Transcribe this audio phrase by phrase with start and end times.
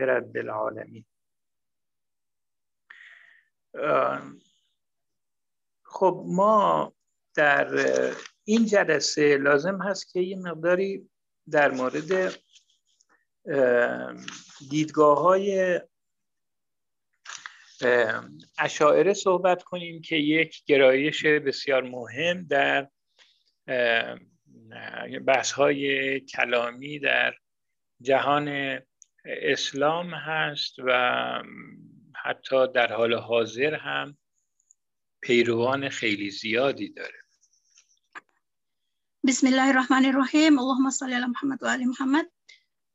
[0.00, 1.04] رب العالمین.
[5.82, 6.92] خب ما
[7.34, 7.68] در
[8.44, 11.10] این جلسه لازم هست که یه مقداری
[11.50, 12.34] در مورد
[14.70, 15.80] دیدگاه های
[18.58, 22.88] اشاعره صحبت کنیم که یک گرایش بسیار مهم در
[25.26, 27.34] بحث های کلامی در
[28.00, 28.78] جهان
[29.25, 30.89] اسلام هست و
[32.15, 34.17] حتی در حال حاضر هم
[35.21, 37.19] پیروان خیلی زیادی داره
[39.19, 40.55] Bismillahirrahmanirrahim.
[40.63, 42.25] Allahumma salli ala Muhammad wa ali Muhammad.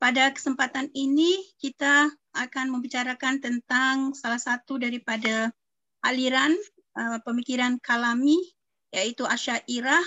[0.01, 5.53] Pada kesempatan ini kita akan membicarakan tentang salah satu daripada
[6.01, 6.57] aliran
[6.97, 8.41] uh, pemikiran kalami
[8.89, 10.01] yaitu Asy'ariyah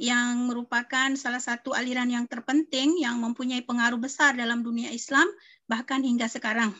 [0.00, 5.28] yang merupakan salah satu aliran yang terpenting yang mempunyai pengaruh besar dalam dunia Islam
[5.68, 6.72] bahkan hingga sekarang.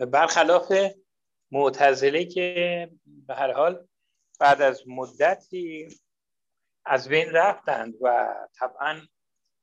[0.00, 0.72] برخلاف
[1.52, 3.86] معتزله که به هر حال
[4.40, 5.88] بعد از مدتی
[6.84, 9.00] از بین رفتند و طبعا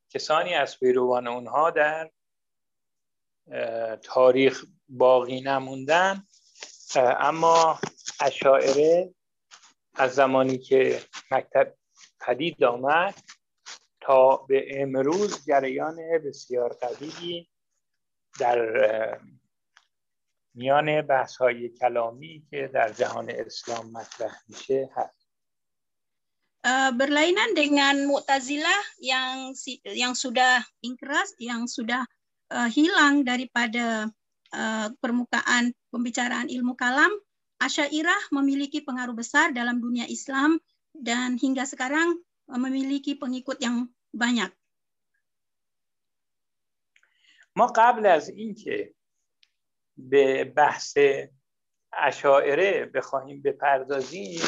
[0.10, 2.12] کسانی از پیروان اونها در
[4.04, 6.24] تاریخ باقی نموندن
[6.96, 7.80] اما
[8.20, 9.14] اشاعره
[10.01, 11.75] از زمانی که مکتب
[12.21, 13.15] پدید آمد
[14.01, 17.49] تا به امروز جریان بسیار قوی
[18.39, 19.21] در
[20.55, 25.27] میان بحث های کلامی که در جهان اسلام مطرح میشه هست
[26.67, 29.55] Uh, berlainan dengan Mu'tazilah yang
[29.87, 32.03] yang sudah ingkras, yang sudah
[32.51, 34.11] uh, hilang daripada
[34.51, 37.15] uh, permukaan pembicaraan ilmu kalam,
[37.62, 40.58] Asy'ariyah memiliki pengaruh besar dalam dunia Islam
[40.98, 42.18] dan hingga sekarang
[42.50, 44.50] uh, memiliki pengikut yang banyak.
[47.56, 48.96] ما قبل از اینکه
[49.98, 50.98] به بحث
[51.94, 54.42] اشاعره بخواهیم بپردازیم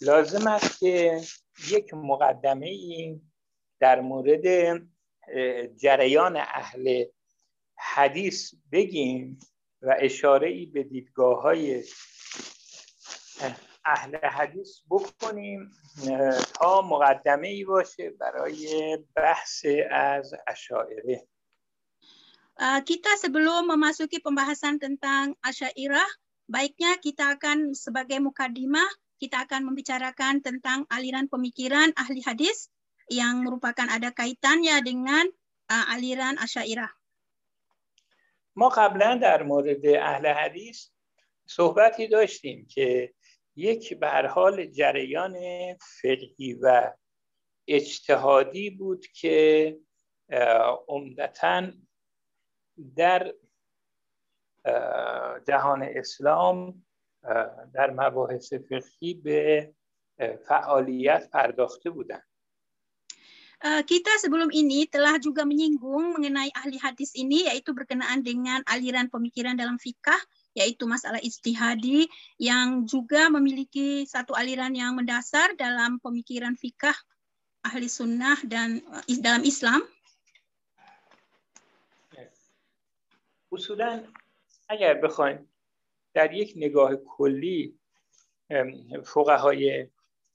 [0.00, 1.20] لازم است که
[1.70, 3.20] یک مقدمه ای
[3.80, 4.46] در مورد
[5.76, 7.04] جریان اهل
[7.78, 9.38] حدیث بگیم
[9.82, 11.84] و اشاره ای به دیدگاه های
[13.85, 15.71] اهل حدیث بکنیم
[16.53, 21.27] تا مقدمه ای باشه برای بحث از اشاعره
[22.57, 26.09] kita sebelum memasuki pembahasan tentang Asy'ariyah,
[26.49, 28.89] baiknya kita akan sebagai mukadimah
[29.21, 32.73] kita akan membicarakan tentang aliran pemikiran ahli hadis
[33.13, 35.25] yang merupakan ada kaitannya dengan
[35.69, 36.89] uh, aliran Asy'ariyah.
[38.57, 40.89] ما قبلا در مورد اهل حدیث
[41.45, 43.13] صحبتی داشتیم که
[43.56, 45.34] یک به حال جریان
[45.78, 46.92] فقهی و
[47.68, 49.78] اجتهادی بود که
[50.88, 51.72] عمدتا
[52.96, 53.34] در
[55.48, 56.84] جهان اسلام
[57.74, 59.74] در مباحث فقهی به
[60.48, 62.26] فعالیت پرداخته بودند
[63.62, 69.54] kita sebelum ini telah juga menyinggung mengenai ahli hadis ini yaitu berkenaan dengan aliran pemikiran
[69.54, 70.18] dalam fikah
[70.52, 76.94] yaitu masalah istihadi yang juga memiliki satu aliran yang mendasar dalam pemikiran fikah
[77.64, 78.82] ahli sunnah dan
[79.20, 79.82] dalam Islam.
[83.52, 84.00] اصولا
[84.68, 85.48] اگر بخوایم
[86.14, 87.78] در یک نگاه کلی
[89.04, 89.88] فقهای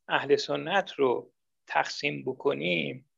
[0.08, 1.32] اهل سنت رو
[1.68, 3.10] تقسیم بکنیم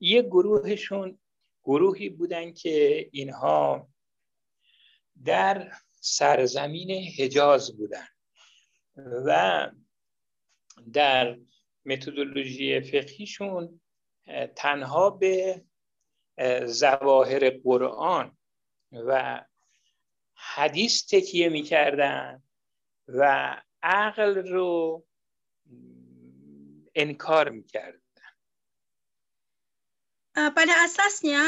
[0.00, 1.18] یک گروهشون
[1.64, 3.88] گروهی بودن که اینها
[5.24, 5.72] در
[6.06, 8.06] سرزمین حجاز بودن.
[8.96, 9.70] و
[10.92, 11.38] در
[11.84, 13.80] متدولوژی فقهیشون
[14.56, 15.64] تنها به
[16.66, 18.38] زواهر قرآن
[18.92, 19.44] و
[20.34, 22.42] حدیث تکیه می‌کردن
[23.08, 25.04] و عقل رو
[26.94, 28.03] انکار می‌کردن.
[30.34, 31.42] Pada asasnya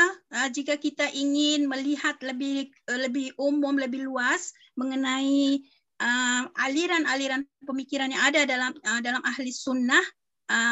[0.54, 5.58] jika kita ingin melihat lebih lebih umum lebih luas mengenai
[6.54, 8.72] aliran-aliran uh, pemikiran yang ada dalam
[9.02, 10.02] dalam ahli sunnah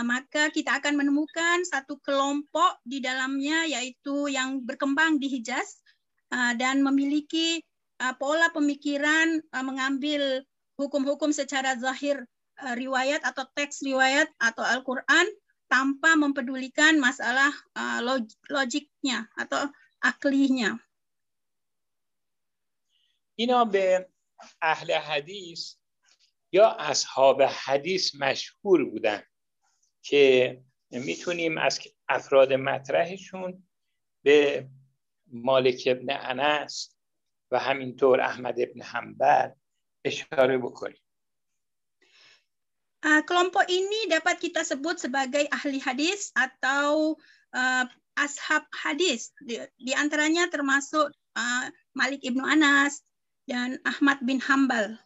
[0.06, 5.82] maka kita akan menemukan satu kelompok di dalamnya yaitu yang berkembang di Hijaz
[6.30, 7.58] dan memiliki
[8.22, 10.46] pola pemikiran mengambil
[10.78, 12.22] hukum-hukum secara zahir
[12.78, 15.26] riwayat atau teks riwayat atau Al-Qur'an
[15.68, 19.68] tanpa mempedulikan masalah uh, log logiknya atau
[20.00, 20.78] aklinya.
[23.34, 24.06] اینا به
[24.62, 25.74] اهل حدیث
[26.52, 29.22] یا اصحاب حدیث مشهور بودن
[30.02, 33.66] که می‌تونیم از افراد مطرحشون
[34.22, 34.68] به
[35.26, 36.96] مالک ابن انس
[37.50, 39.50] و همینطور احمد ابن حنبل
[40.04, 41.03] اشاره بکنیم
[43.23, 47.15] kelompok ini dapat kita sebut sebagai ahli hadis atau
[47.55, 47.85] uh,
[48.19, 49.31] ashab hadis.
[49.39, 51.07] Di, di antaranya termasuk
[51.39, 51.65] uh,
[51.95, 52.99] Malik ibnu Anas
[53.47, 54.99] dan Ahmad bin Hambal.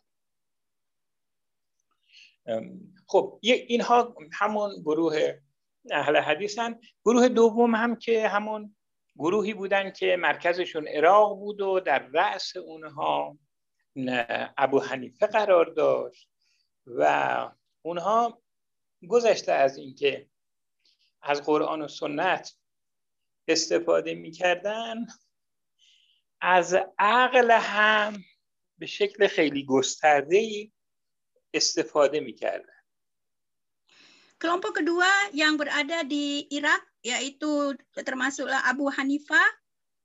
[3.07, 5.15] خب اینها همون گروه
[5.91, 8.75] اهل حدیثن گروه دوم هم که همون
[9.15, 13.37] گروهی بودن که مرکزشون عراق بود و در رأس اونها
[14.57, 16.29] ابو حنیفه قرار داشت
[16.85, 17.49] و
[17.88, 18.42] اونها
[19.08, 20.28] گذشته از اینکه
[21.22, 22.54] از قرآن و سنت
[23.48, 25.06] استفاده می‌کردن
[26.40, 28.24] از عقل هم
[28.78, 30.70] به شکل خیلی گسترده
[31.54, 32.72] استفاده می‌کردن
[34.38, 39.50] Kelompok kedua yang berada di Irak yaitu termasuklah Abu Hanifah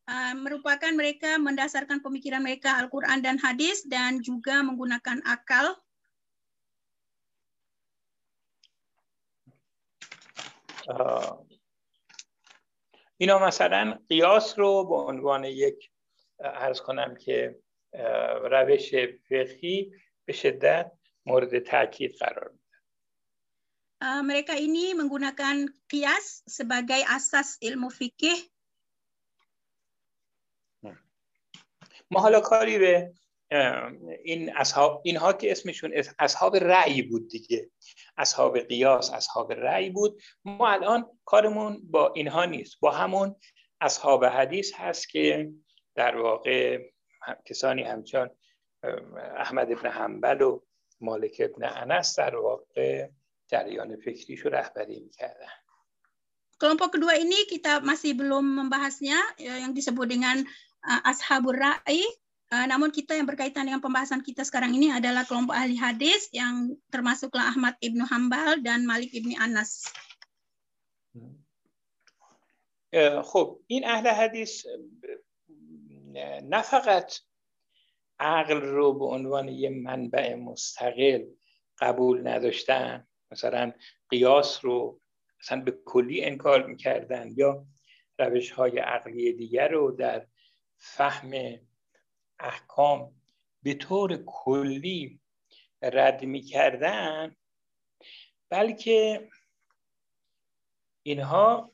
[0.10, 5.78] uh, merupakan mereka mendasarkan pemikiran mereka Al-Qur'an dan hadis dan juga menggunakan akal
[13.18, 15.92] اینا مثلا قیاس رو به عنوان یک
[16.40, 17.60] ارز کنم که
[18.52, 18.96] روش
[19.30, 19.92] فقهی
[20.26, 20.92] به شدت
[21.26, 22.64] مورد تاکید قرار میده
[24.04, 28.52] mereka ini menggunakan kias sebagai asas ilmu fikih.
[32.12, 33.14] ما حالا کاری به
[34.24, 37.70] این اصحاب اینها که اسمشون اصحاب رأی بود دیگه.
[38.18, 40.22] اصحاب قیاس اصحاب رأی بود.
[40.46, 42.80] ما الان کارمون با اینها نیست.
[42.80, 43.36] با همون
[43.82, 45.52] اصحاب حدیث هست که
[45.96, 46.80] در واقع
[47.46, 48.30] کسانی همچون
[49.38, 50.60] احمد ابن حنبل و
[51.02, 53.08] مالک ابن انس در واقع
[53.48, 55.54] جریان فکریشو رهبری می‌کردن.
[56.64, 60.40] Kelompok kedua ini kita masih belum membahasnya yang disebut dengan
[61.04, 62.00] ashabur ra'i
[62.54, 66.78] Uh, namun kita yang berkaitan dengan pembahasan kita sekarang ini adalah kelompok ahli hadis yang
[66.94, 69.90] termasuklah Ahmad ibnu Hambal dan Malik ibni Anas.
[73.26, 74.66] خب این اهل حدیث
[76.46, 77.14] نه فقط
[78.20, 81.26] عقل رو به عنوان یه منبع مستقل
[81.78, 83.74] قبول نداشتن مثلا
[84.10, 85.02] قیاس رو
[85.42, 87.66] مثلا به کلی انکار می‌کردن یا
[88.20, 90.28] روش های عقلی دیگر رو در
[90.78, 91.34] فهم
[92.44, 93.16] احکام
[93.64, 95.20] به طور کلی
[95.82, 97.36] رد می‌کردن
[98.50, 99.30] بلکه
[101.04, 101.72] اینها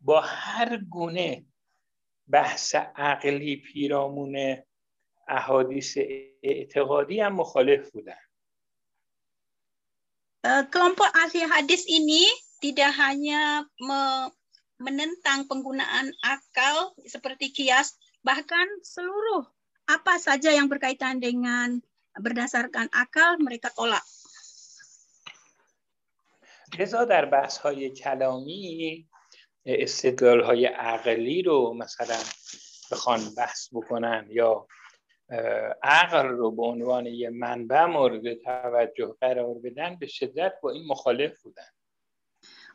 [0.00, 1.44] با هر گونه
[2.28, 4.56] بحث عقلی پیرامون
[5.28, 5.98] احادیث
[6.42, 8.20] اعتقادی هم مخالف بودن.
[10.72, 12.24] kelompok ahli hadis ini
[12.64, 13.68] tidak hanya
[14.80, 19.48] menentang penggunaan akal seperti kias Bahkan seluruh
[19.88, 21.80] apa saja yang berkaitan dengan
[22.14, 24.04] berdasarkan akal mereka tolak.
[26.78, 29.06] لذا در بحث های کلامی
[29.66, 32.18] استدلال های عقلی رو مثلا
[32.92, 34.66] بخوان بحث بکنن یا
[35.82, 41.42] عقل رو به عنوان یه منبع مورد توجه قرار بدن به شدت با این مخالف
[41.42, 41.70] بودن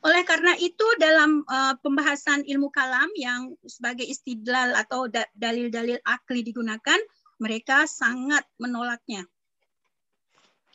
[0.06, 7.02] Oleh karena itu dalam uh, pembahasan ilmu kalam yang sebagai istidlal atau dalil-dalil akli digunakan,
[7.42, 9.26] mereka sangat menolaknya.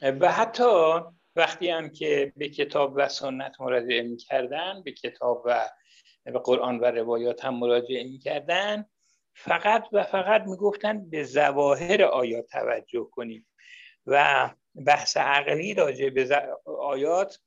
[0.01, 0.73] و حتی
[1.37, 5.69] وقتی هم که به کتاب و سنت مراجعه می‌کردن به کتاب و
[6.25, 8.85] به قرآن و روایات هم مراجعه می‌کردن
[9.35, 13.47] فقط و فقط می‌گفتن به زواهر آیات توجه کنیم
[14.07, 14.49] و
[14.87, 16.49] بحث عقلی راجع به
[16.81, 17.39] آیات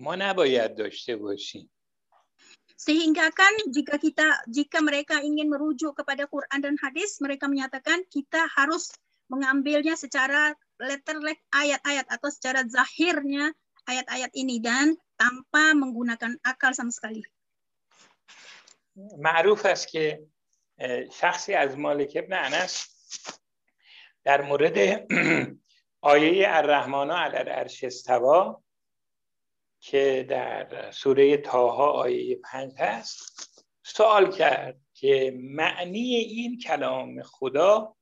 [0.00, 1.70] ما نباید داشته باشیم
[2.76, 8.44] sehingga kan jika kita jika mereka ingin merujuk kepada Quran dan hadis mereka menyatakan kita
[8.52, 8.92] harus
[9.32, 11.18] mengambilnya secara letter
[11.56, 13.50] ayat-ayat atau secara zahirnya
[13.88, 17.24] ayat-ayat ini dan tanpa menggunakan akal sama sekali.
[19.18, 20.24] معروف است که
[21.12, 22.88] شخصی از مالک ابن انس
[24.24, 25.06] در مورد
[26.00, 28.60] آیه الرحمن علی العرش استوا
[29.80, 37.96] که در سوره تاها آیه پنج هست سوال کرد که معنی این کلام خدا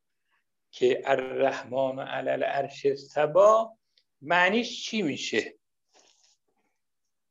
[0.71, 3.77] که الرحمن علی العرش استوا
[4.23, 5.55] معنیش چی میشه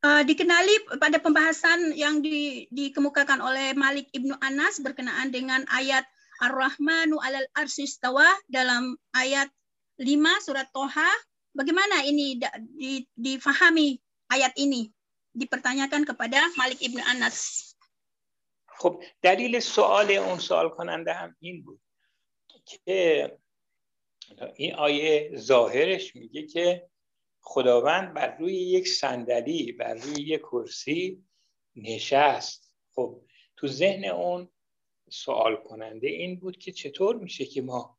[0.03, 6.03] Uh, dikenali pada pembahasan yang di, dikemukakan oleh Malik ibnu Anas berkenaan dengan ayat
[6.43, 9.47] Ar-Rahmanu alal arsistawa dalam ayat
[9.95, 11.07] 5 surat Toha.
[11.55, 12.35] Bagaimana ini
[12.75, 13.95] di, difahami
[14.28, 14.92] ayat ini
[15.34, 17.68] dipertanyakan kepada Malik ibnu Anas.
[18.78, 21.80] خب دلیل سوال اون سوال کننده هم این بود
[22.64, 23.38] که
[24.54, 26.88] این آیه ظاهرش میگه که
[27.40, 31.24] خداوند بر روی یک صندلی بر روی یک کرسی
[31.76, 33.20] نشست خب
[33.56, 34.48] تو ذهن اون
[35.10, 37.98] سوال کننده این بود که چطور میشه که ما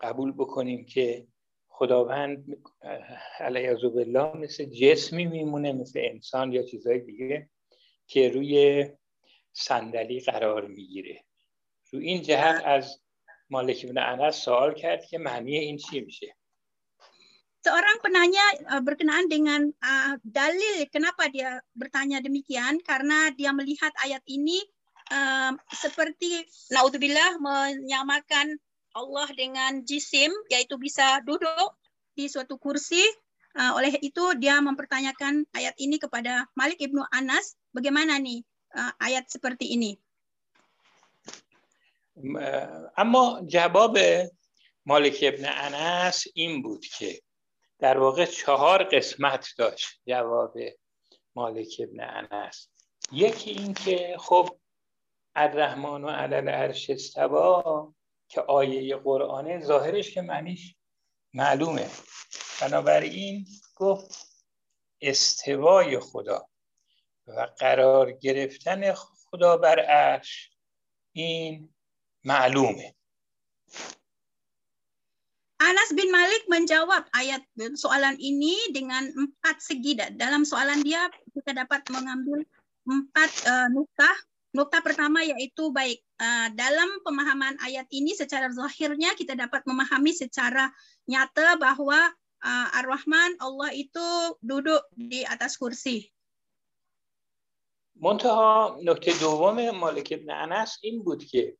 [0.00, 1.26] قبول بکنیم که
[1.76, 2.56] خداوند
[3.40, 7.48] علیه بالله مثل جسمی میمونه مثل انسان یا چیزهای دیگه
[8.06, 8.84] که روی
[9.52, 11.24] صندلی قرار می‌گیره
[11.90, 13.00] رو این جهت از
[13.50, 16.36] مالک بن انس سوال کرد که معنی این چی میشه
[17.66, 24.22] Seorang penanya uh, berkenaan dengan uh, dalil kenapa dia bertanya demikian karena dia melihat ayat
[24.30, 24.62] ini
[25.10, 28.54] uh, seperti naudzubillah menyamakan
[28.96, 31.76] Allah dengan jisim yaitu bisa duduk
[32.16, 33.04] di suatu kursi
[33.60, 38.40] uh, oleh itu dia mempertanyakan ayat ini kepada Malik Ibnu Anas bagaimana nih
[38.72, 40.00] uh, ayat seperti ini
[42.96, 43.98] اما جواب
[44.86, 47.20] مالک ابن انس این بود که
[47.78, 50.56] در واقع چهار قسمت داشت جواب
[51.34, 52.68] مالک ابن انس
[53.12, 54.58] یکی این که خب
[55.36, 57.92] الرحمن و علل عرش استوا
[58.28, 60.74] که آیه قرآنه ظاهرش که معنیش
[61.34, 61.90] معلومه
[62.60, 64.28] بنابراین گفت
[65.00, 66.48] استوای خدا
[67.26, 70.50] و قرار گرفتن خدا بر عرش
[71.12, 71.74] این
[72.24, 72.96] معلومه
[75.56, 77.40] Anas bin Malik menjawab ayat
[77.80, 79.96] soalan ini dengan empat segi.
[79.96, 82.44] Dalam soalan dia kita dapat mengambil
[82.84, 84.10] empat uh, nukta.
[84.56, 90.72] Nukta pertama yaitu baik uh, dalam pemahaman ayat ini secara zahirnya kita dapat memahami secara
[91.04, 92.08] nyata bahwa
[92.40, 94.08] uh, Ar-Rahman Allah itu
[94.40, 96.08] duduk di atas kursi.
[97.96, 101.56] منتها نکته دوم مالک ابن انس این بود که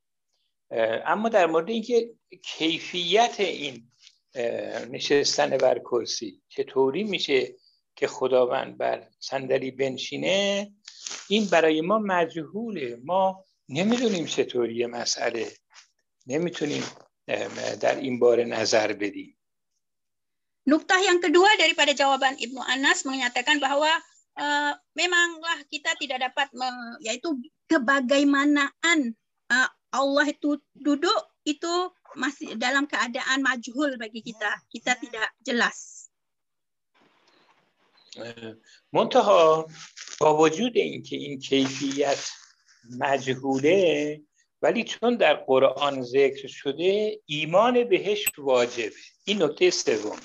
[1.06, 2.10] اما در مورد اینکه
[2.42, 3.90] کیفیت این
[4.90, 7.56] نشستن بر کرسی چطوری میشه
[7.96, 10.72] که خداوند بر صندلی بنشینه
[11.27, 15.51] این برای ما مجهوله ما نمیدونیم چطوری مسئله
[16.27, 16.83] نمیتونیم
[17.81, 19.37] در این باره نظر بدیم
[20.61, 23.89] Nuktah yang kedua daripada jawaban Ibnu Anas menyatakan bahwa
[24.37, 26.69] uh, memanglah kita tidak dapat me,
[27.01, 27.33] yaitu
[27.65, 29.17] kebagaimanaan
[29.49, 31.17] uh, Allah itu duduk
[31.49, 34.53] itu masih dalam keadaan majhul bagi kita.
[34.69, 35.94] Kita tidak jelas.
[38.93, 39.67] منتها
[40.19, 42.31] با وجود اینکه این کیفیت
[42.99, 44.21] مجهوله
[44.61, 48.91] ولی چون در قرآن ذکر شده ایمان بهش واجب
[49.23, 50.19] این نکته سوم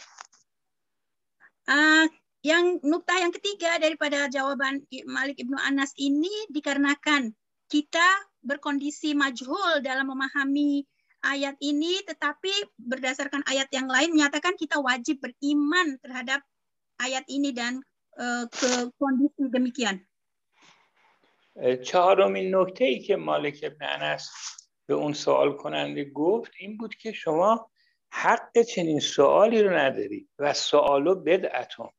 [1.70, 2.06] uh,
[2.46, 7.34] yang nukta yang ketiga daripada jawaban Malik Ibnu Anas ini dikarenakan
[7.66, 8.06] kita
[8.46, 10.86] berkondisi majhul dalam memahami
[11.26, 16.46] ayat ini, tetapi berdasarkan ayat yang lain menyatakan kita wajib beriman terhadap
[17.01, 17.81] ayat ini dan
[18.21, 19.97] uh, ke kondisi demikian.
[21.83, 24.29] چهارمین نکته ای که مالک ابن انس
[24.87, 27.71] به اون سوال کننده گفت این بود که شما
[28.11, 31.89] حق چنین سوالی رو نداری و سوالو بدعتون.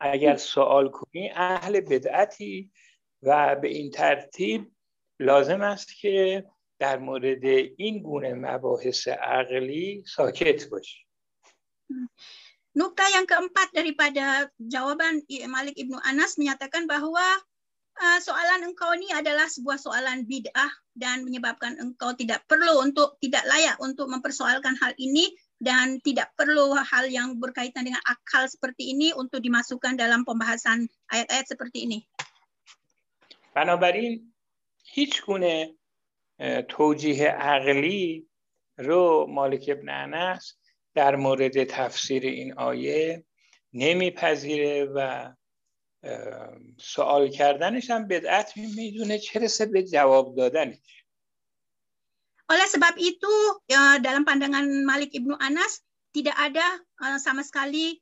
[0.00, 2.72] اگر سوال کنی اهل بدعتی
[3.22, 4.72] و به این ترتیب
[5.20, 6.44] لازم است که
[6.78, 7.44] در مورد
[7.76, 11.06] این گونه مباحث عقلی ساکت باشی.
[12.77, 17.25] Nukta yang keempat daripada jawaban Malik Ibnu Anas menyatakan bahwa
[17.97, 23.49] uh, soalan engkau ini adalah sebuah soalan bid'ah dan menyebabkan engkau tidak perlu untuk tidak
[23.49, 29.09] layak untuk mempersoalkan hal ini dan tidak perlu hal yang berkaitan dengan akal seperti ini
[29.17, 31.99] untuk dimasukkan dalam pembahasan ayat-ayat seperti ini.
[33.57, 34.33] بنابراین
[34.93, 35.73] هیچ گونه
[36.69, 38.27] توجیه عقلی
[38.77, 40.57] رو مالک ابن انس
[40.95, 43.25] در مورد تفسیر این آیه
[43.73, 45.29] نمیپذیره و
[46.77, 50.77] سوال کردنش هم بدعت میدونه چه رسه به جواب دادنش
[52.47, 53.33] Oleh sebab itu
[53.99, 55.83] dalam pandangan Malik Ibnu Anas
[56.15, 56.63] tidak ada
[57.19, 57.99] sama sekali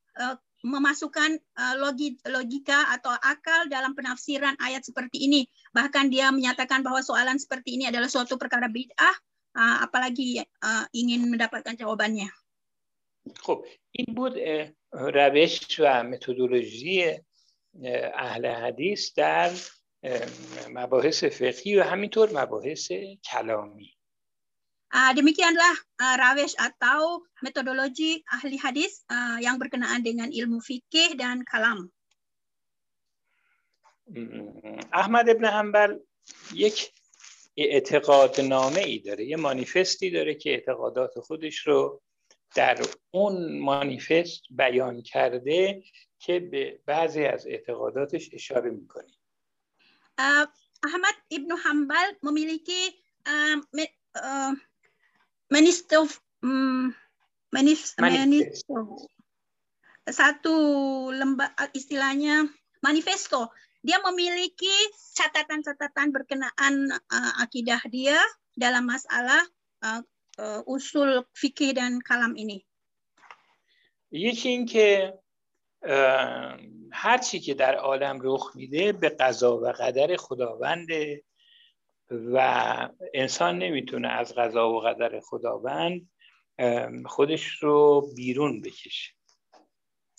[0.66, 5.46] memasukkan uh, logi, logika atau akal dalam penafsiran ayat seperti ini.
[5.78, 9.16] Bahkan dia menyatakan bahwa soalan seperti ini adalah suatu perkara bid'ah,
[9.54, 12.26] uh, apalagi uh, ingin mendapatkan jawabannya.
[13.37, 14.35] خب این بود
[14.93, 17.19] روش و متدولوژی
[18.15, 19.51] اهل حدیث در
[20.71, 22.93] مباحث فقهی و همینطور مباحث
[23.31, 23.97] کلامی
[25.15, 25.75] demikianlah
[26.19, 29.07] rawish atau metodologi ahli hadis
[29.39, 31.91] yang berkenaan dengan ilmu fikih dan kalam.
[34.91, 35.99] احمد ابن حنبل
[36.55, 36.93] یک
[37.57, 42.03] اعتقاد نامه ای داره یه مانیفستی داره که اعتقادات خودش رو
[42.56, 42.82] در
[43.12, 45.84] اون مانیفست بیان کرده
[46.20, 49.12] که به بعضی از اعتقاداتش اشاره میکنه
[50.86, 52.82] Ahmad Ibnu Hambal memiliki
[53.26, 53.86] uh, me,
[54.16, 54.54] uh,
[55.50, 56.06] manifesto,
[56.46, 56.94] um,
[57.50, 58.76] manifesto, manifesto
[60.06, 60.54] satu
[61.10, 62.46] lembar istilahnya
[62.86, 63.50] manifesto.
[63.86, 64.74] Dia memiliki
[65.14, 68.18] catatan-catatan berkenaan uh, akidah dia
[68.58, 69.42] dalam masalah
[69.86, 70.02] uh,
[70.41, 72.65] uh, usul fikih dan kalam ini.
[74.13, 75.15] یکی این که
[76.93, 81.25] هر چی که در عالم رخ میده به قضا و قدر خداونده
[82.11, 82.39] و
[83.15, 86.11] انسان نمی‌تونه از قضا و قدر خداوند
[87.07, 89.15] خودش رو بیرون بکشه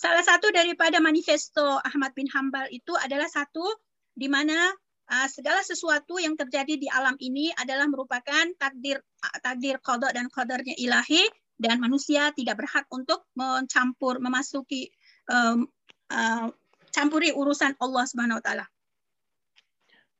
[0.02, 3.62] Salah satu daripada manifesto Ahmad bin Hambal itu adalah satu
[4.10, 4.74] di mana
[5.11, 8.99] uh, segala sesuatu yang terjadi di alam ini adalah merupakan takdir
[9.41, 11.23] takdir qada dan qadarnya ilahi
[11.57, 14.93] dan manusia tidak berhak untuk mencampur memasuki
[15.31, 15.65] um,
[16.13, 16.47] uh,
[16.93, 18.67] campuri urusan Allah Subhanahu wa taala.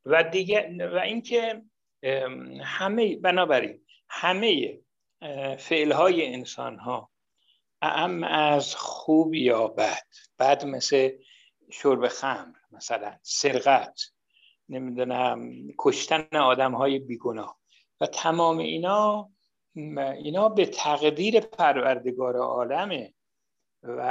[0.08, 1.62] و دیگه و اینکه
[2.64, 4.80] همه بنابراین همه
[5.58, 7.10] فعلهای انسان ها
[7.82, 10.06] ام از خوب یا بد
[10.38, 11.10] بد مثل
[11.70, 14.00] شرب خمر مثلا سرقت
[14.73, 17.57] نمی‌دونم کشتن آدم های بیگناه
[18.01, 19.29] و تمام اینا
[20.23, 23.13] اینا به تقدیر پروردگار عالمه
[23.83, 24.01] و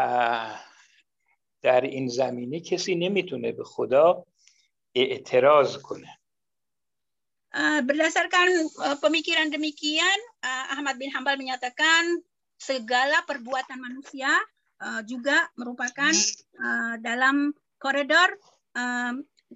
[1.62, 4.24] در این زمینه کسی نمی‌تونه به خدا
[4.94, 6.18] اعتراض کنه
[7.84, 8.48] berdasarkan
[9.04, 10.20] pemikiran demikian
[10.72, 12.24] Ahmad bin Hambal menyatakan
[12.56, 14.32] segala perbuatan manusia
[15.04, 16.14] juga merupakan
[17.04, 18.40] dalam koridor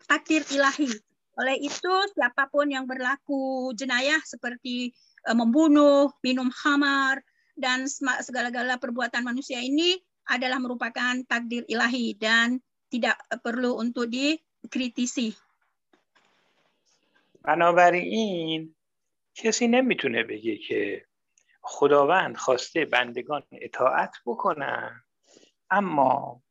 [0.07, 0.89] takdir ilahi.
[1.39, 4.91] Oleh itu siapapun yang berlaku jenayah seperti
[5.31, 7.23] membunuh, minum khamar
[7.55, 7.87] dan
[8.21, 9.95] segala-gala perbuatan manusia ini
[10.27, 12.59] adalah merupakan takdir ilahi dan
[12.91, 15.33] tidak perlu untuk dikritisi.
[17.41, 18.75] بنابراین
[19.35, 21.05] کسی نمیتونه بگه که
[21.61, 25.03] خداوند خواسته بندگان اطاعت بکنن
[25.71, 26.41] اما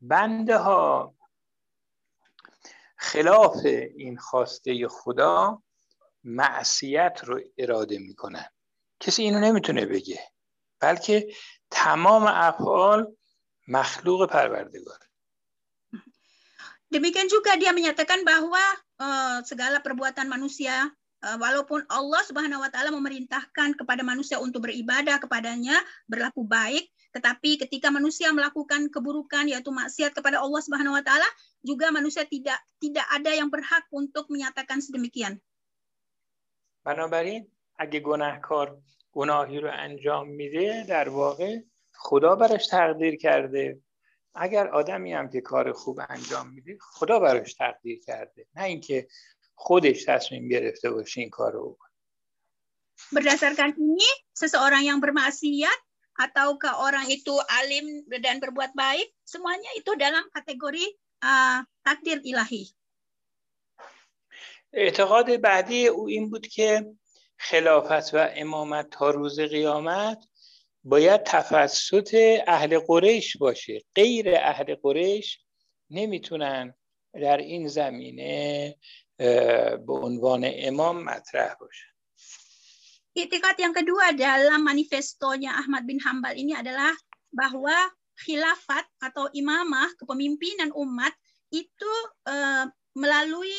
[0.00, 1.13] بنده ها
[3.05, 3.65] خلاف
[3.97, 5.61] این خواسته خدا
[6.23, 8.45] معصیت رو اراده می‌کنن
[8.99, 10.19] کسی اینو نمی‌تونه بگه
[10.79, 11.27] بلکه
[11.71, 13.15] تمام افعال
[13.65, 15.01] makhluk parwardigar.
[16.93, 18.61] Demikian juga dia menyatakan bahwa
[19.01, 20.85] uh, segala perbuatan manusia
[21.25, 27.58] uh, walaupun Allah Subhanahu wa taala memerintahkan kepada manusia untuk beribadah kepadanya, berlaku baik, tetapi
[27.58, 31.26] ketika manusia melakukan keburukan yaitu maksiat kepada Allah Subhanahu wa taala,
[31.62, 35.38] juga manusia tidak tidak ada yang berhak untuk menyatakan sedemikian.
[36.84, 37.44] بنابراین
[37.78, 38.80] اگه گناهکار
[39.12, 41.60] گناهی رو انجام میده در واقع
[41.92, 43.80] خدا برش تقدیر کرده
[44.34, 49.08] اگر آدمی هم که کار خوب انجام میده خدا براش تقدیر کرده نه اینکه
[49.54, 51.78] خودش تصمیم گرفته باشه این کار رو
[53.10, 55.83] Berdasarkan ini, seseorang yang bermaksiat
[56.15, 60.85] ataukah orang itu alim dan berbuat baik, semuanya itu dalam kategori
[61.23, 62.71] uh, takdir ilahi.
[64.75, 66.85] اعتقاد بعدی او این بود که
[67.37, 70.27] خلافت و امامت تا روز قیامت
[70.83, 73.81] باید تفسط اهل قریش باشه.
[73.95, 75.39] غیر اهل قریش
[75.89, 76.73] نمی‌تونن
[77.13, 78.75] در این زمینه
[79.87, 81.94] به عنوان امام مطرح باشن.
[83.14, 86.94] Itikat yang kedua dalam manifestonya Ahmad bin Hambal ini adalah
[87.34, 87.74] bahwa
[88.22, 91.10] khilafat atau imamah kepemimpinan umat
[91.50, 91.92] itu
[92.30, 93.54] uh, melalui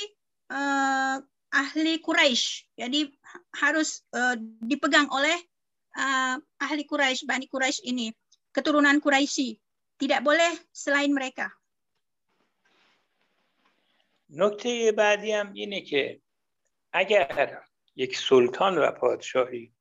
[0.54, 1.20] uh,
[1.52, 2.80] ahli Quraisy.
[2.80, 3.12] Jadi
[3.60, 5.36] harus uh, dipegang oleh
[6.00, 8.08] uh, ahli Quraisy, Bani Quraisy ini,
[8.56, 9.60] keturunan Quraisy.
[10.00, 11.52] Tidak boleh selain mereka.
[14.32, 16.22] نکته بعدی هم اینه که
[16.94, 17.28] اگر
[17.97, 19.73] یک سلطان و پادشاهی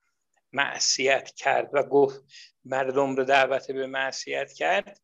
[0.54, 2.24] معصیت کرد و گفت
[2.66, 5.02] مردم رو دعوت به معصیت کرد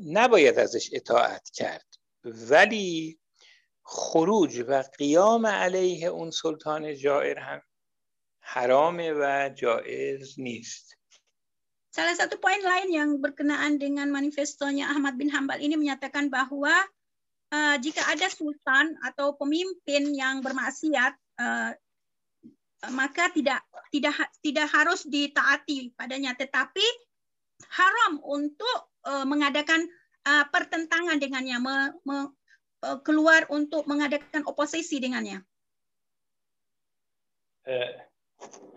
[0.00, 1.86] نباید ازش اطاعت کرد
[2.24, 3.18] ولی
[3.82, 7.62] خروج و قیام علیه اون سلطان جائر هم
[8.40, 10.96] حرام و جائز نیست
[11.92, 16.72] Salah satu poin lain yang berkenaan dengan manifestonya Ahmad bin Hambal ini menyatakan bahwa
[17.52, 21.76] uh, jika ada sultan atau pemimpin yang bermaksiat, uh,
[22.90, 23.62] maka tidak
[23.94, 26.34] tidak tidak harus ditaati padanya.
[26.34, 26.82] Tetapi
[27.78, 29.86] haram untuk uh, mengadakan
[30.26, 32.16] uh, pertentangan dengannya me, me,
[32.82, 35.46] uh, keluar untuk mengadakan oposisi dengannya.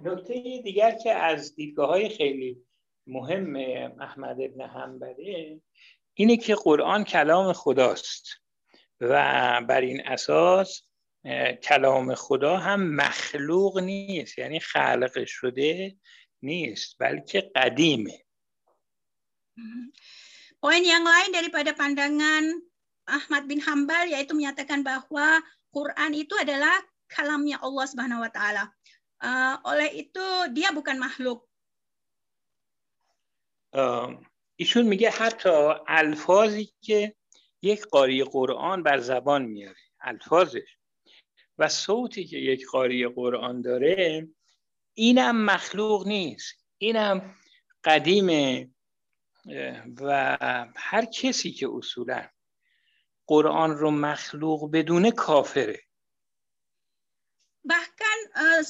[0.03, 2.65] نکته دیگر که از دیدگاه های خیلی
[3.07, 3.55] مهم
[4.01, 5.61] احمد ابن حنبله
[6.13, 8.27] اینه که قرآن کلام خداست
[9.01, 9.13] و
[9.69, 10.83] بر این اساس
[11.63, 15.95] کلام خدا هم مخلوق نیست یعنی خلق شده
[16.41, 18.25] نیست بلکه قدیمه
[20.59, 22.43] Poin yang lain daripada pandangan
[23.05, 26.73] Ahmad bin Hambal yaitu menyatakan bahwa Quran itu adalah
[27.05, 28.63] kalamnya Allah Subhanahu wa taala.
[29.21, 31.45] Uh, oleh itu dia bukan makhluk.
[33.71, 34.17] Uh,
[34.55, 37.15] ایشون میگه حتی الفاظی که
[37.61, 40.74] یک قاری قرآن بر زبان میاره الفاظش
[41.57, 44.27] و صوتی که یک قاری قرآن داره
[44.93, 47.35] اینم مخلوق نیست اینم
[47.83, 48.69] قدیمه
[50.01, 50.37] و
[50.75, 52.29] هر کسی که اصولا
[53.27, 55.85] قرآن رو مخلوق بدونه کافره
[57.65, 58.61] bahkan uh,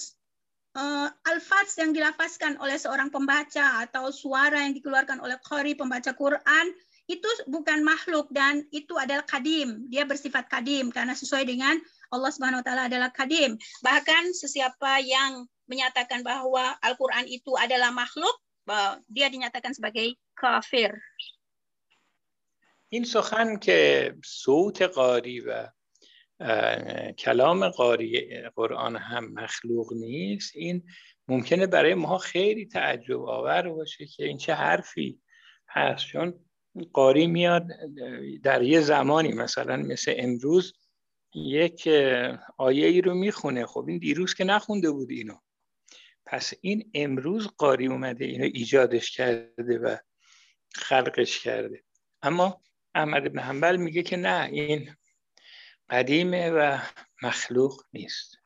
[0.79, 6.71] uh, alfaz yang dilafazkan oleh seorang pembaca atau suara yang dikeluarkan oleh qari pembaca Quran
[7.05, 11.77] itu bukan makhluk dan itu adalah kadim dia bersifat kadim karena sesuai dengan
[12.13, 13.57] Allah Subhanahu wa taala adalah kadim.
[13.81, 18.37] Bahkan sesiapa yang menyatakan bahwa Al-Qur'an itu adalah makhluk
[19.09, 20.97] dia dinyatakan sebagai kafir.
[22.89, 25.67] این سخن که صوت قاری و
[27.17, 30.83] کلام قاری قرآن هم مخلوق نیست این
[31.27, 35.21] ممکنه برای ما خیلی تعجب آور باشه که این چه حرفی
[35.69, 36.05] هست.
[36.05, 36.45] چون
[36.93, 37.67] قاری میاد
[38.43, 40.73] در یه زمانی مثلا مثل امروز
[41.35, 41.87] یک
[42.57, 43.65] آیه ای رو می‌خونه.
[43.65, 45.37] خب این دیروز که نخونده بود اینو.
[46.25, 49.97] پس این امروز قاری اومده اینو ایجادش کرده و
[50.73, 51.83] خلقش کرده.
[52.21, 52.61] اما
[52.95, 54.95] احمد ابن حنبل میگه که نه این
[55.89, 56.77] قدیمه و
[57.21, 58.37] مخلوق نیست.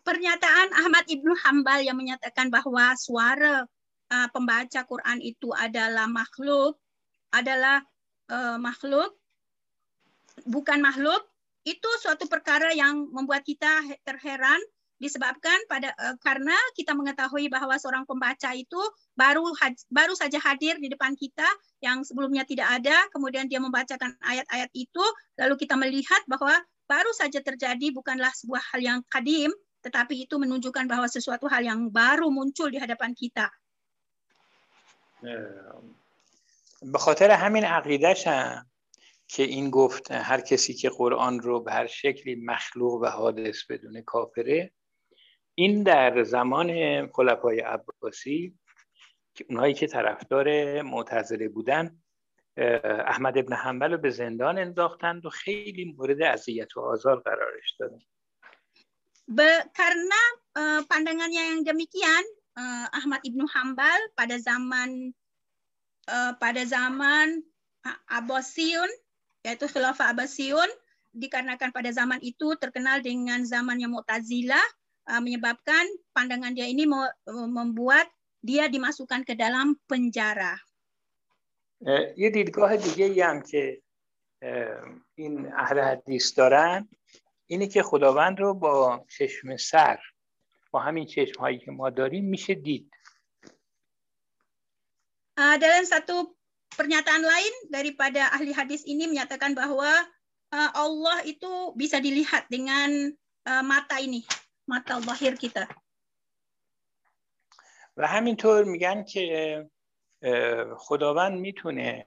[0.00, 3.62] Pernyataan Ahmad Ibnu Hambal yang menyatakan bahwa suara
[4.10, 6.74] uh, pembaca Quran itu adalah makhluk
[7.30, 7.84] adalah
[8.26, 9.14] uh, makhluk
[10.50, 11.29] bukan makhluk.
[11.65, 14.61] itu suatu perkara yang membuat kita terheran
[14.95, 18.79] disebabkan pada uh, karena kita mengetahui bahwa seorang pembaca itu
[19.11, 19.43] baru
[19.91, 21.43] baru saja hadir di depan kita
[21.83, 25.03] yang sebelumnya tidak ada kemudian dia membacakan ayat-ayat itu
[25.35, 26.55] lalu kita melihat bahwa
[26.87, 29.51] baru saja terjadi bukanlah sebuah hal yang kadim
[29.83, 33.53] tetapi itu menunjukkan bahwa sesuatu hal yang baru muncul di hadapan kita.
[36.81, 38.65] به خاطر همین عقیدش هم
[39.32, 44.02] که این گفت هر کسی که قرآن رو به هر شکلی مخلوق و حادث بدون
[44.02, 44.72] کافره
[45.54, 46.68] این در زمان
[47.06, 48.58] خلفای عباسی
[49.34, 52.02] که اونهایی که طرفدار معتزله بودن
[52.84, 57.98] احمد ابن حنبل رو به زندان انداختند و خیلی مورد اذیت و آزار قرارش دادن.
[59.30, 59.46] Be,
[59.78, 60.22] karena
[60.58, 62.24] uh, pandangannya yang demikian
[62.58, 65.14] uh, Ahmad ibnu Hambal pada zaman
[66.10, 67.38] uh, pada zaman
[68.10, 68.90] Abbasiyun
[69.45, 70.67] yaitu Khilafah Abbasiyun
[71.15, 74.65] dikarenakan pada zaman itu terkenal dengan zamannya Mu'tazilah
[75.05, 75.85] Uh, menyebabkan
[76.17, 76.89] pandangan dia ini
[77.29, 78.09] membuat
[78.41, 80.57] dia dimasukkan ke dalam penjara.
[82.17, 83.81] یه دیدگاه دیگه هم که
[85.15, 86.89] این اهل حدیث دارن
[87.45, 89.99] اینه که خداوند رو با چشم سر
[90.71, 92.89] با همین چشم هایی که ما داریم میشه دید
[95.37, 96.33] uh, dalam satu
[96.76, 99.90] pernyataan lain daripada ahli hadis ini menyatakan bahwa
[100.54, 103.14] uh, Allah itu bisa dilihat dengan
[103.46, 104.22] uh, mata ini
[104.66, 105.66] mata zahir kita.
[107.96, 109.66] و همینطور میگن که
[110.76, 112.06] خداوند می‌تونه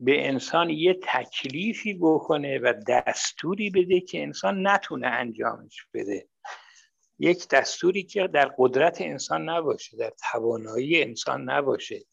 [0.00, 6.28] به انسان یه تکلیفی بکنه و دستوری بده که انسان نتونه انجامش بده
[7.18, 12.04] یک دستوری که در قدرت انسان نباشه در توانایی انسان نباشه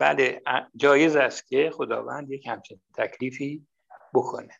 [0.00, 0.42] بله
[0.76, 3.66] جایز است که خداوند یک همچین تکلیفی
[4.14, 4.54] بکنه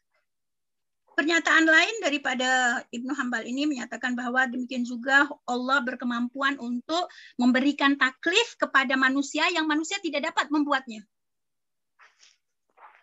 [1.21, 8.57] Pernyataan lain daripada Ibnu Hambal ini menyatakan bahwa demikian juga Allah berkemampuan untuk memberikan taklif
[8.57, 11.05] kepada manusia yang manusia tidak dapat membuatnya.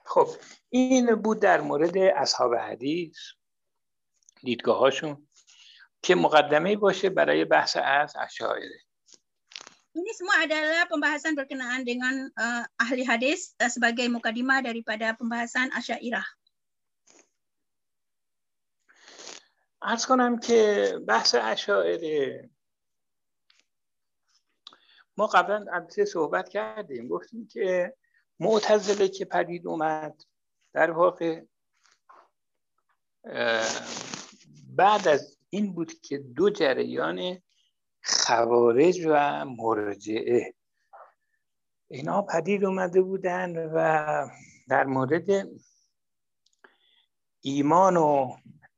[0.08, 0.28] خب
[0.69, 3.17] این بود در مورد اصحاب حدیث
[4.43, 5.28] دیدگاهاشون
[6.02, 8.87] که مقدمه باشه برای بحث از اشاعره
[9.95, 16.26] Ini semua adalah pembahasan berkenaan dengan uh, ahli hadis uh, sebagai mukadimah daripada pembahasan Asy'ariyah.
[19.82, 22.50] ارز کنم که بحث اشاعره
[25.17, 27.93] ما قبلا البته صحبت کردیم گفتیم که
[28.39, 30.23] معتزله که پدید اومد
[30.73, 31.41] در واقع
[34.76, 37.41] بعد از این بود که دو جریان
[38.08, 40.54] خوارج و مرجعه.
[41.88, 44.28] اینا پدید اومده بودن و
[44.70, 45.48] در مورد
[47.41, 48.38] ایمان و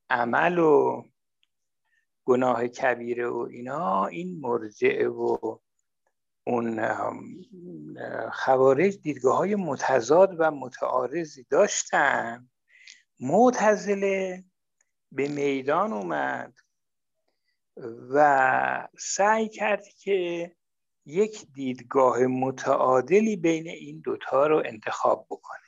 [0.10, 1.04] عمل و
[2.26, 5.58] گناه کبیره و اینا این مرجعه و
[6.48, 6.88] اون
[8.32, 12.50] خوارج دیدگاه های متضاد و متعارضی داشتن.
[13.20, 14.44] معتزله
[15.12, 16.54] به میدان اومد.
[18.11, 20.53] و سعی کرد که
[21.07, 25.65] یک دیدگاه متعادلی بین این دوتا رو انتخاب بکنه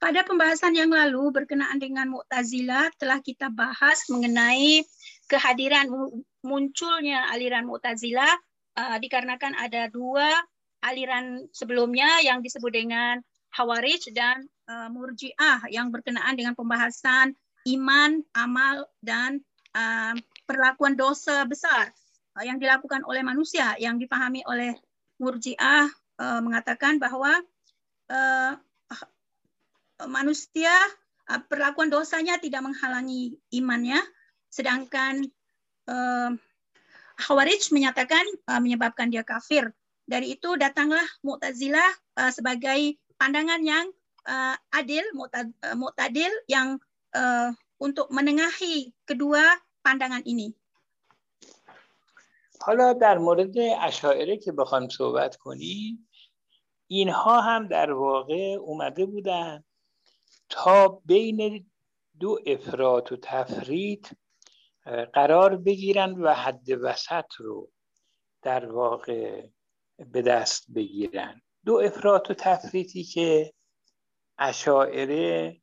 [0.00, 4.80] Pada pembahasan yang lalu berkenaan dengan Mu'tazilah telah kita bahas mengenai
[5.28, 5.92] kehadiran
[6.40, 8.32] munculnya aliran Mu'tazilah
[8.80, 10.32] uh, dikarenakan ada dua
[10.80, 13.20] aliran sebelumnya yang disebut dengan
[13.52, 17.36] Hawarij dan uh, Murji'ah yang berkenaan dengan pembahasan
[17.68, 19.44] iman, amal dan
[19.75, 20.15] uh,
[20.47, 21.91] perlakuan dosa besar
[22.39, 24.73] uh, yang dilakukan oleh manusia yang dipahami oleh
[25.19, 25.87] Murji'ah
[26.19, 27.31] uh, mengatakan bahwa
[28.11, 28.51] uh,
[30.07, 30.71] manusia
[31.27, 33.99] uh, perlakuan dosanya tidak menghalangi imannya,
[34.51, 35.27] sedangkan
[35.87, 36.31] uh,
[37.15, 39.71] Khawarij menyatakan uh, menyebabkan dia kafir.
[40.05, 43.87] Dari itu datanglah Mu'tazilah uh, sebagai pandangan yang
[44.27, 45.01] uh, adil,
[45.79, 46.77] mu'tadil yang
[47.15, 49.43] uh, untuk menengahi kedua
[49.85, 50.49] pandangan ini.
[52.61, 56.09] حالا در مورد اشاعره که بخوایم صحبت کنیم
[56.87, 59.63] اینها هم در واقع اومده بودن
[60.49, 61.69] تا بین
[62.19, 64.17] دو افراط و تفرید
[65.13, 67.71] قرار بگیرن و حد وسط رو
[68.41, 69.47] در واقع
[69.97, 73.53] به دست بگیرن دو افراط و تفریطی که
[74.37, 75.57] اشاعره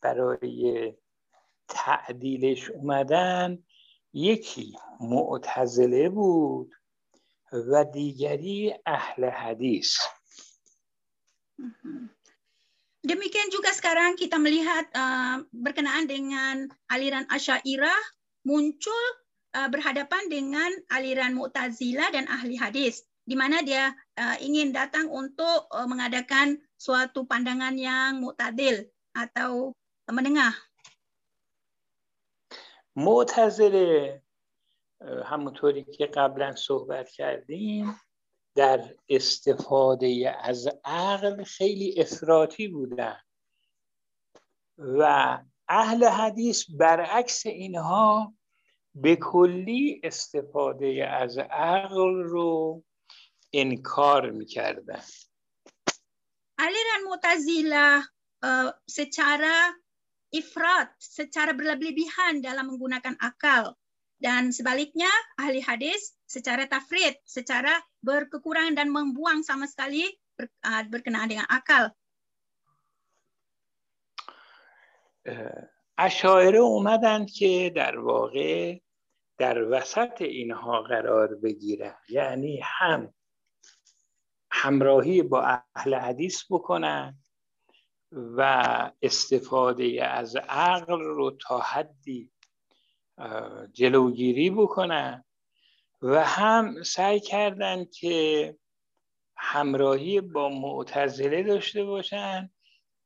[0.00, 0.94] برای
[1.67, 3.63] تعدیلش اومدن
[4.13, 6.71] یکی معتزله بود
[7.53, 9.97] و دیگری اهل حدیث
[12.99, 18.03] Demikian juga sekarang kita melihat uh, berkenaan dengan aliran Asy'ariyah
[18.43, 19.03] muncul
[19.55, 25.69] uh, berhadapan dengan aliran Mu'tazilah dan ahli hadis di mana dia uh, ingin datang untuk
[25.69, 29.77] uh, mengadakan suatu pandangan yang mu'tadil atau
[30.09, 30.57] menengah.
[32.96, 34.22] معتزله.
[35.24, 38.00] همونطوری که قبلا صحبت کردیم
[38.54, 43.20] در استفاده از عقل خیلی افراطی بودن.
[44.78, 48.34] و اهل حدیث برعکس اینها
[48.94, 52.82] به کلی استفاده از عقل رو
[53.52, 55.02] انکار می‌کردن.
[56.58, 57.94] aliran Mu'tazilah
[58.46, 59.74] uh, secara
[60.33, 63.73] ifrat, secara berlebihan dalam menggunakan akal
[64.19, 65.09] dan sebaliknya
[65.39, 67.71] ahli hadis secara tafrid, secara
[68.03, 71.91] berkekurangan dan membuang sama sekali ber, uh, berkenaan dengan akal.
[75.99, 78.79] اشاعره اومدن که در واقع
[79.37, 83.13] در وسط اینها قرار بگیرن یعنی هم
[84.51, 87.17] همراهی با اهل حدیث بکنن
[88.14, 88.40] و
[89.02, 92.30] استفاده از عقل رو تا حدی
[93.72, 95.24] جلوگیری بکنن
[96.02, 98.56] و هم سعی کردن که
[99.36, 102.50] همراهی با معتزله داشته باشن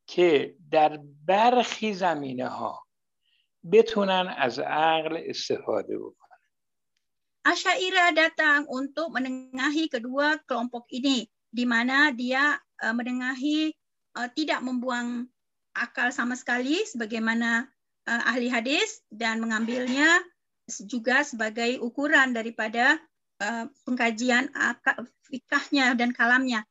[0.06, 2.86] که در برخی زمینه ها
[3.72, 6.28] بتونن از عقل استفاده بکنن.
[7.48, 13.72] Asyairah datang untuk menengahi kedua kelompok ini, di mana dia menengahi
[14.17, 15.27] uh, tidak membuang
[15.73, 17.65] akal sama sekali, sebagaimana
[18.05, 20.21] uh, ahli hadis, dan mengambilnya
[20.87, 23.01] juga sebagai ukuran daripada
[23.43, 26.63] uh, pengkajian akal, fikahnya dan kalamnya.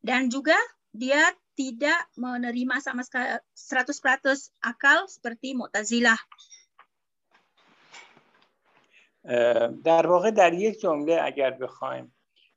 [0.00, 0.56] Dan juga
[0.90, 6.18] dia tidak menerima sama sekali 100% akal seperti Mu'tazilah.
[9.84, 12.12] در واقع در یک جمله اگر بخوایم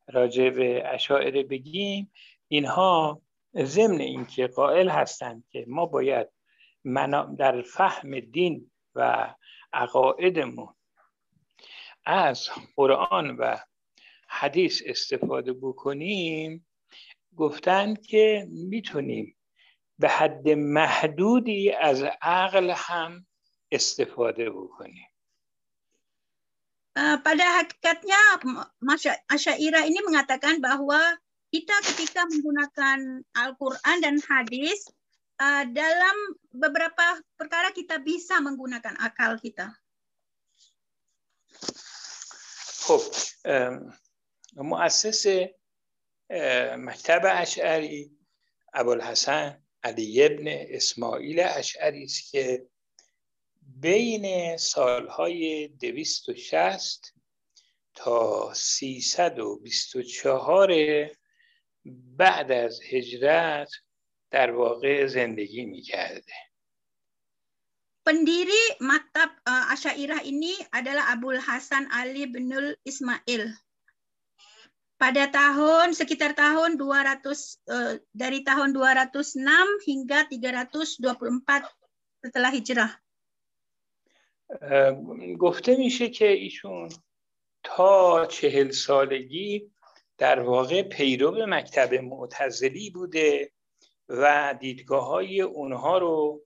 [0.07, 2.11] راجع به اشاعره بگیم
[2.47, 3.21] اینها
[3.56, 6.28] ضمن اینکه قائل هستند که ما باید
[7.38, 9.34] در فهم دین و
[9.72, 10.74] عقایدمون
[12.04, 13.56] از قرآن و
[14.28, 16.66] حدیث استفاده بکنیم
[17.36, 19.36] گفتن که می‌تونیم
[19.98, 23.26] به حد محدودی از عقل هم
[23.72, 25.08] استفاده بکنیم.
[26.98, 28.42] pada hakikatnya
[29.30, 30.98] Asyairah ini mengatakan bahwa
[31.48, 34.84] kita ketika menggunakan Al-Quran dan hadis,
[35.40, 36.16] uh, dalam
[36.52, 39.72] beberapa perkara kita bisa menggunakan akal kita.
[42.88, 43.00] خب
[44.56, 45.26] مؤسس
[46.76, 48.10] مکتب اشعری
[48.74, 52.66] ابوالحسن علی ابن اسماعیل اشعری است که
[53.62, 57.14] بین سالهای 260
[57.94, 61.17] تا 324
[62.17, 63.71] بعد از هجرت
[64.31, 66.33] در واقع زندگی می کرده.
[68.03, 72.51] Pendiri maktab uh, Asyairah ini adalah Abdul Hasan Ali bin
[72.83, 73.55] Ismail.
[74.99, 81.63] Pada tahun sekitar tahun 200 uh, dari tahun 206 hingga 324
[82.23, 82.91] setelah hijrah.
[85.39, 86.89] گفته میشه که ایشون
[87.63, 89.71] تا چهل سالگی
[90.18, 93.52] در واقع پیرو مکتب معتزلی بوده
[94.08, 96.44] و دیدگاه های اونها رو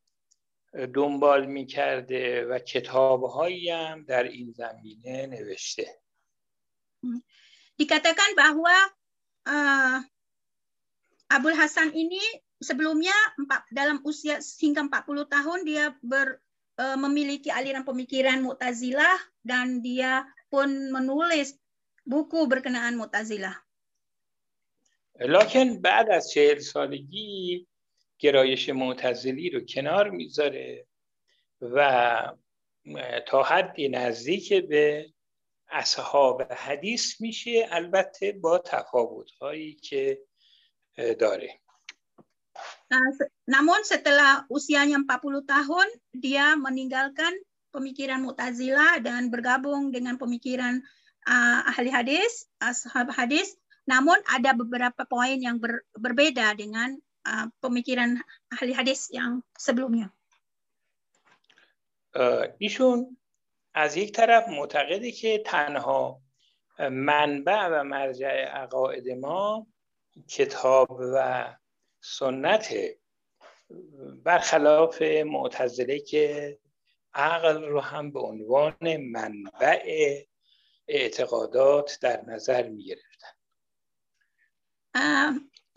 [0.94, 6.02] دنبال می‌کرده و کتابهایی هم در این زمینه نوشته
[7.82, 8.74] dikatakan bahwa
[9.48, 9.98] uh,
[11.32, 12.20] Abdul Hasan ini
[12.62, 13.14] sebelumnya
[13.74, 16.38] dalam usia hingga 40 tahun dia ber,
[16.78, 21.58] uh, memiliki aliran pemikiran Mu'tazilah dan dia pun menulis
[22.06, 23.56] buku berkenaan Mu'tazilah.
[25.20, 27.66] لکن بعد از چهل سالگی
[28.18, 30.86] گرایش معتزلی رو کنار می‌ذاره
[31.60, 31.78] و
[33.26, 35.12] تا حدی نزدیک به
[35.68, 40.18] اصحاب حدیث میشه البته با تفاوت هایی که
[41.18, 41.58] داره
[43.48, 47.32] namun setelah usianya 40 tahun dia meninggalkan
[47.72, 50.84] pemikiran Mu'tazilah dan bergabung dengan pemikiran
[51.26, 53.54] uh, ahli hadis, ashab hadis.
[53.87, 56.94] Namun ada beberapa poin yang ber, berbeda dengan
[57.62, 58.18] pemikiran
[58.50, 60.11] ahli hadis yang sebelumnya.
[62.58, 63.16] ایشون
[63.74, 66.20] از یک طرف معتقده که تنها
[66.78, 69.66] منبع و مرجع عقاید ما
[70.28, 71.46] کتاب و
[72.00, 72.74] سنت
[74.24, 76.58] برخلاف معتزله که
[77.14, 79.82] عقل رو هم به عنوان منبع
[80.88, 83.34] اعتقادات در نظر می گرفتن.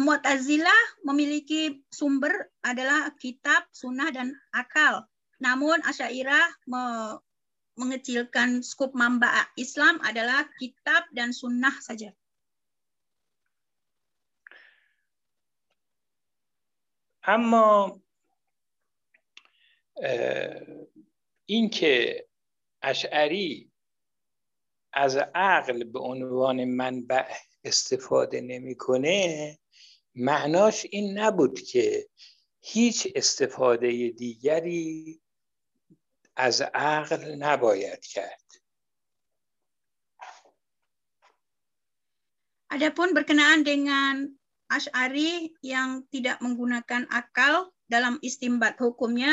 [0.00, 5.04] Mu'tazilah memiliki sumber adalah kitab, sunnah, dan akal.
[5.44, 6.84] Namun Asyairah me
[7.76, 9.28] mengecilkan skup mamba
[9.60, 12.16] Islam adalah kitab dan sunnah saja.
[17.20, 18.00] اما
[21.46, 22.26] اینکه
[22.82, 23.70] اشعری
[24.95, 27.27] از عقل به عنوان منبع
[27.63, 29.57] استفاده نمی‌کنه
[30.15, 32.09] معناش این نبود که
[32.61, 35.21] هیچ استفاده دیگری
[36.35, 38.41] از عقل نباید کرد
[42.75, 44.35] Adapun berkenaan dengan
[44.67, 49.31] Ash'ari yang tidak menggunakan akal dalam istimbat hukumnya,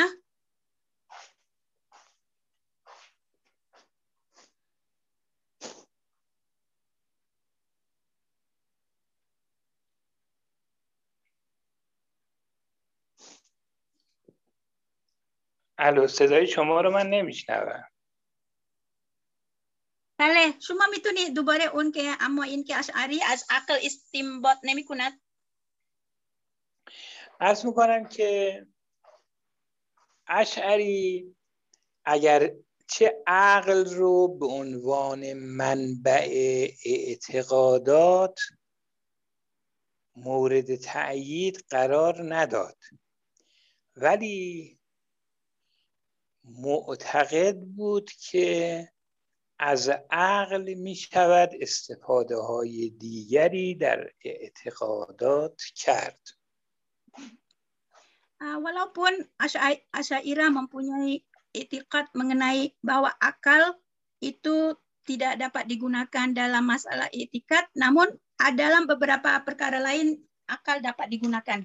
[15.83, 17.83] الو صدای شما رو من نمیشنوم.
[20.17, 25.21] بله شما می‌تونید دوباره اون که اما این که اشعری از عقل استنباط نمی کند
[27.39, 28.65] ارز می‌کنم که
[30.27, 31.35] اشعری
[32.05, 32.51] اگر
[32.87, 36.27] چه عقل رو به عنوان منبع
[36.85, 38.39] اعتقادات
[40.15, 42.77] مورد تأیید قرار نداد.
[43.95, 44.79] ولی
[46.43, 48.89] معتقد بود که
[49.59, 56.19] از عقل می شود استفاده های دیگری در اعتقادات کرد
[58.43, 59.13] walaupun
[59.95, 61.23] Asyairah mempunyai
[61.55, 63.79] etikat mengenai bahwa akal
[64.19, 64.75] itu
[65.07, 68.07] tidak dapat digunakan dalam masalah etikat, namun
[68.55, 71.63] dalam beberapa perkara lain akal dapat digunakan.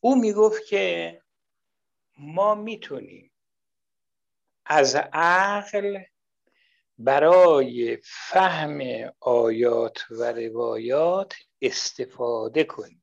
[0.00, 1.18] او می‌گفت که
[2.16, 3.30] ما می‌تونیم
[4.64, 6.02] از عقل
[6.98, 8.80] برای فهم
[9.20, 13.02] آیات و روایات استفاده کنیم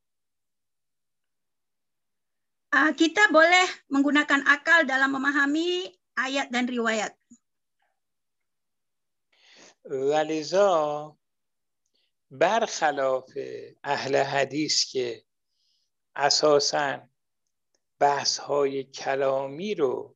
[2.97, 7.13] kita boleh menggunakan akal dalam memahami ayat dan riwayat.
[9.83, 10.71] ولذا
[12.31, 13.29] برخلاف
[13.83, 15.23] اهل حدیث که
[16.15, 17.12] اساساً
[18.03, 20.15] بحث های کلامی رو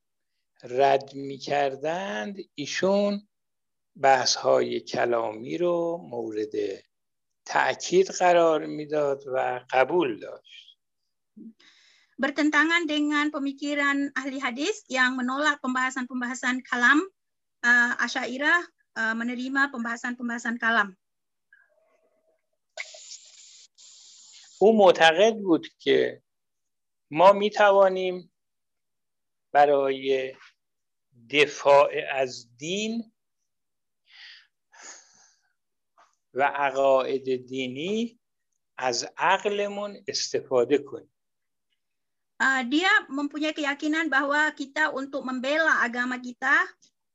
[0.64, 3.28] رد می کردند ایشون
[4.02, 6.52] بحث های کلامی رو مورد
[7.46, 10.78] تأکید قرار می‌داد و قبول داشت
[12.24, 17.00] bertentangan dengan pemikiran ahli hadis yang menolak pembahasan-pembahasan kalam
[17.62, 18.62] uh, Asyairah
[19.00, 20.98] uh, menerima pembahasan-pembahasan kalam.
[24.60, 26.22] او معتقد بود که
[27.12, 28.32] ما می توانیم
[29.52, 30.36] برای
[31.30, 33.12] دفاع از دین
[36.34, 38.18] و عقاید dini
[38.78, 41.14] از عقلمون استفاده کنیم.
[42.38, 46.54] Uh, dia mempunyai keyakinan bahwa kita untuk membela agama kita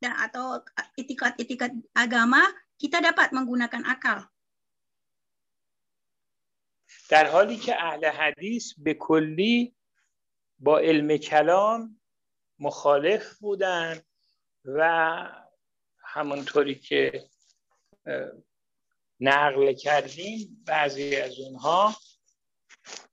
[0.02, 0.58] dan atau
[0.98, 2.42] itikat-itikat agama
[2.74, 4.26] kita dapat menggunakan akal.
[7.10, 9.74] در حالی که اهل حدیث به کلی
[10.62, 12.00] با علم کلام
[12.58, 14.00] مخالف بودن
[14.64, 14.80] و
[15.98, 17.24] همونطوری که
[19.20, 21.96] نقل کردیم بعضی از اونها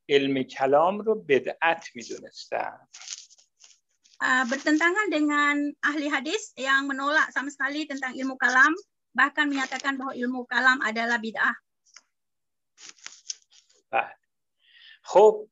[0.10, 2.88] علم کلام رو بدعت می‌دونستن
[4.20, 8.76] uh, bertentangan dengan ahli hadis yang menolak sama sekali tentang ilmu kalam
[9.16, 11.56] bahkan menyatakan bahwa ilmu kalam adalah bid'ah.
[15.10, 15.50] خب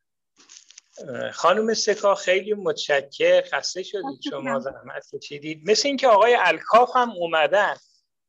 [1.33, 5.69] خانم سکا خیلی متشکر خسته شدید شما زحمت کشیدید.
[5.69, 7.75] مثل اینکه آقای الکاف هم اومدن.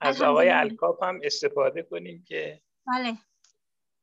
[0.00, 3.18] از آقای الکاف هم استفاده کنیم که بله.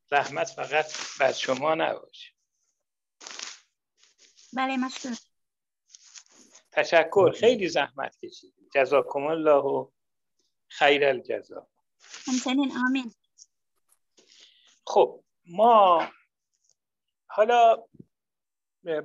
[0.10, 2.34] زحمت فقط بر شما نباشه.
[4.54, 5.12] بله مشکور.
[6.72, 7.32] تشکر.
[7.32, 8.72] خیلی زحمت کشیدید.
[8.76, 9.90] جزاکم الله و
[10.68, 11.68] خیر الجزا.
[12.28, 13.14] همچنین آمین.
[14.88, 16.08] خب ما
[17.28, 17.84] حالا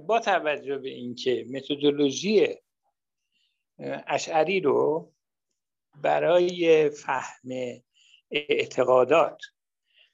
[0.06, 2.56] با توجه به اینکه متدولوژی
[4.06, 5.12] اشعری رو
[6.02, 7.48] برای فهم
[8.30, 9.42] اعتقادات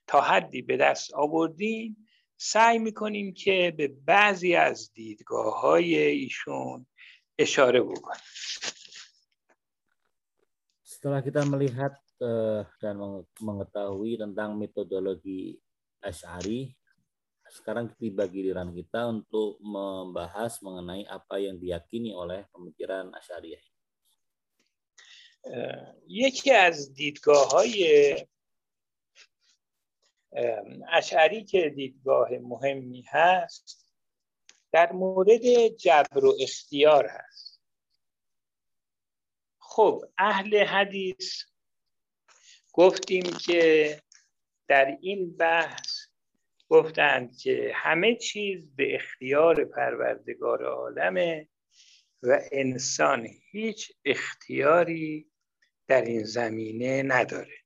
[0.07, 6.87] تا حدی به دست آوردیم سعی می‌کنیم که به بعضی از دیدگاه های ایشون
[7.39, 8.23] اشاره بکنیم.
[10.97, 11.93] Setelah kita melihat
[12.25, 12.97] uh, dan
[13.45, 15.61] mengetahui tentang metodologi
[16.01, 16.73] Ash'ari,
[17.51, 23.63] sekarang tiba giliran kita untuk membahas mengenai apa yang diyakini oleh pemikiran Asy'ariyah.
[26.07, 28.17] یکی از دیدگاه های
[30.93, 33.89] اشعری که دیدگاه مهمی هست
[34.73, 37.61] در مورد جبر و اختیار هست
[39.59, 41.43] خب اهل حدیث
[42.73, 44.03] گفتیم که
[44.69, 45.96] در این بحث
[46.70, 51.48] گفتند که همه چیز به اختیار پروردگار عالمه
[52.24, 55.32] و انسان هیچ اختیاری
[55.88, 57.58] در این زمینه نداره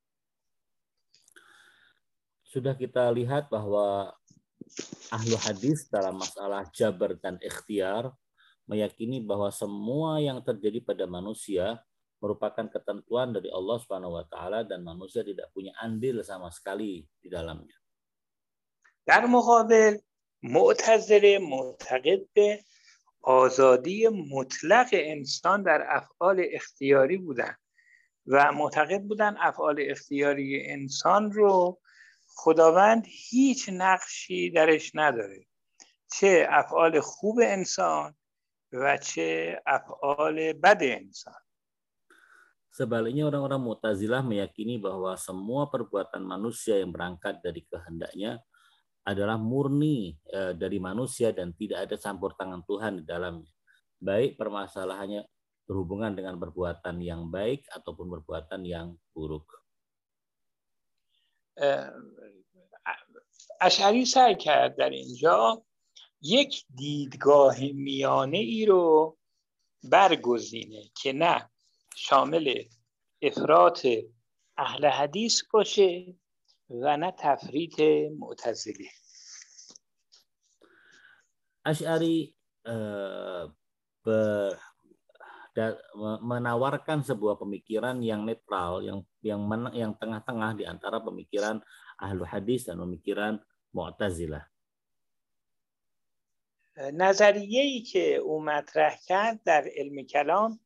[2.55, 4.15] Sudah kita lihat bahwa
[5.11, 8.15] ahlu hadis dalam masalah jabar dan ikhtiar
[8.63, 11.83] meyakini bahwa semua yang terjadi pada manusia
[12.23, 17.27] merupakan ketentuan dari Allah Subhanahu wa taala dan manusia tidak punya andil sama sekali di
[17.27, 17.75] dalamnya.
[19.10, 19.98] در مقابل
[20.42, 22.64] معتظره معتقد به
[23.22, 27.56] آزادی مطلق انسان در افعال اختیاری بودن
[28.26, 31.80] و معتقد بودن افعال اختیاری انسان رو
[32.34, 35.46] خداوند هیچ نقشی درش نداره
[36.12, 38.14] چه افعال خوب انسان
[38.72, 41.40] و چه افعال بد انسان.
[42.70, 48.38] Sebaliknya orang-orang Mu'tazilah meyakini bahwa semua perbuatan manusia yang berangkat dari kehendaknya
[49.05, 53.51] adalah murni eh, dari manusia dan tidak ada campur tangan Tuhan di dalamnya.
[54.01, 55.23] Baik permasalahannya
[55.65, 59.45] berhubungan dengan perbuatan yang baik ataupun perbuatan yang buruk.
[63.61, 65.63] اشعری سعی کرد در اینجا
[66.21, 69.17] یک دیدگاه میانه ای رو
[69.83, 71.49] برگزینه که نه
[71.95, 72.63] شامل
[73.21, 73.87] افراط
[74.57, 76.15] اهل حدیث باشه
[76.69, 77.79] و نه تفریط
[78.19, 78.89] معتزلی
[81.65, 82.29] Ash'ari
[82.61, 83.43] eh,
[84.05, 84.53] ber,
[85.57, 85.73] da,
[86.21, 91.57] menawarkan sebuah pemikiran yang netral, yang yang men, yang tengah-tengah di antara pemikiran
[91.97, 93.41] ahlu hadis dan pemikiran
[93.73, 94.45] mu'tazilah.
[96.75, 100.59] نظریه ای که او مطرح کرد در علم کلام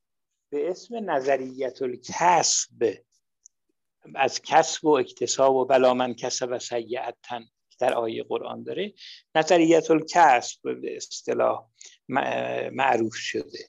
[0.50, 2.98] به اسم نظریت الکسب
[4.16, 7.46] از کسب و اکتساب و بلا من کسب سیعتن
[7.80, 8.94] در آیه قرآن داره
[9.36, 11.66] نظریت الکسب به اصطلاح
[12.72, 13.60] معروف شده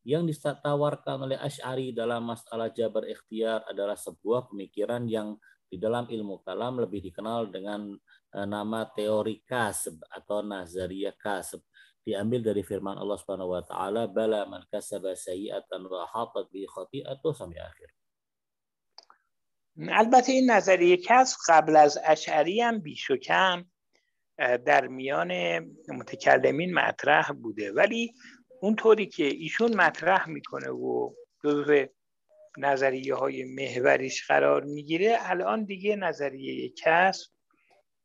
[0.00, 5.36] yang ditawarkan oleh Ash'ari dalam masalah jabar ikhtiar adalah sebuah pemikiran yang
[5.68, 7.94] di dalam ilmu kalam lebih dikenal dengan
[8.34, 11.62] eh, nama teori kasb atau nazariyah kasb
[12.00, 17.30] diambil dari firman Allah Subhanahu wa taala bala man kasaba sayi'atan wa hatat bi khati'atu
[17.36, 17.92] sampai akhir.
[19.77, 23.65] البته این نظریه کسب قبل از اشعری هم بیش و کم
[24.65, 27.71] در میان متکلمین مطرح بوده.
[27.71, 28.13] ولی
[28.61, 31.13] اونطوری که ایشون مطرح می‌کنه و
[31.43, 31.85] جزو
[32.57, 37.31] نظریه های محوریش قرار می‌گیره الان دیگه نظریه کسب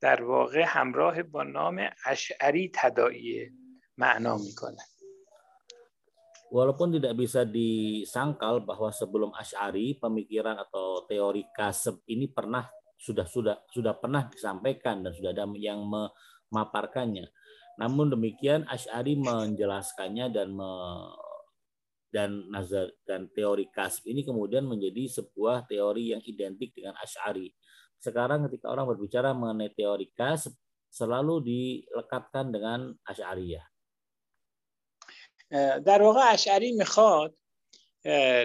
[0.00, 3.50] در واقع همراه با نام اشعری تدائی
[3.98, 4.89] معنا می‌کنه.
[6.50, 12.66] Walaupun tidak bisa disangkal bahwa sebelum Ash'ari pemikiran atau teori kaseb ini pernah
[13.00, 17.30] sudah sudah sudah pernah disampaikan dan sudah ada yang memaparkannya.
[17.80, 20.68] Namun demikian Ash'ari menjelaskannya dan me,
[22.10, 27.54] dan nazar dan teori kasb ini kemudian menjadi sebuah teori yang identik dengan Ash'ari.
[27.96, 30.52] Sekarang ketika orang berbicara mengenai teori kasb
[30.90, 33.69] selalu dilekatkan dengan Ash'ariyah.
[35.86, 37.36] در واقع اشعری می‌خواد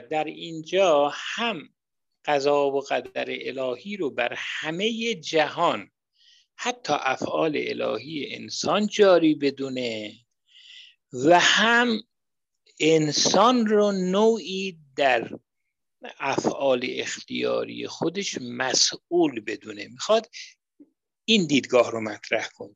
[0.10, 1.70] در اینجا هم
[2.26, 5.92] قضا و قدر الهی رو بر همه جهان
[6.56, 10.14] حتی افعال الهی انسان جاری بدونه
[11.14, 12.04] و هم
[12.80, 15.30] انسان رو نوعی در
[16.20, 19.88] افعال اختیاری خودش مسئول بدونه.
[19.88, 20.30] می‌خواد
[21.26, 22.76] این دیدگاه رو مطرح کن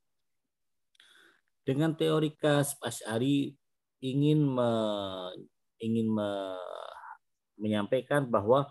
[1.69, 3.53] Dengan teori kasb Ash'ari
[3.99, 4.69] ingin me,
[5.79, 6.29] ingin me,
[7.59, 8.67] menyampaikan bahwa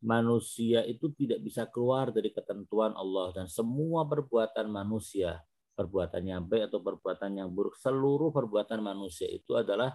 [0.00, 5.44] manusia itu tidak bisa keluar dari ketentuan Allah dan semua perbuatan manusia,
[5.76, 9.92] perbuatan yang baik atau perbuatan yang buruk, seluruh perbuatan manusia itu adalah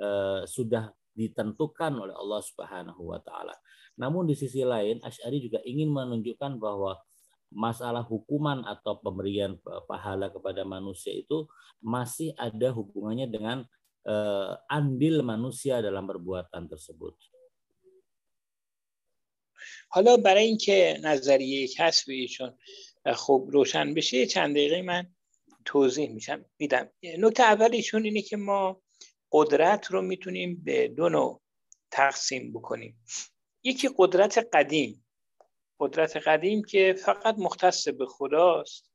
[0.00, 3.54] eh, sudah ditentukan oleh Allah Subhanahu wa taala.
[3.94, 6.98] Namun di sisi lain Asy'ari juga ingin menunjukkan bahwa
[7.54, 9.54] masalah hukuman atau pemberian
[9.86, 11.46] pahala kepada manusia itu
[11.78, 13.62] masih ada hubungannya dengan
[14.06, 17.16] uh, andil manusia dalam perbuatan tersebut.
[19.88, 22.58] حالا برای اینکه نظریه کسب ایشون
[23.14, 25.06] خوب روشن بشه چند دقیقه من
[25.64, 26.90] توضیح میشم میدم.
[27.18, 28.82] نکته اول ایشون اینه که ما
[29.32, 31.42] قدرت رو می‌تونیم به دو نوع
[31.90, 33.04] تقسیم بکنیم.
[33.62, 35.06] یکی قدرت قدیم.
[35.80, 38.90] قدرت قدیم که فقط مختص به خداست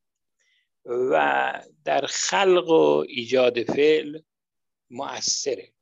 [0.86, 1.53] و
[1.86, 4.20] در خلق و ایجاد فعل
[4.90, 5.74] مؤثره.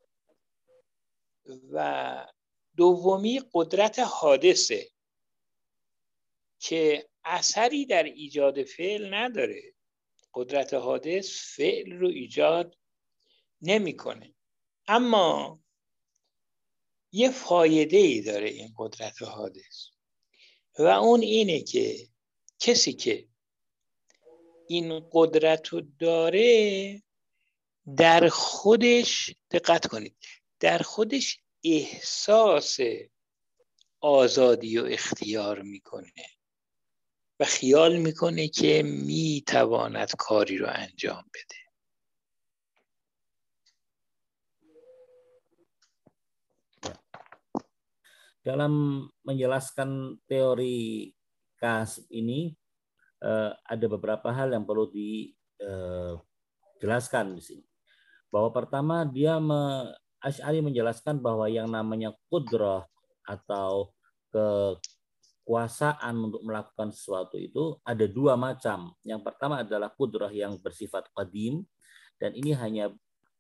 [1.71, 2.27] و
[2.77, 4.89] دومی قدرت حادثه
[6.59, 9.73] که اثری در ایجاد فعل نداره.
[10.33, 12.77] قدرت حادث فعل رو ایجاد
[13.61, 14.33] نمی‌کنه.
[14.87, 15.59] اما
[17.11, 19.87] یه فایده ای داره این قدرت حادث.
[20.79, 22.07] و اون اینه که
[22.59, 23.27] کسی که
[24.67, 27.03] این قدرت رو داره
[27.95, 30.17] در خودش دقت کنید
[30.59, 32.77] در خودش احساس
[33.99, 36.25] آزادی و اختیار می‌کنه
[37.39, 41.67] و خیال می‌کنه که می‌تواند کاری رو انجام بده
[48.47, 51.11] Dalam menjelaskan teori
[51.59, 52.55] kasb ini
[53.19, 57.66] eh, ada beberapa hal yang perlu dijelaskan di sini.
[58.27, 62.83] Bahwa pertama dia me, Ash'ari menjelaskan bahwa yang namanya kudrah
[63.23, 63.93] atau
[64.33, 68.91] kekuasaan untuk melakukan sesuatu itu ada dua macam.
[69.05, 71.63] Yang pertama adalah kudrah yang bersifat qadim
[72.17, 72.91] dan ini hanya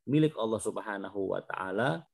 [0.07, 2.07] milik Allah Subhanahu wa taala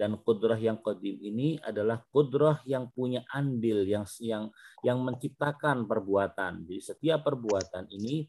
[0.00, 4.48] dan kudrah yang qadim ini adalah kudrah yang punya andil yang yang
[4.80, 6.64] yang menciptakan perbuatan.
[6.64, 8.24] Jadi setiap perbuatan ini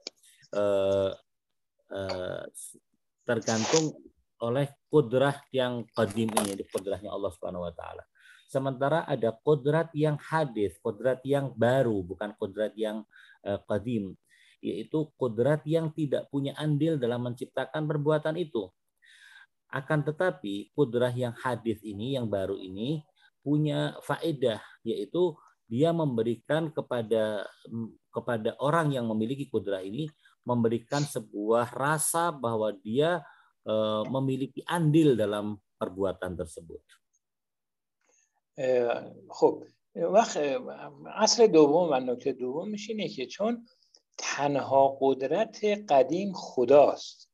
[0.52, 1.12] eh,
[1.96, 2.44] eh,
[3.32, 3.96] tergantung
[4.44, 8.04] oleh kudrah yang qadim ini, di kudrahnya Allah Subhanahu wa taala.
[8.52, 13.08] Sementara ada kodrat yang hadis, kodrat yang baru, bukan kodrat yang
[13.72, 14.20] qadim,
[14.60, 18.68] yaitu kodrat yang tidak punya andil dalam menciptakan perbuatan itu.
[19.72, 23.08] Akan tetapi kudrah yang hadis ini, yang baru ini
[23.40, 25.32] punya faedah, yaitu
[25.72, 27.48] dia memberikan kepada
[28.12, 30.12] kepada orang yang memiliki kudrah ini
[30.48, 33.22] memberikan sebuah rasa bahwa dia
[33.66, 33.74] e,
[34.10, 36.82] memiliki andil dalam perbuatan tersebut.
[39.30, 39.64] خب
[39.96, 40.38] وقت
[41.08, 43.68] اصل دوم و نکته دومش اینه که چون
[44.18, 47.32] تنها قدرت قدیم خداست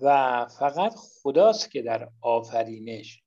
[0.00, 3.22] و فقط خداست که در آفرینش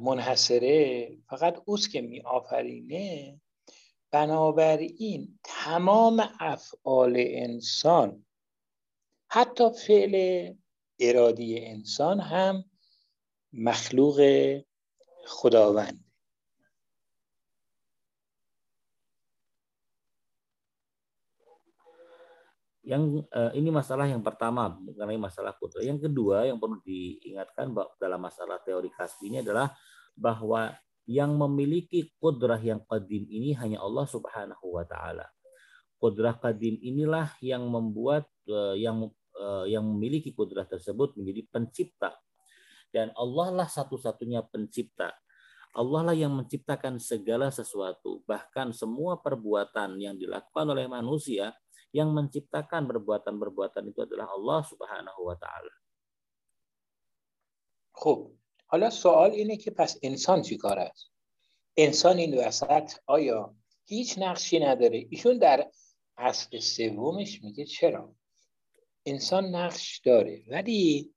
[0.00, 3.40] منحصره فقط اوست که می آفرینه
[4.13, 8.25] بنابراین تمام افعال انسان
[9.27, 10.15] حتی فعل
[11.01, 12.65] ارادی انسان هم
[13.53, 14.17] مخلوق
[15.25, 16.03] خداوند
[22.83, 25.87] yang uh, ini masalah yang pertama mengenai masalah kudrat.
[25.87, 29.71] Yang kedua yang perlu diingatkan dalam masalah teori kasbi ini adalah
[30.19, 30.75] bahwa
[31.08, 35.24] yang memiliki kudrah yang qadim ini hanya Allah Subhanahu wa taala.
[35.96, 39.08] Kudrah qadim inilah yang membuat uh, yang
[39.40, 42.12] uh, yang memiliki kudrah tersebut menjadi pencipta.
[42.92, 45.16] Dan Allah lah satu-satunya pencipta.
[45.72, 51.56] Allah lah yang menciptakan segala sesuatu, bahkan semua perbuatan yang dilakukan oleh manusia
[51.92, 55.72] yang menciptakan perbuatan-perbuatan itu adalah Allah Subhanahu wa taala.
[58.70, 61.10] حالا سوال اینه که پس انسان چی کار است؟
[61.76, 63.54] انسان این وسط آیا
[63.84, 65.70] هیچ نقشی نداره؟ ایشون در
[66.16, 68.14] اصل سومش میگه چرا؟
[69.06, 71.14] انسان نقش داره ولی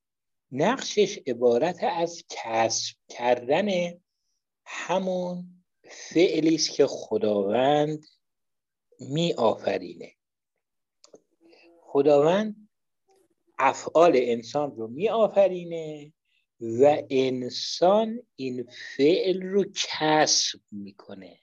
[0.51, 3.93] نقشش عبارت از کسب کردن
[4.65, 8.05] همون فعلی است که خداوند
[8.99, 10.11] می آفرینه
[11.81, 12.69] خداوند
[13.59, 16.13] افعال انسان رو می آفرینه
[16.60, 21.38] و انسان این فعل رو کسب میکنه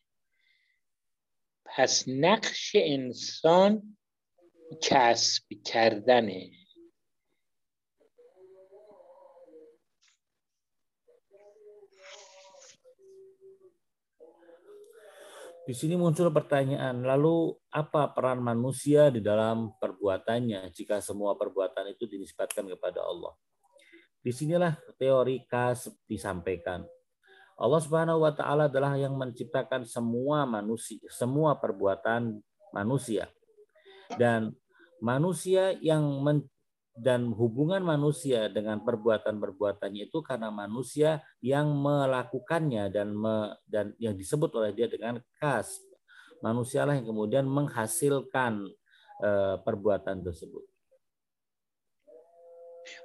[1.66, 3.97] پس نقش انسان
[4.82, 6.49] کسب کردنه
[15.64, 22.04] Di sini muncul pertanyaan, lalu apa peran manusia di dalam perbuatannya jika semua perbuatan itu
[22.04, 23.32] dinisbatkan kepada Allah?
[24.19, 26.85] Di sinilah teori kas disampaikan.
[27.59, 32.39] Allah Subhanahu wa taala adalah yang menciptakan semua manusia, semua perbuatan
[32.71, 33.27] manusia.
[34.14, 34.55] Dan
[35.03, 36.47] manusia yang men,
[36.99, 44.51] dan hubungan manusia dengan perbuatan-perbuatannya itu karena manusia yang melakukannya dan me, dan yang disebut
[44.59, 45.79] oleh dia dengan kas
[46.43, 48.66] manusialah yang kemudian menghasilkan
[49.23, 50.62] uh, perbuatan tersebut.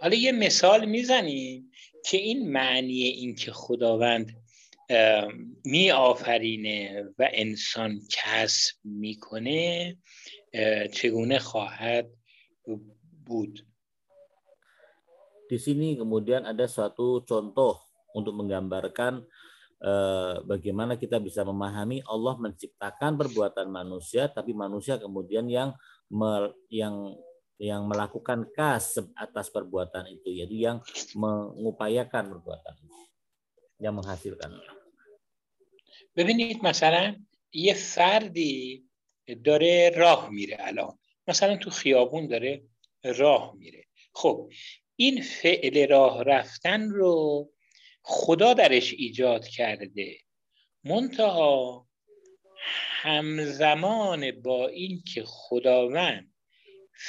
[0.02, 1.72] حالا یه مثال می‌زنیم
[2.06, 4.44] که این معنی این که خداوند
[5.66, 9.98] می آفرینه و انسان کسب می‌کنه
[10.92, 12.10] چگونه خواهد
[13.26, 13.66] بود
[15.44, 17.78] Di sini kemudian ada suatu contoh
[18.18, 19.22] untuk menggambarkan
[19.84, 25.76] eh, bagaimana kita bisa memahami Allah menciptakan perbuatan manusia, tapi manusia kemudian yang
[26.74, 27.14] yang
[27.62, 30.78] yang melakukan kasb atas perbuatan itu, yaitu yang
[31.16, 32.76] mengupayakan perbuatan
[33.80, 34.54] yang menghasilkan.
[36.16, 37.16] ببینید مثلا
[37.54, 38.86] یه فردی
[39.44, 41.00] داره راه میره الان.
[41.28, 42.64] مثلا تو خیابون داره
[43.04, 43.86] راه میره.
[44.14, 44.50] خب
[44.96, 47.50] این فعل راه رفتن رو
[48.02, 50.18] خدا درش ایجاد کرده.
[50.84, 51.88] منتها
[53.02, 56.33] همزمان با این که خداوند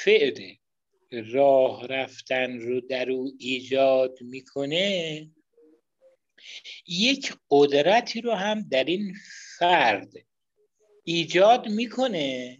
[0.03, 0.55] فعل
[1.11, 5.29] راه رفتن رو در او ایجاد می‌کنه
[6.87, 9.13] یک قدرتی رو هم در این
[9.57, 10.13] فرد
[11.03, 12.59] ایجاد می‌کنه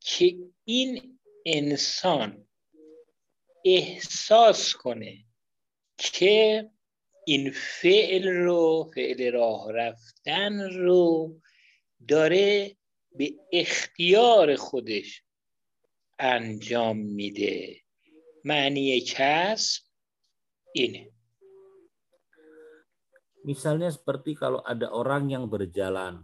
[0.00, 2.48] که این انسان
[3.64, 5.24] احساس کنه
[5.98, 6.70] که
[7.26, 11.36] این فعل رو فعل راه رفتن رو
[12.08, 12.76] داره
[13.12, 15.25] به اختیار خودش
[16.19, 17.81] انجام میده
[18.45, 19.81] معنی کسب
[20.75, 21.11] اینه
[23.41, 26.21] Misalnya seperti kalau ada orang yang berjalan,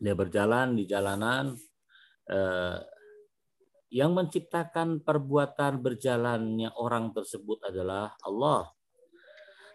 [0.00, 1.52] dia berjalan di jalanan,
[2.32, 2.80] eh,
[3.92, 8.72] yang menciptakan perbuatan berjalannya orang tersebut adalah Allah.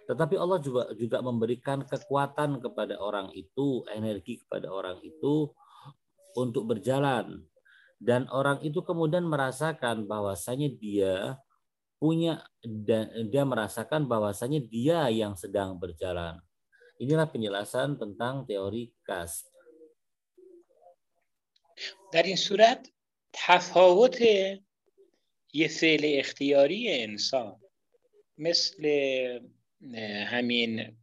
[0.09, 5.53] Tetapi Allah juga juga memberikan kekuatan kepada orang itu, energi kepada orang itu
[6.33, 7.45] untuk berjalan.
[7.99, 11.35] Dan orang itu kemudian merasakan bahwasanya dia
[11.99, 16.39] punya dan dia merasakan bahwasanya dia yang sedang berjalan.
[16.95, 19.43] Inilah penjelasan tentang teori kas.
[22.11, 22.87] Dari surat
[23.33, 24.21] تفاوت
[25.53, 27.55] یه فعل اختیاری انسان
[28.37, 28.83] مثل
[30.31, 30.97] همین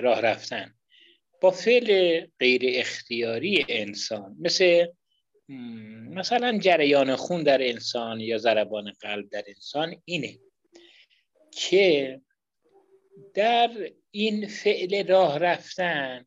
[0.00, 0.74] راه رفتن
[1.42, 4.86] با فعل غیر اختیاری انسان مثل
[6.09, 10.39] مثلا جریان خون در انسان یا ضربان قلب در انسان اینه
[11.51, 12.21] که
[13.33, 16.25] در این فعل راه رفتن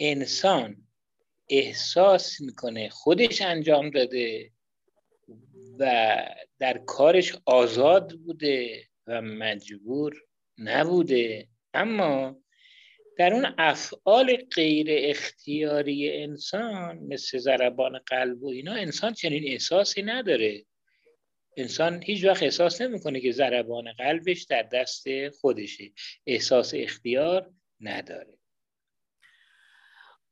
[0.00, 0.76] انسان
[1.48, 4.50] احساس می‌کنه خودش انجام داده
[5.78, 6.16] و
[6.58, 10.22] در کارش آزاد بوده و مجبور
[10.58, 11.48] نبوده.
[11.74, 12.41] اما
[13.22, 20.66] در اون افعال غیر اختیاری انسان مثل ضربان قلب و اینا انسان چنین احساسی نداره.
[21.56, 25.06] انسان هیچ وقت احساس نمی‌کنه که ضربان قلبش در دست
[25.40, 25.84] خودشه.
[26.26, 27.50] احساس اختیار
[27.80, 28.34] نداره.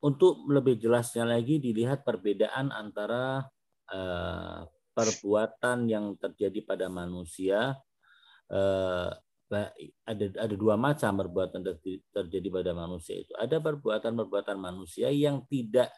[0.03, 3.47] Untuk lebih jelasnya lagi dilihat perbedaan antara
[3.87, 4.67] uh,
[4.99, 7.79] perbuatan yang terjadi pada manusia
[8.51, 9.15] uh,
[9.51, 11.67] ada ada dua macam perbuatan
[12.15, 13.35] terjadi pada manusia itu.
[13.35, 15.91] Ada perbuatan-perbuatan manusia yang tidak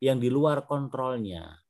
[0.00, 1.60] yang di luar kontrolnya.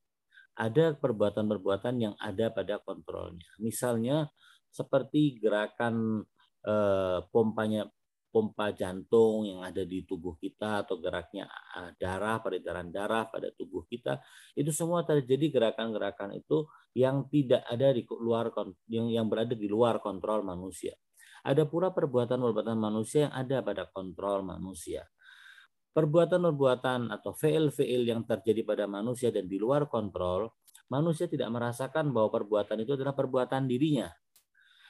[0.55, 3.51] Ada perbuatan-perbuatan yang ada pada kontrolnya.
[3.59, 4.31] Misalnya
[4.71, 6.23] seperti gerakan
[6.63, 7.91] eh, pompanya
[8.35, 13.87] pompa jantung yang ada di tubuh kita atau geraknya ah, darah, peredaran darah pada tubuh
[13.87, 14.19] kita,
[14.59, 16.67] itu semua terjadi gerakan-gerakan itu
[16.99, 18.51] yang tidak ada di luar
[18.91, 20.99] yang yang berada di luar kontrol manusia.
[21.44, 25.08] Ada pula perbuatan-perbuatan manusia yang ada pada kontrol manusia.
[25.96, 30.54] Perbuatan-perbuatan atau fail-fail yang terjadi pada manusia dan di luar kontrol,
[30.92, 34.08] manusia tidak merasakan bahwa perbuatan itu adalah perbuatan dirinya,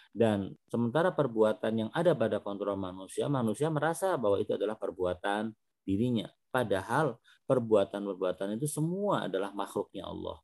[0.10, 5.54] dan sementara perbuatan yang ada pada kontrol manusia, manusia merasa bahwa itu adalah perbuatan
[5.86, 6.28] dirinya.
[6.50, 7.16] Padahal
[7.46, 10.42] perbuatan-perbuatan itu semua adalah makhluknya Allah,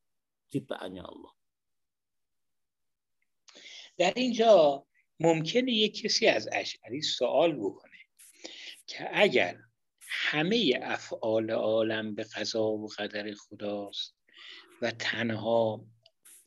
[0.53, 1.33] ciptaannya Allah.
[3.97, 4.83] در اینجا
[5.20, 7.98] ممکنه یک کسی از اشعری سوال بکنه
[8.86, 9.58] که اگر
[10.08, 14.14] همه افعال عالم به قضا و قدر خداست
[14.82, 15.86] و تنها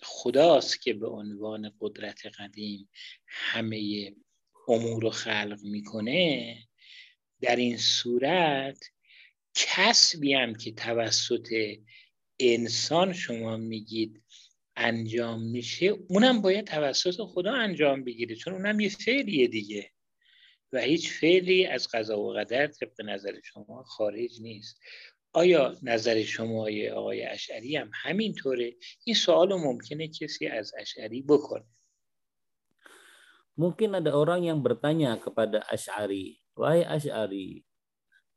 [0.01, 2.89] خداست که به عنوان قدرت قدیم
[3.27, 4.11] همه
[4.67, 6.57] امور رو خلق می‌کنه
[7.41, 8.85] در این صورت
[9.55, 11.47] کسبی هم که توسط
[12.39, 14.22] انسان شما میگید
[14.75, 19.89] انجام میشه اونم باید توسط خدا انجام بگیره چون اونم یه فعلیه دیگه.
[20.73, 24.79] و هیچ فعلی از قضا و قدر طبق نظر شما خارج نیست.
[25.33, 31.65] آیا نظر شما آقای اشعری هم همینطوره؟ این سوال ممکنه کسی از اشعری بکنه.
[33.53, 37.61] Mungkin ada orang yang bertanya kepada Ash'ari, wahai Ash'ari,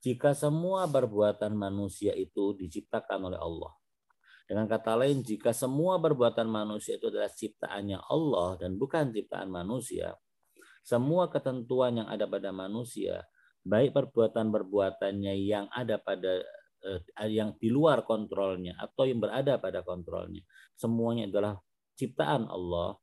[0.04, 3.72] jika semua perbuatan manusia itu diciptakan oleh Allah.
[4.46, 10.14] Dengan kata lain, jika semua perbuatan manusia itu adalah ciptaannya Allah dan bukan ciptaan manusia,
[10.86, 13.26] semua ketentuan yang ada pada manusia,
[13.66, 16.46] baik perbuatan-perbuatannya yang ada pada
[16.86, 17.02] Eh,
[17.34, 20.38] yang di luar kontrolnya atau yang berada pada kontrolnya.
[20.78, 21.58] Semuanya adalah
[21.98, 22.94] ciptaan Allah.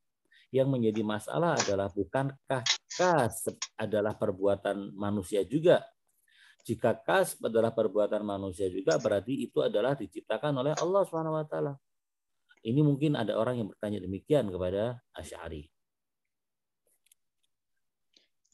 [0.54, 2.64] Yang menjadi masalah adalah bukankah
[3.76, 5.84] adalah perbuatan manusia juga?
[6.64, 11.74] Jika kas adalah perbuatan manusia juga berarti itu adalah diciptakan oleh Allah Subhanahu wa taala.
[12.64, 15.68] Ini mungkin ada orang yang bertanya demikian kepada Asy'ari.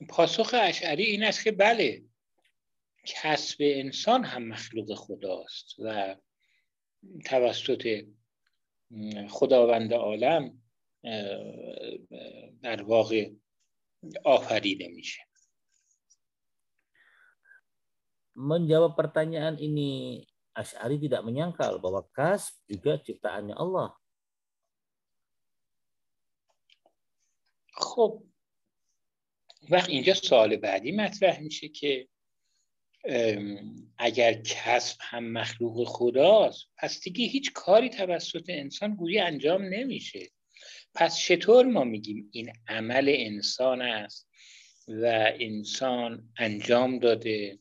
[0.07, 2.03] پاسخ اشعری این است که بله
[3.05, 6.16] کسب انسان هم مخلوق خداست و
[7.26, 8.05] توسط
[9.30, 10.62] خداوند عالم
[12.62, 13.30] در واقع
[14.24, 15.28] آفریده میشه
[18.39, 20.23] Menjawab pertanyaan ini,
[20.55, 23.91] Ash'ari tidak menyangkal bahwa kasb juga ciptaannya Allah.
[27.79, 28.23] خب
[29.71, 32.07] وقت اینجا سوال بعدی مطرح میشه که
[33.97, 40.29] اگر کسب هم مخلوق خداست پس دیگه هیچ کاری توسط انسان گویی انجام نمیشه.
[40.93, 44.29] پس چطور ما میگیم این عمل انسان است
[44.87, 47.59] و انسان انجام داده؟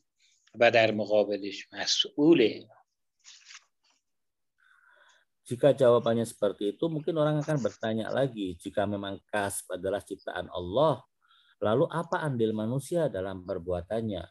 [0.60, 2.68] و در مقابلش مسئوله
[5.44, 11.04] Jika jawabannya seperti itu, mungkin orang akan bertanya lagi, jika memang kasb adalah ciptaan Allah,
[11.60, 14.24] lalu apa andil manusia dalam perbuatannya?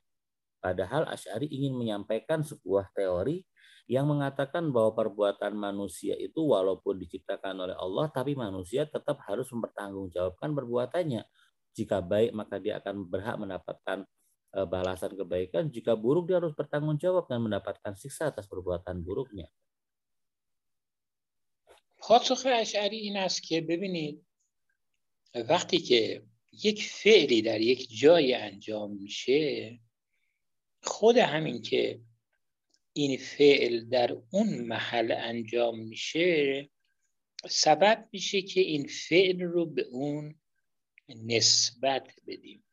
[0.58, 3.46] Padahal Asy'ari ingin menyampaikan sebuah teori
[3.86, 10.50] yang mengatakan bahwa perbuatan manusia itu walaupun diciptakan oleh Allah, tapi manusia tetap harus mempertanggungjawabkan
[10.50, 11.22] perbuatannya.
[11.78, 14.17] Jika baik, maka dia akan berhak mendapatkan eh,
[14.53, 15.69] balasan kebaikan.
[15.69, 19.49] Jika buruk, dia harus bertanggung jawab dan mendapatkan siksa atas perbuatan buruknya.
[21.99, 24.27] پاسخ اشعری این است که ببینید
[25.35, 26.23] وقتی که
[26.53, 29.79] یک فعلی در یک جای انجام میشه
[30.83, 32.01] خود همین که
[32.93, 36.71] این فعل در اون محل انجام میشه
[37.49, 40.41] سبب میشه که این فعل رو به اون
[41.09, 42.65] نسبت بدیم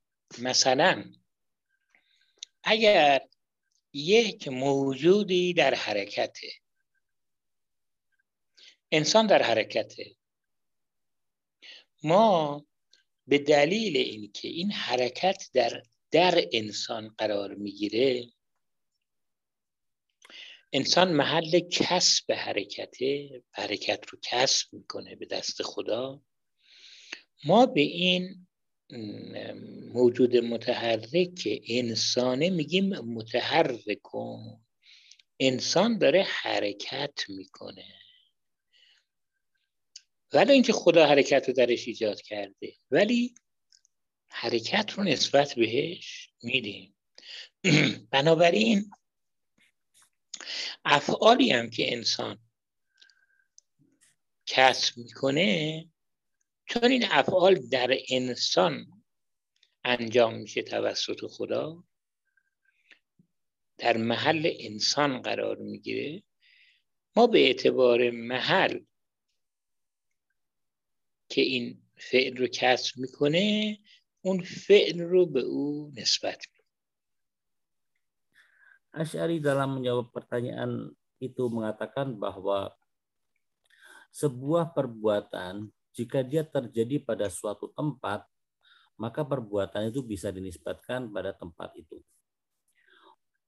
[0.41, 1.11] مثلا
[2.65, 3.27] اگر
[3.93, 6.47] یک موجودی در حرکته
[8.91, 10.15] انسان در حرکته
[12.03, 12.65] ما
[13.27, 18.27] به دلیل اینکه این حرکت در در انسان قرار می‌گیره
[20.73, 26.21] انسان محل کسب حرکته حرکت رو کسب می‌کنه به دست خدا.
[27.43, 28.47] ما به این
[29.93, 34.61] موجود متحرک انسانه میگیم متحرک کن
[35.39, 37.85] انسان داره حرکت می‌کنه.
[40.33, 42.73] ولی اینکه خدا حرکت رو درش ایجاد کرده.
[42.91, 43.35] ولی
[44.27, 46.95] حرکت رو نسبت بهش میدیم.
[48.11, 48.91] بنابراین
[50.85, 52.39] افعالی هم که انسان
[54.45, 55.85] کسب می‌کنه
[56.65, 59.03] چون این افعال در انسان
[59.83, 61.83] انجام میشه توسط خدا
[63.77, 66.23] در محل انسان قرار می‌گیره
[67.15, 68.79] ما به اعتبار محل
[71.29, 73.79] که این فعل رو کسب می‌کنه
[74.21, 76.55] اون فعل رو به او نسبت میده
[78.95, 82.71] Asyari dalam menjawab pertanyaan itu mengatakan bahwa
[84.15, 88.27] sebuah perbuatan jika dia terjadi pada suatu tempat,
[88.99, 92.03] maka perbuatan itu bisa dinisbatkan pada tempat itu.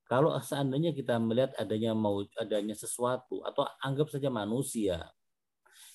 [0.08, 5.12] Kalau seandainya kita melihat adanya mau adanya sesuatu atau anggap saja manusia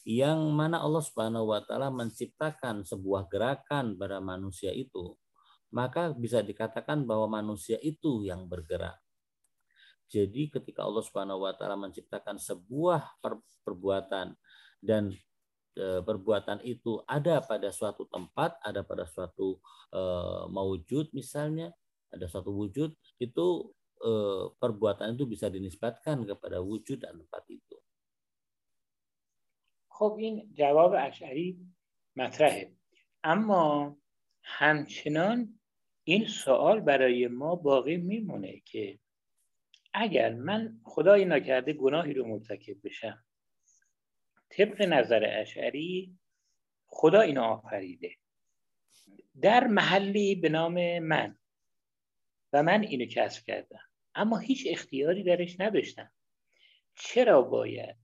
[0.04, 5.16] yang mana Allah Subhanahu wa taala menciptakan sebuah gerakan pada manusia itu,
[5.72, 9.00] maka bisa dikatakan bahwa manusia itu yang bergerak.
[10.12, 13.16] Jadi ketika Allah Subhanahu wa taala menciptakan sebuah
[13.64, 14.36] perbuatan
[14.84, 15.16] dan
[15.78, 19.56] perbuatan itu ada pada suatu tempat, ada pada suatu
[19.88, 20.00] e,
[20.52, 21.72] maujud misalnya,
[22.12, 23.46] ada suatu wujud, itu
[23.96, 24.10] e,
[24.60, 27.76] perbuatan itu bisa dinisbatkan kepada wujud dan tempat itu.
[29.92, 31.56] خب این جواب اشعری
[32.16, 32.72] مطرحه
[33.24, 33.96] اما
[34.42, 35.58] همچنان
[36.04, 38.98] این سوال برای ما باقی میمونه که
[39.94, 43.24] اگر من خدای نکرده گناهی رو مرتکب بشم
[44.56, 46.18] طبق نظر اشعری
[46.86, 48.16] خدا اینو آفریده.
[49.40, 51.38] در محلی به نام من.
[52.52, 53.80] و من اینو کسب کردم.
[54.14, 56.12] اما هیچ اختیاری درش نداشتم.
[56.94, 57.96] چرا باید؟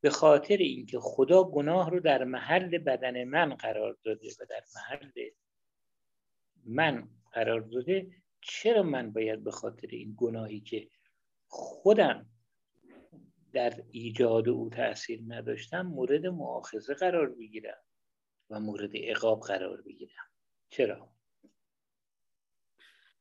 [0.00, 5.10] به خاطر اینکه خدا گناه رو در محل بدن من قرار داده و در محل
[6.64, 8.10] من قرار داده
[8.40, 10.88] چرا من باید به خاطر این گناهی که
[11.46, 12.26] خودم
[13.53, 17.81] در ایجاد او تاثیر نداشتم مورد معاخذه قرار بگیرم
[18.49, 20.27] و مورد عقاب قرار بگیرم
[20.69, 21.17] چرا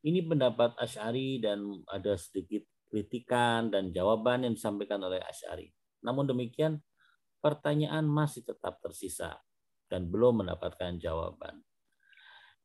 [0.06, 5.74] Ini pendapat Ash'ari dan ada sedikit kritikan dan jawaban yang disampaikan oleh Ash'ari.
[6.06, 6.78] Namun demikian,
[7.42, 9.42] pertanyaan masih tetap tersisa
[9.90, 11.58] dan belum mendapatkan jawaban.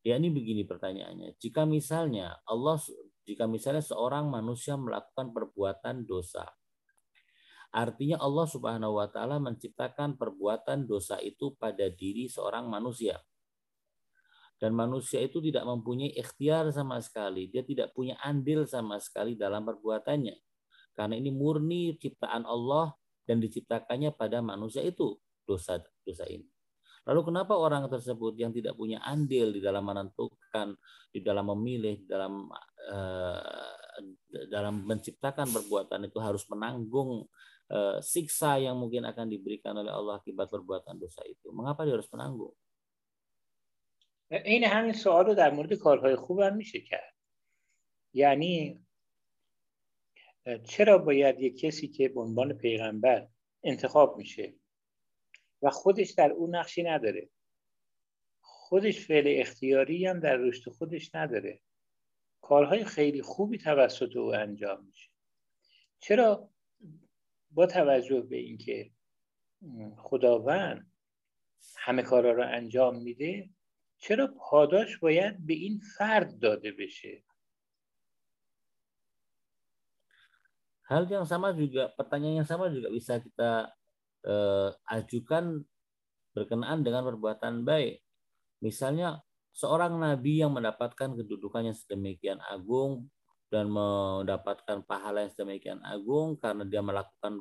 [0.06, 1.42] Ya ini begini pertanyaannya.
[1.42, 2.78] Jika misalnya Allah
[3.26, 6.46] jika misalnya seorang manusia melakukan perbuatan dosa,
[7.75, 13.19] artinya Allah Subhanahu wa taala menciptakan perbuatan dosa itu pada diri seorang manusia.
[14.57, 19.69] Dan manusia itu tidak mempunyai ikhtiar sama sekali, dia tidak punya andil sama sekali dalam
[19.69, 20.37] perbuatannya.
[20.97, 22.97] Karena ini murni ciptaan Allah
[23.29, 25.77] dan diciptakannya pada manusia itu dosa
[26.09, 26.49] dosa ini.
[27.07, 30.75] Lalu kenapa orang tersebut yang tidak punya andil di dalam menentukan,
[31.15, 32.51] di dalam memilih, di dalam
[32.91, 33.75] uh,
[34.51, 37.31] dalam menciptakan perbuatan itu harus menanggung
[37.71, 41.51] uh, siksa yang mungkin akan diberikan oleh Allah akibat perbuatan dosa itu?
[41.55, 42.55] Mengapa dia harus menanggung?
[44.31, 47.15] این همین سوال رو در مورد کارهای خوب هم میشه کرد
[48.13, 48.87] یعنی
[50.69, 53.29] چرا باید یک کسی که به عنوان پیغمبر
[53.65, 54.55] انتخاب میشه
[55.63, 57.29] و خودش در اون نقشی نداره
[58.41, 61.61] خودش فعل اختیاری هم در رشد خودش نداره
[62.41, 65.11] کارهای خیلی خوبی توسط او انجام میشه
[66.01, 66.49] چرا
[67.51, 68.91] با توجه به اینکه
[69.97, 70.93] خداوند
[71.77, 73.51] همه کارها رو انجام میده
[73.99, 77.23] چرا پاداش باید به این فرد داده بشه
[80.87, 83.75] Hal yang sama juga, pertanyaan yang sama juga bisa kita
[84.23, 85.67] eh, ajukan
[86.31, 88.07] berkenaan dengan perbuatan baik.
[88.63, 89.19] Misalnya
[89.51, 93.11] seorang nabi yang mendapatkan kedudukan yang sedemikian agung
[93.52, 97.36] dan mendapatkan pahala yang sedemikian agung karena dia melakukan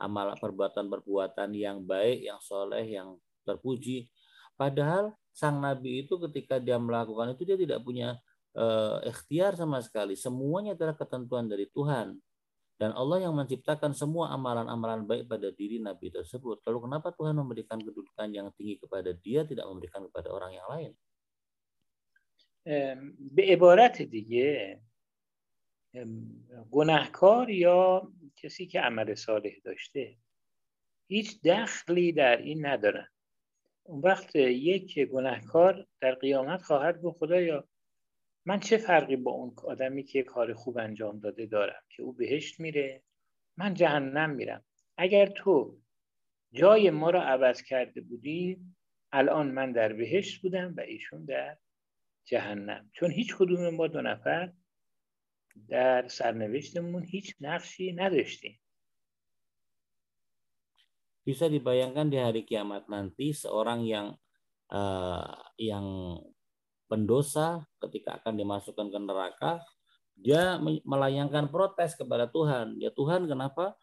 [0.00, 4.08] amal perbuatan-perbuatan yang baik, yang soleh, yang terpuji.
[4.56, 8.16] Padahal sang nabi itu ketika dia melakukan itu dia tidak punya
[8.56, 10.16] uh, ikhtiar sama sekali.
[10.16, 12.16] Semuanya adalah ketentuan dari Tuhan.
[12.80, 16.64] Dan Allah yang menciptakan semua amalan-amalan baik pada diri Nabi tersebut.
[16.64, 20.92] Lalu kenapa Tuhan memberikan kedudukan yang tinggi kepada dia, tidak memberikan kepada orang yang lain?
[23.36, 24.80] به عبارت دیگه
[26.71, 30.15] گناهکار یا کسی که عمل صالح داشته.
[31.07, 33.07] هیچ دخلی در این ندارن
[33.83, 37.67] اون وقت یک گناهکار در قیامت خواهد گفت خدایا
[38.45, 42.59] من چه فرقی با اون آدمی که کار خوب انجام داده دارم که او بهشت
[42.59, 43.01] میره؟
[43.57, 44.63] من جهنم میرم.
[44.97, 45.77] اگر تو
[46.51, 48.59] جای ما را عوض کرده بودی
[49.11, 51.57] الان من در بهشت بودم و ایشون در
[52.25, 52.89] جهنم.
[52.93, 54.51] چون هیچ کدوم ما دو نفر
[55.68, 58.56] در سرنوشتمون هیچ نقشی نداشتیم
[61.20, 64.16] Bisa dibayangkan di hari kiamat nanti seorang yang
[64.72, 66.16] uh, yang
[66.90, 69.52] pendosa ketika akan dimasukkan ke neraka
[70.16, 73.76] dia melayangkan protes kepada Tuhan ya Tuhan kenapa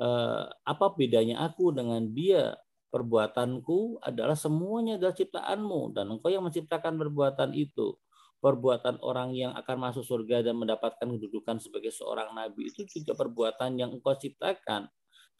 [0.00, 2.56] uh, apa bedanya aku dengan dia
[2.88, 7.94] perbuatanku adalah semuanya adalah ciptaanmu dan engkau yang menciptakan perbuatan itu
[8.42, 13.74] perbuatan orang yang akan masuk surga dan mendapatkan kedudukan sebagai seorang nabi itu juga perbuatan
[13.74, 14.86] yang engkau ciptakan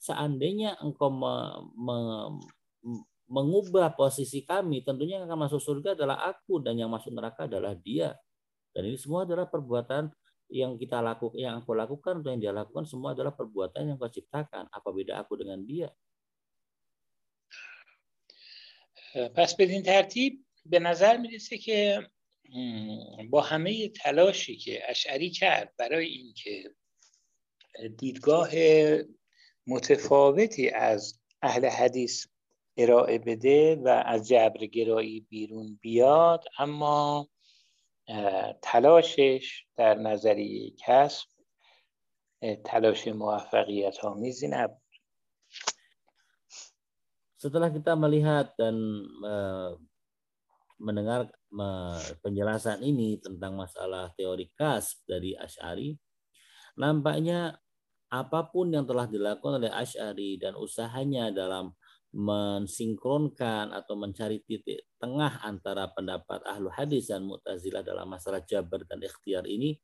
[0.02, 1.34] seandainya engkau me,
[1.78, 1.98] me,
[3.30, 7.78] mengubah posisi kami tentunya yang akan masuk surga adalah aku dan yang masuk neraka adalah
[7.78, 8.18] dia
[8.74, 10.10] dan ini semua adalah perbuatan
[10.48, 14.10] yang kita lakukan yang aku lakukan atau yang dia lakukan semua adalah perbuatan yang kau
[14.10, 15.90] ciptakan apa beda aku dengan dia
[19.34, 22.08] پس بدین ترتیب به نظر میرسه که
[23.29, 26.75] با همه تلاشی که اشعری کرد برای اینکه
[27.97, 28.49] دیدگاه
[29.67, 32.27] متفاوتی از اهل حدیث
[32.77, 37.29] ارائه بده و از جبرگرایی بیرون بیاد اما
[38.61, 41.27] تلاشش در نظریه کسب
[42.65, 44.83] تلاش موفقیت آمیزی نبود.
[47.43, 49.03] Setelah kita melihat dan
[50.83, 51.31] mendengar
[52.19, 55.95] penjelasan ini tentang masalah teori kas dari Ash'ari,
[56.75, 57.55] nampaknya
[58.13, 61.73] apa pun yang telah dilakukan oleh Ash'ari dan usahanya dalam
[62.13, 69.01] mensinkronkan atau mencari titik tengah antara pendapat ahlu hadis dan mu'tazilah dalam masalah jabar dan
[69.01, 69.81] ikhtiar ini,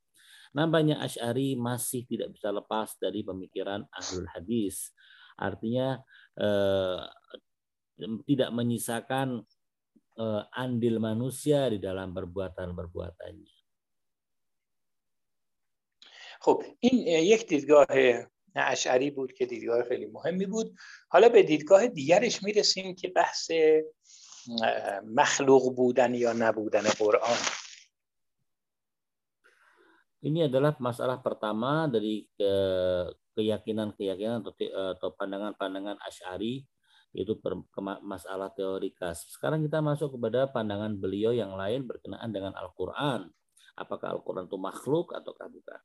[0.54, 4.94] nampaknya Ash'ari masih tidak bisa lepas dari pemikiran ahlul hadis.
[5.34, 5.98] Artinya
[6.38, 7.02] eh,
[8.30, 9.42] tidak menyisakan
[10.55, 13.55] andil manusia di dalam perbuatan-perbuatannya.
[16.45, 17.87] خب این یک دیدگاه
[18.55, 20.75] اشعری بود که دیدگاه خیلی مهمی بود
[21.07, 23.51] حالا به دیدگاه دیگرش میرسیم که بحث
[25.03, 27.37] مخلوق بودن یا نبودن قرآن
[30.25, 32.25] Ini adalah masalah pertama dari
[33.37, 36.65] keyakinan-keyakinan atau pandangan-pandangan Asy'ari
[37.10, 37.34] itu
[38.06, 39.26] masalah teori kas.
[39.30, 43.26] Sekarang kita masuk kepada pandangan beliau yang lain berkenaan dengan Al-Quran.
[43.74, 45.80] Apakah Al-Quran itu makhluk ataukah bukan?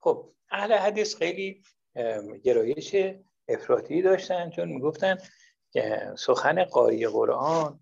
[0.00, 1.62] خب اهل حدیث خیلی
[2.44, 2.96] گرایش
[3.48, 5.16] افراطی داشتن چون می‌گفتن
[5.70, 7.80] که سخن قاری قرآن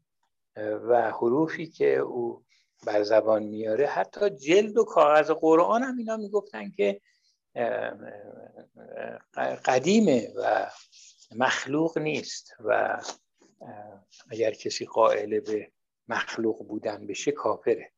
[0.58, 2.44] و حروفی که او
[2.86, 7.00] بر زبان میاره حتی جلد و کاغذ قرآن هم اینا می‌گفتن که
[9.65, 10.69] قدیمه و
[11.35, 13.01] مخلوق نیست و
[14.29, 15.71] اگر کسی قائل به
[16.07, 17.93] مخلوق بودن بشه کافره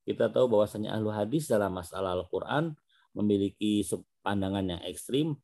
[0.00, 2.74] Kita tahu bahwasanya ahlu hadis dalam masalah Al-Quran
[3.14, 3.84] memiliki
[4.24, 5.38] pandangan yang ekstrim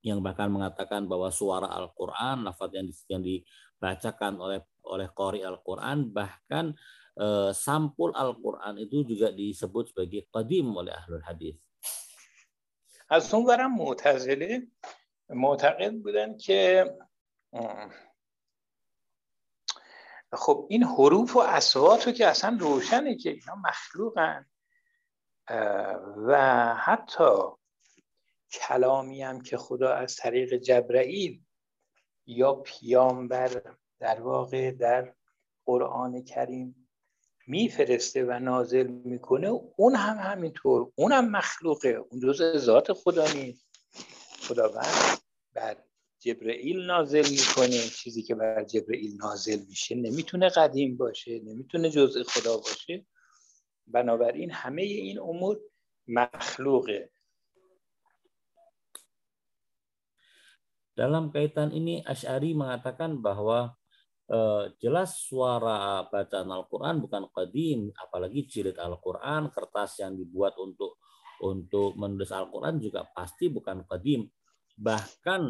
[0.00, 6.72] yang bahkan mengatakan bahwa suara Al-Quran, lafaz yang, yang dibacakan oleh oleh qori Al-Quran bahkan
[7.20, 11.60] eh, sampul Al-Quran itu juga disebut sebagai qadim oleh ahlul hadis.
[13.09, 14.67] از اون برم معتزله
[15.29, 16.85] معتقد بودن که
[20.33, 24.45] خب این حروف و اصوات رو که اصلا روشنه که اینا مخلوقن
[26.27, 26.35] و
[26.75, 27.31] حتی
[28.51, 31.41] کلامی هم که خدا از طریق جبرئیل
[32.25, 33.61] یا پیامبر
[33.99, 35.13] در واقع در
[35.65, 36.84] قرآن کریم
[37.47, 41.89] میفرسته و نازل می‌کنه اون هم همینطور اون هم مخلوقه.
[42.09, 43.65] اون جز ذات خدا نیست.
[44.47, 45.19] خداوند
[45.53, 45.77] بر
[46.19, 47.79] جبرئیل نازل می‌کنه.
[47.97, 53.05] چیزی که بر جبرئیل نازل میشه نمی‌تونه قدیم باشه نمی‌تونه جزء خدا باشه.
[53.87, 55.59] بنابراین همه این امور
[56.07, 57.09] مخلوقه.
[60.95, 63.75] Dalam kaitan ini Ash'ari mengatakan bahwa
[64.25, 70.97] Eh, jelas suara bacaan Al-Quran bukan qadim, apalagi jilid Al-Quran, kertas yang dibuat untuk
[71.45, 74.25] untuk menulis Al-Quran juga pasti bukan qadim.
[74.81, 75.41] Bahkan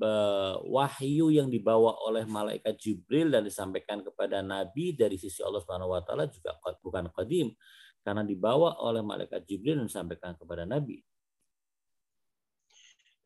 [0.00, 5.92] eh, wahyu yang dibawa oleh malaikat Jibril dan disampaikan kepada Nabi dari sisi Allah Subhanahu
[5.92, 7.52] wa juga bukan qadim
[8.00, 11.04] karena dibawa oleh malaikat Jibril dan disampaikan kepada Nabi.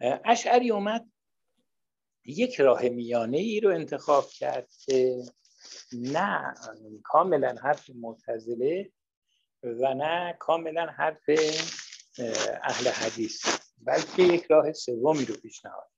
[0.02, 1.06] Eh, Ash'ari umat
[2.26, 5.22] یک راه میانه ای رو انتخاب کرد که
[5.92, 6.54] نه
[7.04, 8.92] کاملا حرف معتزله
[9.62, 11.24] و نه کاملا حرف
[12.62, 13.46] اهل حدیث
[13.78, 15.90] بلکه یک راه سومی رو پیشنهاد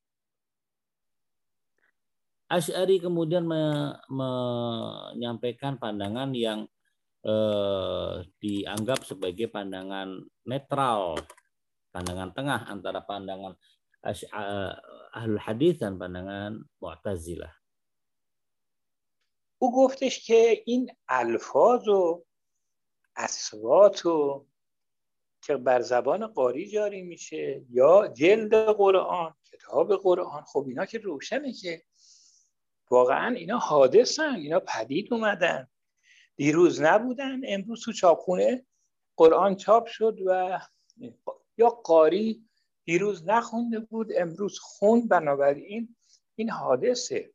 [2.48, 6.64] Ash'ari kemudian me, menyampaikan pandangan yang
[7.20, 11.20] eh, dianggap sebagai pandangan netral,
[11.92, 13.52] pandangan tengah antara pandangan
[14.00, 14.72] ahlul
[15.18, 17.52] hadis dan pandangan Mu'tazilah.
[19.58, 22.24] او گفتش که این الفاظ و
[23.16, 24.46] اصوات و
[25.42, 31.52] که بر زبان قاری جاری میشه یا جلد قرآن کتاب قرآن خب اینا که روشنه
[31.52, 31.82] که
[32.90, 35.68] واقعا اینا حادثن اینا پدید اومدن
[36.36, 38.66] دیروز نبودن امروز تو چاپخونه
[39.16, 40.60] قرآن چاپ شد و
[41.56, 42.47] یا قاری
[42.87, 45.95] دیروز نخونده بود امروز خون بنابراین
[46.35, 47.33] این حادثه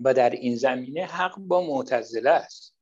[0.00, 2.74] و در این زمینه حق با معتزله است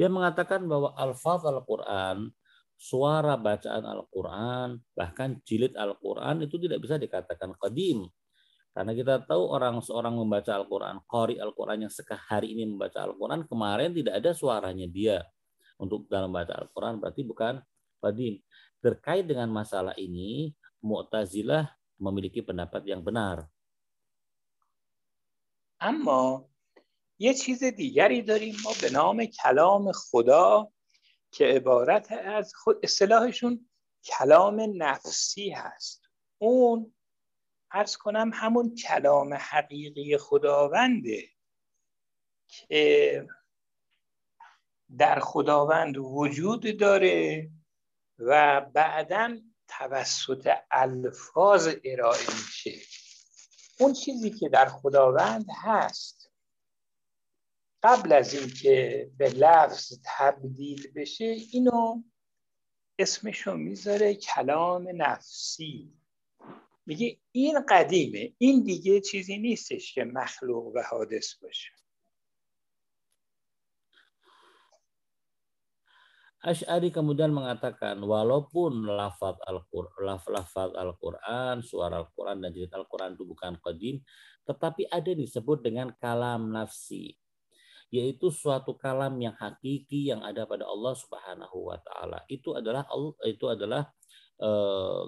[0.00, 2.32] Dia mengatakan bahwa alfaz Al-Quran,
[2.72, 8.08] suara bacaan Al-Quran, bahkan jilid Al-Quran itu tidak bisa dikatakan qadim.
[8.72, 13.92] Karena kita tahu orang seorang membaca Al-Quran, qari Al-Quran yang sekali ini membaca Al-Quran, kemarin
[13.92, 15.20] tidak ada suaranya dia
[15.75, 17.59] Untuk dalam baca Al-Quran berarti bukan
[17.99, 18.39] qadim.
[18.79, 20.53] Terkait dengan masalah ini,
[20.85, 21.65] Mu'tazilah
[21.97, 23.49] memiliki pendapat yang benar.
[25.81, 26.49] اما
[27.19, 30.71] یه چیز دیگری داریم ما به نام کلام خدا
[31.31, 33.69] که عبارت از خود اصطلاحشون
[34.03, 36.01] کلام نفسی هست
[36.37, 36.93] اون
[37.71, 41.23] ارز کنم همون کلام حقیقی خداونده
[42.47, 43.27] که
[44.97, 47.49] در خداوند وجود داره
[48.19, 52.81] و بعدا توسط الفاظ ارائه میشه.
[53.79, 56.31] اون چیزی که در خداوند هست
[57.83, 62.03] قبل از اینکه به لفظ تبدیل بشه اینو
[62.99, 65.93] اسمشو می‌ذاره کلام نفسی.
[66.85, 71.71] میگه این قدیمه این دیگه چیزی نیستش که مخلوق و حادث باشه.
[76.45, 80.21] Ash'ari kemudian mengatakan walaupun lafaz Al-Qur'an,
[80.77, 83.97] Al-Qur'an, suara Al-Qur'an dan jilid Al-Qur'an itu bukan qadim,
[84.45, 87.17] tetapi ada disebut dengan kalam nafsi,
[87.89, 92.21] yaitu suatu kalam yang hakiki yang ada pada Allah Subhanahu wa taala.
[92.29, 92.85] Itu adalah
[93.25, 93.89] itu adalah
[94.37, 95.03] eh,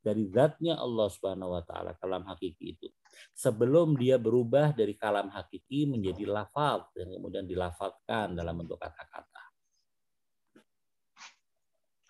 [0.00, 2.88] dari zatnya Allah Subhanahu wa taala kalam hakiki itu.
[3.36, 9.33] Sebelum dia berubah dari kalam hakiki menjadi lafaz dan kemudian dilafazkan dalam bentuk kata-kata.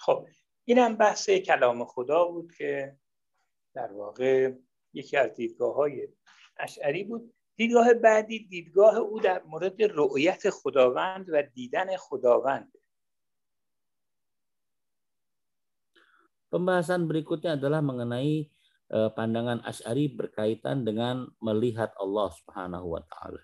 [0.04, 0.26] خب
[0.64, 2.96] اینم بحث کلام خدا بود که
[3.74, 4.52] در واقع
[4.92, 6.08] یکی از دیدگاه های
[6.56, 12.72] اشعری بود دیدگاه بعدی دیدگاه او در مورد رؤیت خداوند و دیدن خداوند
[16.54, 18.46] Pembahasan berikutnya adalah mengenai
[19.18, 23.42] pandangan Asy'ari berkaitan dengan melihat Allah Subhanahu wa taala.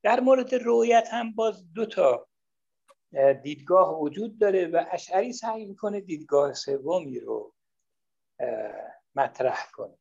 [0.00, 2.28] در مورد رؤیت هم باز دو تا
[3.42, 7.54] دیدگاه وجود داره و اشعری سعی می‌کنه دیدگاه سومی رو
[9.14, 9.98] مطرح کنه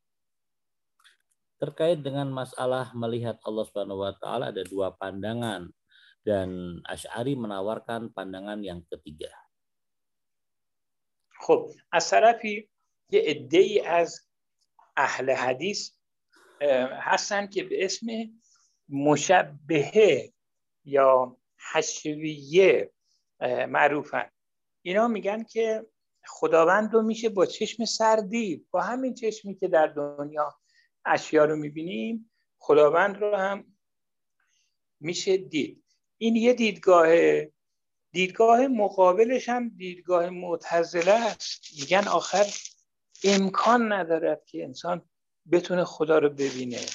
[1.55, 5.71] terkait dengan masalah melihat Allah Subhanahu wa taala ada dua pandangan
[6.27, 9.31] dan Asy'ari menawarkan pandangan yang ketiga.
[11.45, 12.69] خب از طرفی
[13.11, 14.25] یه عده از
[14.97, 15.93] اهل حدیث
[16.91, 18.07] هستن که به اسم
[18.89, 20.33] مشبهه
[20.85, 21.37] یا
[21.73, 22.94] حشویه
[23.69, 24.29] معروفن.
[24.81, 25.85] اینا میگن که
[26.27, 30.55] خداوند رو میشه با چشم سر دید با همین چشمی که در دنیا
[31.05, 33.77] اشیا رو می‌بینیم خداوند رو هم
[34.99, 35.83] میشه دید.
[36.17, 37.07] این یه دیدگاه
[38.11, 41.61] دیدگاه مقابلش هم دیدگاه معتزله است.
[41.79, 42.45] میگن آخر
[43.23, 45.09] امکان ندارد که انسان
[45.51, 46.85] بتونه خدا رو ببینه.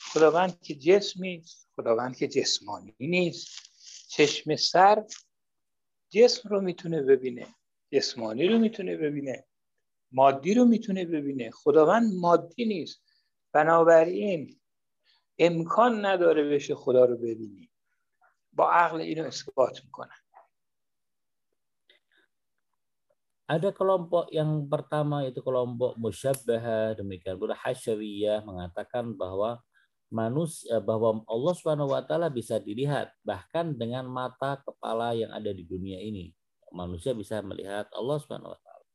[0.00, 1.44] خداوند که جسمی
[1.76, 3.58] خداوند که جسمانی نیست.
[4.08, 5.04] چشم سر
[6.12, 7.46] جسم رو می‌تونه ببینه
[7.92, 9.44] جسمانی رو می‌تونه ببینه
[10.12, 11.50] مادی رو می‌تونه ببینه.
[11.50, 13.00] خداوند مادی نیست.
[13.52, 14.60] بنابراین
[15.38, 17.70] امکان نداره بشه خدا رو ببینی.
[18.52, 20.20] با عقل اینو اثبات می‌کنن
[23.52, 29.60] Ada kelompok yang pertama yaitu kelompok musyabbah demikian pula hasyawiyah mengatakan bahwa
[30.12, 35.64] manusia bahwa Allah Subhanahu wa taala bisa dilihat bahkan dengan mata kepala yang ada di
[35.64, 36.30] dunia ini.
[36.72, 38.86] Manusia bisa melihat Allah Subhanahu wa taala.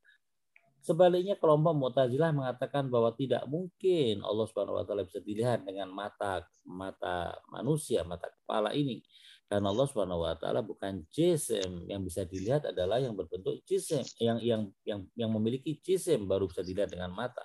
[0.78, 6.46] Sebaliknya kelompok Mu'tazilah mengatakan bahwa tidak mungkin Allah Subhanahu wa taala bisa dilihat dengan mata
[6.64, 9.02] mata manusia, mata kepala ini.
[9.50, 14.38] Karena Allah Subhanahu wa taala bukan jisim yang bisa dilihat adalah yang berbentuk jisim, yang
[14.38, 17.44] yang yang yang memiliki jisim baru bisa dilihat dengan mata.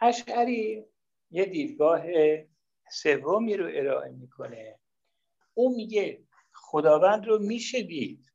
[0.00, 0.84] اشعری
[1.30, 2.02] یه دیدگاه
[2.90, 4.78] سومی رو ارائه می‌کنه.
[5.54, 6.22] او میگه
[6.52, 8.32] خداوند رو میشه دید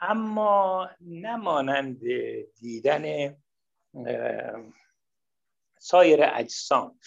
[0.00, 2.00] اما نمانند
[2.60, 3.36] دیدن
[5.78, 6.98] سایر اجسام.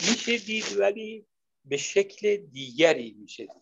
[0.00, 1.26] میشه دید ولی
[1.64, 3.61] به شکل دیگری میشه دید.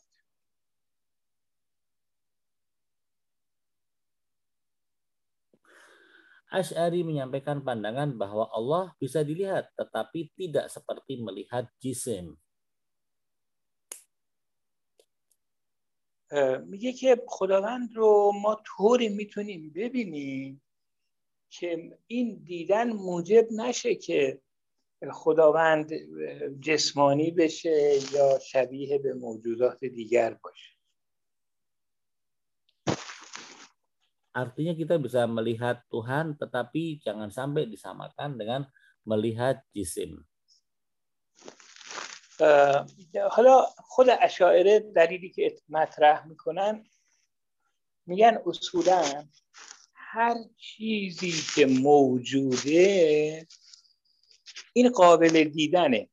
[6.50, 12.34] Ash'ari menyampaikan pandangan bahwa Allah bisa dilihat tetapi tidak seperti melihat jisim.
[16.66, 20.62] میگه که خداوند رو ما طوری می‌تونیم ببینیم
[21.50, 24.40] که این دیدن موجب نشه که
[25.12, 25.92] خداوند
[26.60, 30.79] جسمانی بشه یا شبیه به موجودات دیگر باشه
[34.30, 38.62] Artinya kita bisa melihat Tuhan tetapi jangan sampai disamakan dengan
[39.02, 40.22] melihat jisim.
[43.30, 46.84] حالا خود اشاعره دلیلی که مطرح می‌کنن
[48.06, 49.28] میگن اصولا
[49.94, 53.46] هر چیزی که موجوده
[54.72, 56.08] این قابل دیدنه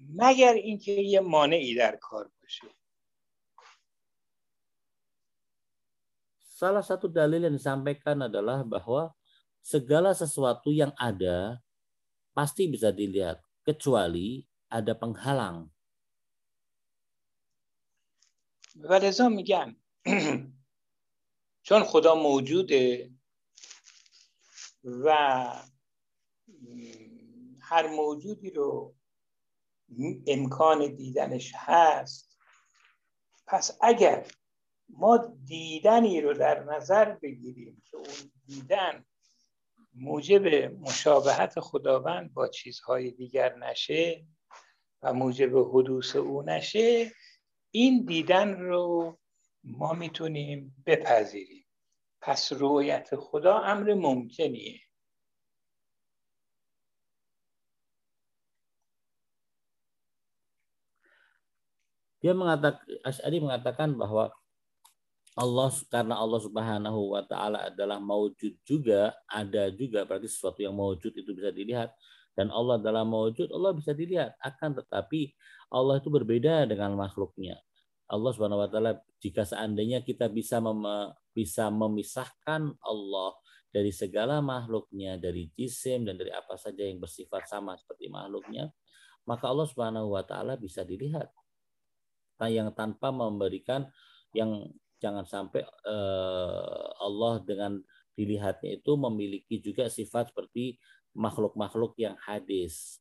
[0.00, 2.75] مگر اینکه یه مانعی در کار باشه
[6.55, 9.09] Salah satu dalil yang disampaikan adalah bahwa
[9.61, 11.57] segala sesuatu yang ada
[12.33, 15.69] pasti bisa dilihat kecuali ada penghalang.
[18.75, 19.75] ولذا میگن
[21.67, 23.11] چون خدا موجوده
[24.83, 25.07] و
[27.59, 28.95] هر موجودی رو
[30.27, 32.37] امکان دیدنش هست
[33.47, 34.25] پس اگر
[34.88, 39.04] ما دیدنی رو در نظر بگیریم که اون دیدن
[39.94, 40.46] موجب
[40.80, 44.26] مشابهت خداوند با چیزهای دیگر نشه
[45.02, 47.12] و موجب حدوث او نشه
[47.70, 49.18] این دیدن رو
[49.64, 51.66] ما می‌تونیم بپذیریم.
[52.20, 54.80] پس رویت خدا امر ممکنیه.
[62.16, 64.34] Dia mengatakan Asy'ari mengatakan bahwa
[65.36, 71.12] Allah karena Allah Subhanahu wa taala adalah maujud juga, ada juga berarti sesuatu yang maujud
[71.12, 71.92] itu bisa dilihat
[72.32, 75.36] dan Allah dalam maujud Allah bisa dilihat akan tetapi
[75.68, 77.60] Allah itu berbeda dengan makhluknya.
[78.08, 83.30] Allah Subhanahu wa taala jika seandainya kita bisa mem bisa memisahkan Allah
[83.68, 88.72] dari segala makhluknya, dari jisim dan dari apa saja yang bersifat sama seperti makhluknya,
[89.28, 91.28] maka Allah Subhanahu wa taala bisa dilihat
[92.48, 93.84] yang tanpa memberikan
[94.32, 94.64] yang
[95.02, 97.80] jangan sampai uh, Allah dengan
[98.16, 100.80] dilihatnya itu memiliki juga sifat seperti
[101.12, 103.00] makhluk-makhluk yang hadis.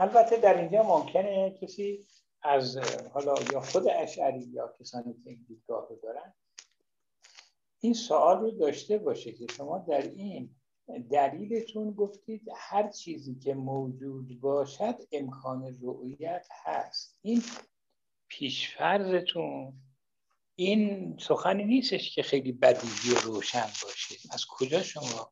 [0.00, 2.06] البته در اینجا ممکنه کسی
[2.42, 2.78] از
[3.12, 6.34] حالا یا خود اشعری یا کسانی که این دیدگاه رو دارن
[7.80, 10.54] این سوال رو داشته باشه که شما در این
[11.10, 17.42] دلیلتون گفتید هر چیزی که موجود باشد امکان رؤیت هست این
[18.29, 19.73] پیشفرزتون
[20.55, 25.31] این سخنی نیستش که خیلی بدیهی و روشن باشه از کجا شما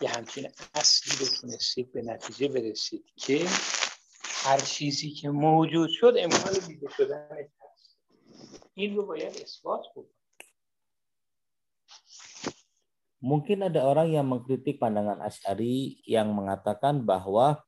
[0.00, 3.46] یه همچین اصلی رو تونستید به نتیجه برسید که
[4.44, 7.28] هر چیزی که موجود شد امکان دیده شدن
[7.60, 7.98] هست
[8.74, 10.10] این رو باید اثبات بود
[13.22, 17.62] Mungkin ada orang yang mengkritik pandangan Asy'ari yang mengatakan bahwa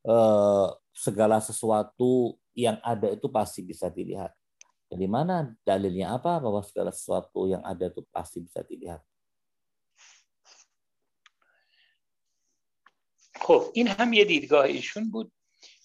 [0.00, 4.33] eh, segala sesuatu yang ada itu pasti bisa dilihat.
[4.89, 5.53] Dari mana?
[5.65, 6.37] Dalilnya apa?
[6.37, 9.01] Bahwa segala sesuatu yang ada itu pasti bisa dilihat?
[13.43, 15.31] خب این هم یه دیدگاه ایشون بود.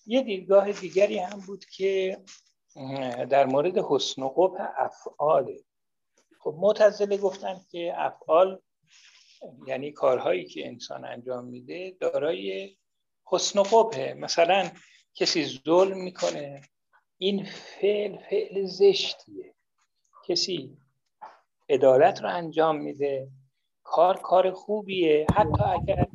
[0.07, 2.23] یه دیدگاه دیگری هم بود که
[3.31, 5.65] در مورد حسن و قبح افعاله.
[6.40, 8.61] خب معتزله گفتن که افعال
[9.66, 12.77] یعنی کارهایی که انسان انجام میده دارای
[13.24, 14.70] حسن و قبه مثلا
[15.19, 16.62] کسی ظلم می‌کنه.
[17.19, 19.55] این فعل فعل زشتیه.
[20.28, 20.77] کسی
[21.69, 23.28] عدالت رو انجام میده.
[23.85, 25.27] کار کار خوبیه.
[25.35, 26.07] حتی اگر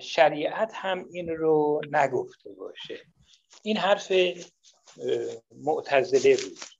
[0.00, 3.00] شریعت هم این رو نگفته باشه.
[3.62, 4.12] این حرف
[5.56, 6.75] معتزله بود.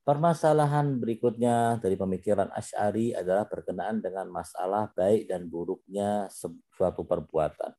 [0.00, 6.24] Permasalahan berikutnya dari pemikiran Ash'ari adalah berkenaan dengan masalah baik dan buruknya
[6.72, 7.76] suatu perbuatan.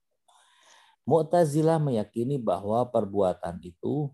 [1.02, 4.14] Mu'tazilah meyakini bahwa perbuatan itu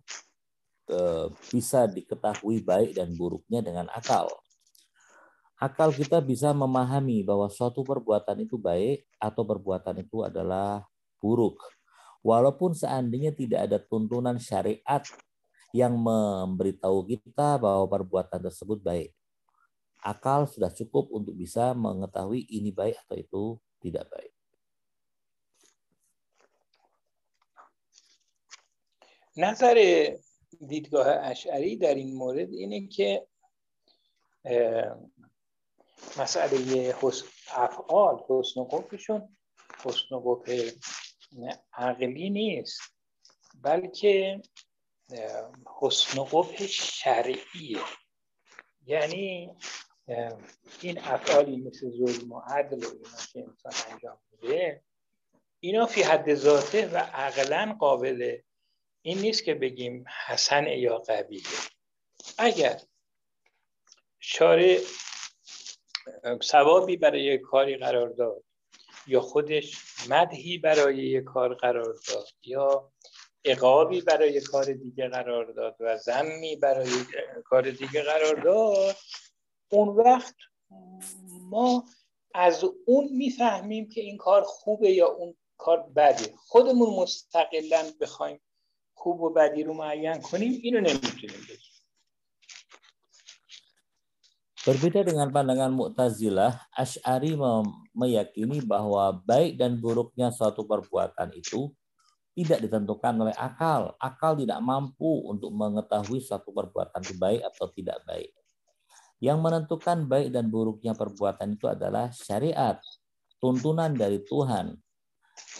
[0.87, 4.31] eh, bisa diketahui baik dan buruknya dengan akal.
[5.59, 10.85] Akal kita bisa memahami bahwa suatu perbuatan itu baik atau perbuatan itu adalah
[11.19, 11.59] buruk.
[12.23, 15.03] Walaupun seandainya tidak ada tuntunan syariat
[15.72, 19.10] yang memberitahu kita bahwa perbuatan tersebut baik.
[20.02, 23.44] Akal sudah cukup untuk bisa mengetahui ini baik atau itu
[23.80, 24.32] tidak baik.
[29.36, 29.76] نظر
[30.60, 33.26] دیدگاه اشعری در این مورد اینه که
[36.18, 36.94] مسئله
[37.54, 39.36] افعال حسن و قفشون
[39.84, 40.72] حسن و قف
[41.72, 42.80] عقلی نیست
[43.62, 44.42] بلکه
[45.79, 47.81] حسن و شرعیه.
[48.85, 49.55] یعنی
[50.81, 54.83] این افعالی مثل ظلم و عدل و اینا که انسان انجام میده
[55.59, 58.37] اینا فی حد ذاته و عقلا قابل
[59.01, 61.41] این نیست که بگیم حسن یا قبیه
[62.37, 62.81] اگر
[64.19, 64.79] شارع
[66.43, 68.43] ثوابی برای کاری قرار داد
[69.07, 69.77] یا خودش
[70.09, 72.91] مدهی برای یک کار قرار داد یا
[73.47, 76.91] اقابی برای کار دیگه قرار داد و زمی برای
[77.45, 78.95] کار دیگه قرار داد.
[79.71, 80.35] اون وقت
[81.49, 81.85] ما
[82.35, 86.33] از اون می‌فهمیم که این کار خوبه یا اون کار بده.
[86.37, 88.39] خودمون مستقلا بخوایم
[88.93, 91.63] خوب و بدی رو معین کنیم اینو نمی‌تونیم بگیم.
[94.67, 97.39] Berbeda dengan pandangan Mu'tazilah, Ash'ari
[97.95, 101.71] meyakini bahwa baik dan buruknya suatu perbuatan itu
[102.37, 103.97] tidak ditentukan oleh akal.
[103.97, 108.29] Akal tidak mampu untuk mengetahui suatu perbuatan itu baik atau tidak baik.
[109.17, 112.77] Yang menentukan baik dan buruknya perbuatan itu adalah syariat,
[113.41, 114.77] tuntunan dari Tuhan.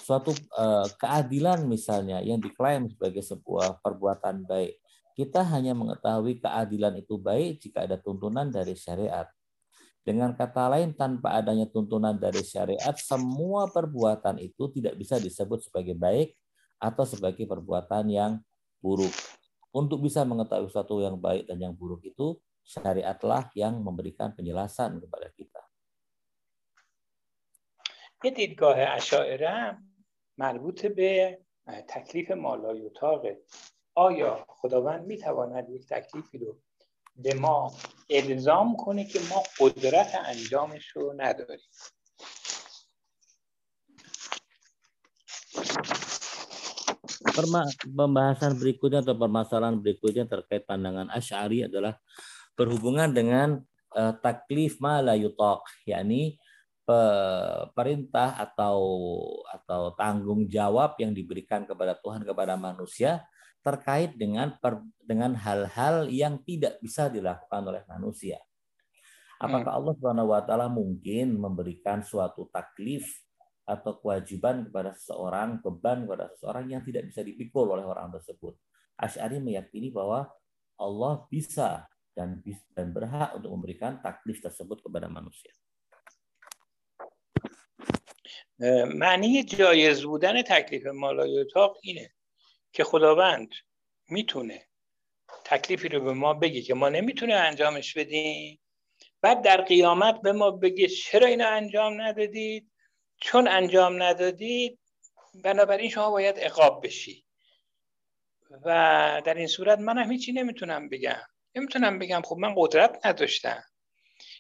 [0.06, 4.78] Suatu uh, keadilan misalnya yang diklaim sebagai sebuah perbuatan baik.
[5.18, 9.26] Kita hanya mengetahui keadilan itu baik jika ada tuntunan dari syariat.
[10.06, 15.98] Dengan kata lain, tanpa adanya tuntunan dari syariat, semua perbuatan itu tidak bisa disebut sebagai
[15.98, 16.38] baik
[16.78, 18.32] atau sebagai perbuatan yang
[18.82, 19.14] buruk.
[19.74, 25.30] Untuk bisa mengetahui sesuatu yang baik dan yang buruk itu, syariatlah yang memberikan penjelasan kepada
[25.34, 25.62] kita.
[28.24, 29.78] یه دیدگاه اشاعره
[30.38, 31.40] مربوط به
[31.88, 33.38] تکلیف مالای اتاقه
[33.96, 36.58] آیا خداوند می‌تواند یک تکلیفی رو
[37.16, 37.72] به ما
[38.10, 41.70] الزام کنه که ما قدرت انجامش رو نداریم
[47.86, 51.98] pembahasan berikutnya atau permasalahan berikutnya terkait pandangan Asy'ari adalah
[52.58, 53.62] berhubungan dengan
[53.94, 56.42] uh, taklif ma la yutaq, yakni
[57.76, 58.80] perintah atau
[59.44, 63.28] atau tanggung jawab yang diberikan kepada Tuhan kepada manusia
[63.60, 68.40] terkait dengan per, dengan hal-hal yang tidak bisa dilakukan oleh manusia.
[69.36, 69.80] Apakah hmm.
[69.84, 73.04] Allah Subhanahu wa taala mungkin memberikan suatu taklif
[73.68, 78.56] atau kewajiban kepada seseorang, beban kepada seseorang yang tidak bisa dipikul oleh orang tersebut.
[78.96, 80.32] Asy'ari meyakini bahwa
[80.80, 81.84] Allah bisa
[82.16, 82.40] dan
[82.72, 85.52] dan berhak untuk memberikan taklif tersebut kepada manusia.
[88.98, 92.10] معنی جایز بودن تکلیف مالای اتاق اینه
[92.74, 93.54] که خداوند
[94.10, 94.66] می‌تونه
[95.46, 98.60] تکلیفی رو به ما بگی که ما نمی‌تونه انجامش بدیم
[99.22, 102.72] بعد در قیامت به ما بگه چرا اینو انجام ندادید
[103.22, 104.80] چون انجام ندادید
[105.44, 107.26] بنابراین شما باید اقاب بشی.
[108.66, 111.22] و در این صورت من هم هیچی نمی‌تونم بگم.
[111.56, 113.64] نمی‌تونم بگم خب من قدرت نداشتم.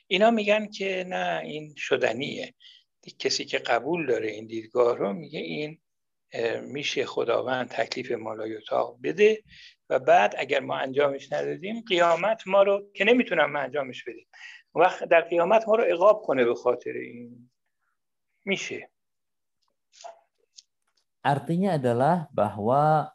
[0.07, 2.53] اینا میگن که نه این شدنیه.
[3.19, 5.81] کسی که قبول داره این دیدگاه رو میگه این
[6.61, 9.43] میشه خداوند تکلیف مالای اتاق بده
[9.89, 14.27] و بعد اگر ما انجامش ندادیم قیامت ما رو که نمی‌تونم ما انجامش بدیم
[14.75, 17.49] وقت در قیامت ما رو اقاب کنه به خاطر این.
[18.47, 18.87] Mishe.
[21.19, 23.11] Artinya adalah bahwa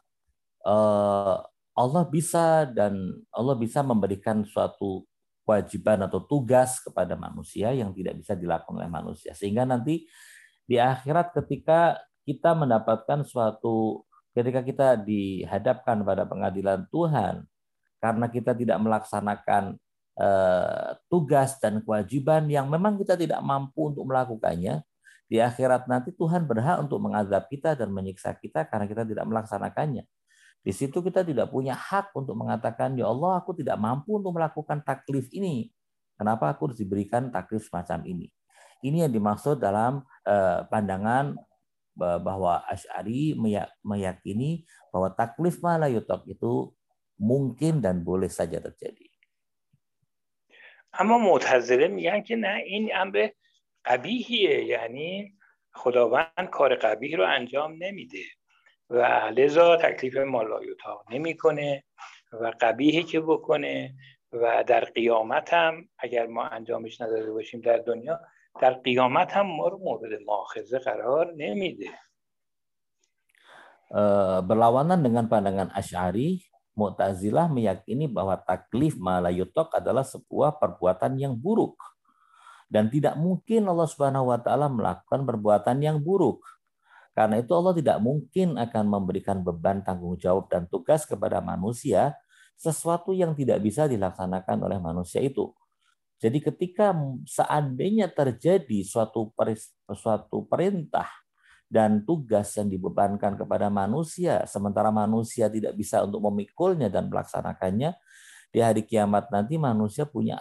[0.60, 1.36] eh,
[1.72, 2.92] Allah bisa dan
[3.32, 5.08] Allah bisa memberikan suatu
[5.48, 9.32] kewajiban atau tugas kepada manusia yang tidak bisa dilakukan oleh manusia.
[9.32, 10.04] Sehingga nanti
[10.68, 11.96] di akhirat ketika
[12.28, 14.04] kita mendapatkan suatu
[14.36, 17.48] ketika kita dihadapkan pada pengadilan Tuhan
[18.04, 19.80] karena kita tidak melaksanakan
[20.20, 24.84] eh, tugas dan kewajiban yang memang kita tidak mampu untuk melakukannya,
[25.31, 30.07] di akhirat nanti Tuhan berhak untuk mengazab kita dan menyiksa kita karena kita tidak melaksanakannya.
[30.63, 34.83] Di situ kita tidak punya hak untuk mengatakan, ya Allah, aku tidak mampu untuk melakukan
[34.83, 35.71] taklif ini.
[36.15, 38.27] Kenapa aku harus diberikan taklif semacam ini?
[38.83, 41.35] Ini yang dimaksud dalam eh, pandangan
[41.97, 43.33] bahwa Ash'ari
[43.81, 46.71] meyakini bahwa taklif malayutok itu
[47.17, 49.09] mungkin dan boleh saja terjadi.
[50.97, 53.29] اما معتزله میگن که نه این امر
[53.84, 55.32] قبیحیه یعنی
[55.72, 58.24] خداوند کار قبیح رو انجام نمیده
[58.90, 59.02] و
[59.36, 61.84] لذا تکلیف مالایوتا نمی‌کنه
[62.32, 63.94] و قبیهی که بکنه
[64.32, 68.20] و در قیامت هم اگر ما انجامش نداده باشیم در دنیا
[68.60, 71.88] در قیامت هم ما رو مورد مؤاخذه قرار نمیده.
[74.48, 76.40] berlawanan dengan pandangan Asy'ari,
[76.72, 81.76] Mu'tazilah meyakini bahwa taklif malayutok adalah sebuah perbuatan yang buruk.
[82.72, 86.40] Dan tidak mungkin Allah Subhanahu wa taala melakukan perbuatan yang buruk.
[87.12, 92.16] Karena itu Allah tidak mungkin akan memberikan beban tanggung jawab dan tugas kepada manusia
[92.56, 95.52] sesuatu yang tidak bisa dilaksanakan oleh manusia itu.
[96.16, 96.96] Jadi ketika
[97.28, 99.28] seandainya terjadi suatu
[99.92, 101.10] suatu perintah
[101.68, 107.92] dan tugas yang dibebankan kepada manusia, sementara manusia tidak bisa untuk memikulnya dan melaksanakannya,
[108.48, 110.40] di hari kiamat nanti manusia punya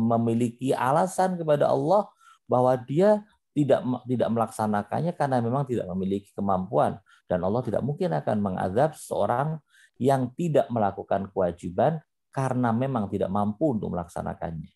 [0.00, 2.08] memiliki alasan kepada Allah
[2.48, 3.20] bahwa dia
[3.56, 9.60] tidak tidak melaksanakannya karena memang tidak memiliki kemampuan dan Allah tidak mungkin akan mengadab seorang
[9.96, 14.72] yang tidak melakukan kewajiban karena memang tidak mampu untuk melaksanakannya.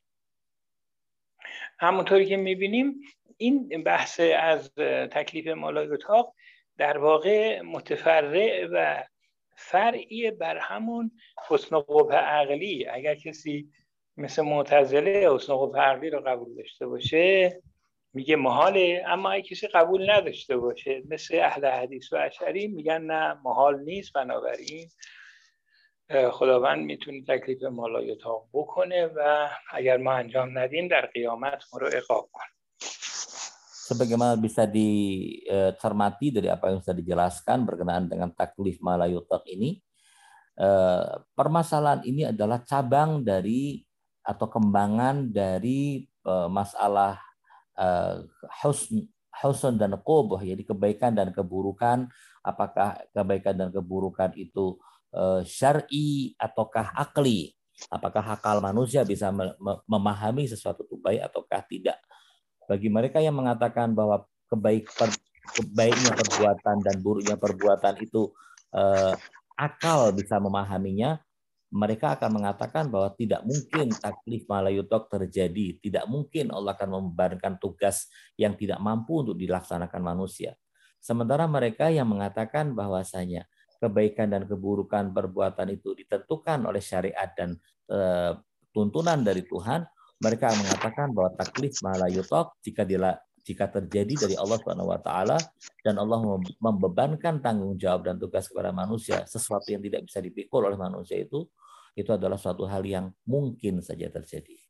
[1.81, 3.01] همونطوری که میبینیم
[3.37, 4.71] این بحث از
[5.11, 6.35] تکلیف مالای اتاق
[6.79, 9.03] در واقع متفرع و
[9.57, 11.11] فرعی بر همون
[11.49, 13.69] حسن قبه عقلی اگر کسی
[14.18, 17.62] مثل معتزله حسن عقلی رو قبول داشته باشه
[18.14, 19.04] میگه محاله.
[19.08, 24.14] اما اگه کسی قبول نداشته باشه مثل اهل حدیث و اشعری میگن نه محال نیست.
[24.14, 24.88] بنابراین
[26.32, 28.18] خداوند می‌تونه تکلیف مالای
[28.54, 32.52] بکنه و اگر ما انجام ندیم در قیامت ما رو عقاب کنه.
[33.86, 39.78] Sebagaimana bisa dicermati dari apa yang sudah dijelaskan berkenaan dengan taklif malayutak ini,
[41.38, 43.86] permasalahan ini adalah cabang dari
[44.26, 46.10] atau kembangan dari
[46.50, 47.22] masalah
[48.66, 52.10] husn husn dan qubh jadi kebaikan dan keburukan.
[52.42, 54.82] Apakah kebaikan dan keburukan itu
[55.46, 57.54] syar'i ataukah akli?
[57.92, 59.30] Apakah akal manusia bisa
[59.86, 62.00] memahami sesuatu itu baik ataukah tidak?
[62.66, 64.88] Bagi mereka yang mengatakan bahwa kebaik
[65.60, 68.32] kebaiknya perbuatan dan buruknya perbuatan itu
[69.60, 71.20] akal bisa memahaminya
[71.74, 78.08] mereka akan mengatakan bahwa tidak mungkin taklif malayutok terjadi, tidak mungkin Allah akan membebankan tugas
[78.38, 80.54] yang tidak mampu untuk dilaksanakan manusia.
[81.02, 83.46] Sementara mereka yang mengatakan bahwasanya
[83.78, 87.54] kebaikan dan keburukan perbuatan itu ditentukan oleh syariat dan
[87.86, 88.00] e,
[88.74, 89.86] tuntunan dari Tuhan,
[90.22, 92.88] mereka mengatakan bahwa taklif malayutok jika
[93.45, 95.39] jika terjadi dari Allah Subhanahu wa taala
[95.81, 96.21] dan Allah
[96.61, 101.49] membebankan tanggung jawab dan tugas kepada manusia sesuatu yang tidak bisa dipikul oleh manusia itu
[101.97, 104.61] itu adalah suatu hal yang mungkin saja terjadi.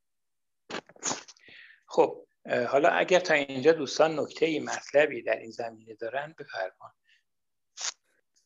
[1.91, 6.91] خب حالا اگر تا اینجا دوستان نکته ای مطلبی در این زمینه دارن بفرمان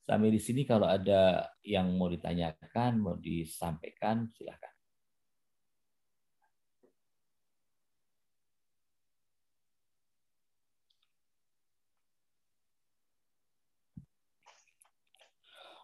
[0.06, 4.68] Sampai di sini kalau ada yang mau ditanyakan, mau disampaikan, silakan.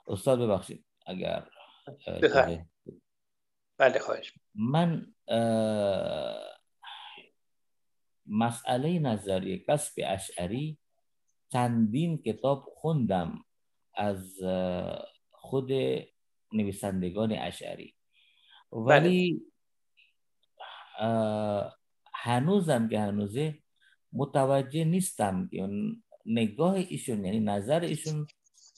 [0.06, 1.42] Ustaz ببخشید uh,
[3.78, 4.32] بله خواهش.
[4.54, 5.06] من
[8.26, 10.78] مسئله نظری کسب اشعری
[11.52, 13.44] چندین کتاب خوندم
[13.94, 14.40] از
[15.30, 15.70] خود
[16.52, 17.94] نویسندگان اشعری.
[18.72, 19.42] ولی
[22.14, 23.58] هنوزم که هنوزه
[24.12, 25.68] متوجه نیستم که
[26.26, 28.26] نگاه ایشون یعنی نظر ایشون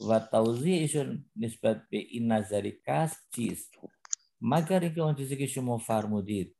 [0.01, 3.75] و توضیح ایشون نسبت به این نظری کسب چیست
[4.41, 6.57] مگر اینکه اون چیزی که شما فرمودید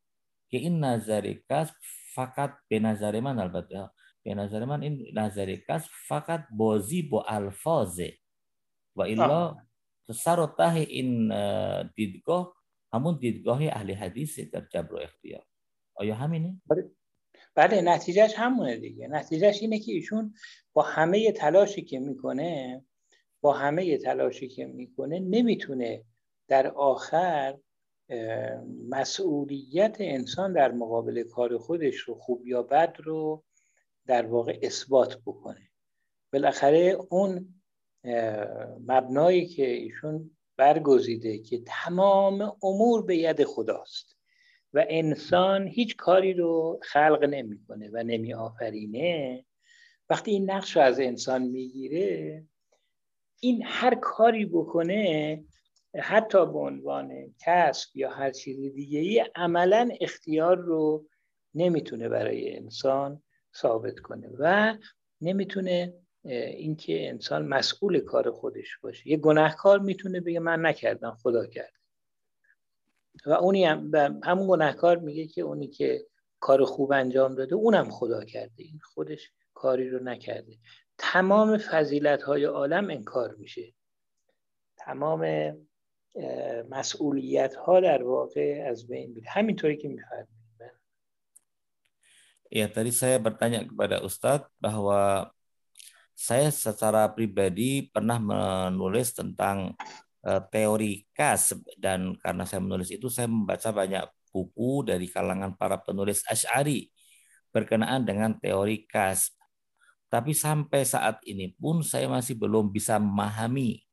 [0.49, 1.73] که این نظر کسب
[2.13, 3.89] فقط به نظر من البته
[4.23, 8.13] به نظر من این نظر کسب فقط بازی با الفاظه
[8.95, 9.57] و الا
[10.13, 11.33] سر ته این
[11.95, 12.55] دیدگاه
[12.93, 15.45] همون دیدگاه اهل حدیث در جبر و اختیار
[15.95, 16.61] آیا همینه؟
[17.55, 20.33] بله نتیجهش همونه دیگه نتیجهش اینه که ایشون
[20.73, 22.81] با همه تلاشی که می‌کنه
[23.41, 26.03] با همه تلاشی که می‌کنه نمی‌تونه
[26.47, 27.57] در آخر
[28.89, 33.43] مسئولیت انسان در مقابل کار خودش رو خوب یا بد رو
[34.05, 35.69] در واقع اثبات بکنه.
[36.33, 37.61] بالاخره اون
[38.87, 44.17] مبنایی که ایشون برگزیده که تمام امور به ید خداست
[44.73, 49.45] و انسان هیچ کاری رو خلق نمی‌کنه و نمی آفرینه
[50.09, 52.43] وقتی این نقش رو از انسان می‌گیره
[53.39, 55.43] این هر کاری بکنه
[55.99, 61.05] حتی به عنوان کسب یا هر چیز دیگه ای عملا اختیار رو
[61.55, 63.21] نمی‌تونه برای انسان
[63.55, 64.77] ثابت کنه و
[65.21, 65.93] نمی‌تونه
[66.23, 69.07] اینکه انسان مسئول کار خودش باشه.
[69.07, 71.73] یه گناهکار می‌تونه بگه من نکردم خدا کرد.
[73.25, 73.91] و اونی هم
[74.23, 76.05] همون گناهکار میگه که اونی که
[76.39, 78.63] کار خوب انجام داده اونم خدا کرده.
[78.63, 80.53] این خودش کاری رو نکرده.
[80.98, 83.74] تمام فضیلت های عالم انکار میشه
[84.76, 85.26] تمام
[86.70, 90.34] مسئولیت ها در واقع از بین میره همینطوری که میفرمایید
[92.54, 95.26] Ya, tadi saya bertanya kepada Ustadz bahwa
[96.14, 99.74] saya secara pribadi pernah menulis tentang
[100.22, 101.50] uh, teori kas
[101.82, 106.94] dan karena saya menulis itu saya membaca banyak buku dari kalangan para penulis Asy'ari
[107.50, 109.34] berkenaan dengan teori kas.
[110.09, 113.85] tapi sampai saat ini pun saya masih belum bisa memahami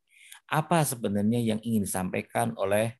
[0.48, 2.96] apa sebenarnya yang ingin disampaikan oleh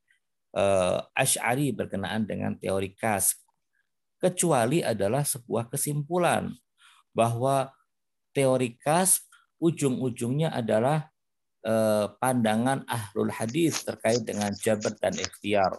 [0.52, 3.46] uh, Asy'ari berkenaan dengan teori kas
[4.20, 6.52] kecuali adalah sebuah kesimpulan
[7.12, 7.72] bahwa
[8.36, 9.24] teori kas
[9.56, 11.08] ujung-ujungnya adalah
[11.64, 15.72] eh, pandangan ahlul hadis terkait dengan jabat dan ikhtiar.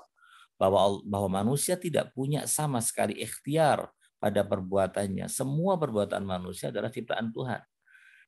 [0.58, 5.30] Bahwa bahwa manusia tidak punya sama sekali ikhtiar pada perbuatannya.
[5.30, 7.62] Semua perbuatan manusia adalah ciptaan Tuhan.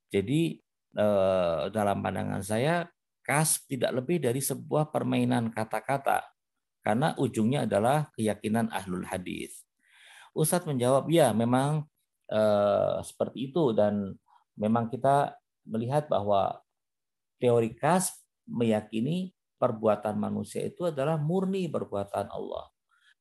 [0.10, 0.58] Jadi
[0.98, 2.86] eh, dalam pandangan saya
[3.26, 6.26] kas tidak lebih dari sebuah permainan kata-kata
[6.82, 9.66] karena ujungnya adalah keyakinan ahlul hadis.
[10.34, 11.86] Ustadz menjawab, ya memang
[12.30, 14.18] eh, seperti itu dan
[14.58, 15.38] memang kita
[15.70, 16.58] melihat bahwa
[17.38, 18.14] teori kas
[18.50, 22.66] meyakini perbuatan manusia itu adalah murni perbuatan Allah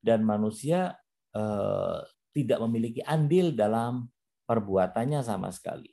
[0.01, 0.97] dan manusia
[1.35, 2.01] eh,
[2.33, 4.09] tidak memiliki andil dalam
[4.49, 5.93] perbuatannya sama sekali.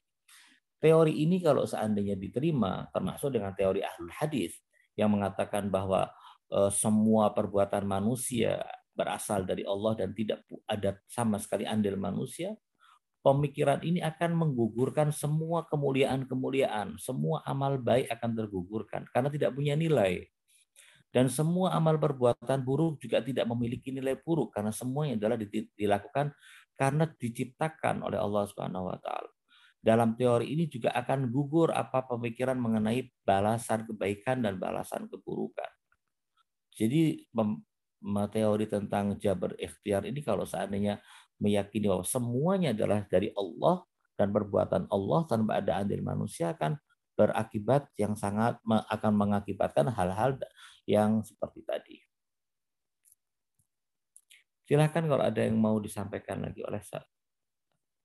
[0.79, 4.59] Teori ini kalau seandainya diterima, termasuk dengan teori ahlul hadis
[4.95, 6.07] yang mengatakan bahwa
[6.51, 8.63] eh, semua perbuatan manusia
[8.95, 12.55] berasal dari Allah dan tidak ada sama sekali andil manusia,
[13.25, 20.23] pemikiran ini akan menggugurkan semua kemuliaan-kemuliaan, semua amal baik akan tergugurkan karena tidak punya nilai.
[21.15, 25.39] Dan semua amal perbuatan buruk juga tidak memiliki nilai buruk karena semuanya adalah
[25.79, 26.35] dilakukan
[26.75, 29.31] karena diciptakan oleh Allah Subhanahu wa taala.
[29.79, 35.71] Dalam teori ini juga akan gugur apa pemikiran mengenai balasan kebaikan dan balasan keburukan.
[36.75, 37.23] Jadi
[38.35, 40.99] teori tentang jabar ikhtiar ini kalau seandainya
[41.39, 43.87] meyakini bahwa semuanya adalah dari Allah
[44.19, 46.75] dan perbuatan Allah tanpa ada andil manusia akan
[47.15, 50.35] berakibat yang sangat akan mengakibatkan hal-hal
[50.85, 51.97] yang seperti tadi.
[54.65, 56.81] Silakan kalau ada yang mau disampaikan lagi oleh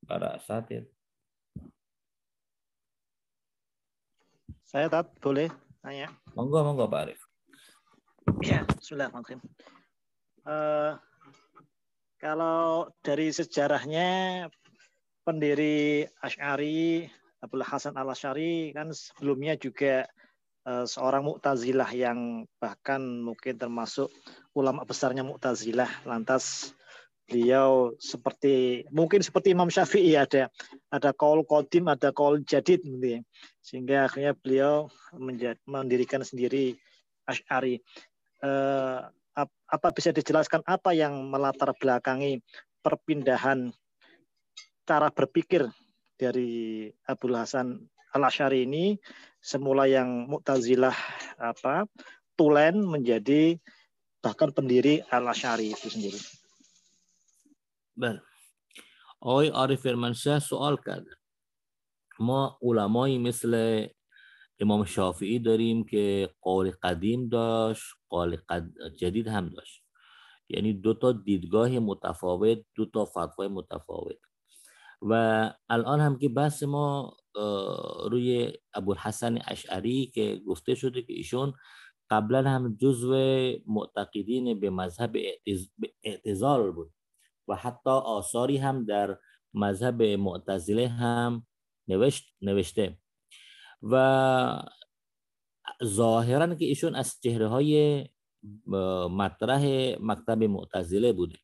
[0.05, 0.85] para satir.
[4.65, 5.48] Saya tak boleh
[5.81, 6.12] tanya.
[6.36, 7.20] Monggo, monggo Pak Arif.
[8.44, 9.40] Ya, Bismillahirrahmanirrahim.
[10.44, 10.94] Uh,
[12.20, 14.47] kalau dari sejarahnya
[15.24, 17.09] pendiri Ash'ari
[17.40, 20.05] Abdul Hasan al Ash'ari kan sebelumnya juga
[20.65, 24.12] seorang Mu'tazilah yang bahkan mungkin termasuk
[24.53, 26.77] ulama besarnya Mu'tazilah lantas
[27.31, 30.51] beliau seperti mungkin seperti Imam Syafi'i ada
[30.91, 33.20] ada kaul kodim ada kaul jadid gitu ya.
[33.62, 36.74] sehingga akhirnya beliau menjadi, mendirikan sendiri
[37.31, 37.78] Ash'ari.
[38.43, 39.07] Uh,
[39.70, 42.43] apa bisa dijelaskan apa yang melatar belakangi
[42.82, 43.70] perpindahan
[44.85, 45.70] cara berpikir
[46.19, 47.78] dari Abdul Hasan
[48.16, 48.95] Al Ashari ini
[49.44, 50.95] semula yang Mu'tazilah
[51.38, 51.84] apa
[52.40, 53.60] tulen menjadi
[54.24, 56.20] bahkan pendiri Al Ashari itu sendiri.
[57.98, 58.22] بله
[59.22, 61.06] آقای عارف فرمانشاه سوال کرد
[62.20, 63.88] ما علمایی مثل
[64.60, 68.70] امام شافعی داریم که قول قدیم داشت قول قد...
[68.99, 69.84] جدید هم داشت
[70.49, 74.20] یعنی دو تا دیدگاه متفاوت دو تا فتوای متفاوت
[75.02, 75.12] و
[75.68, 77.16] الان هم که بحث ما
[78.10, 81.52] روی ابوالحسن اشعری که گفته شده که ایشون
[82.10, 83.14] قبلا هم جزو
[83.66, 85.16] معتقدین به مذهب
[86.02, 86.93] اعتزال بود
[87.48, 89.18] و حتی آثاری هم در
[89.55, 91.47] مذهب معتزله هم
[91.89, 92.98] نوشت نوشته.
[93.82, 94.62] و
[95.85, 98.05] ظاهرا که ایشون از چهره های
[99.10, 99.62] مطرح
[100.01, 101.39] مکتب معتزله بوده.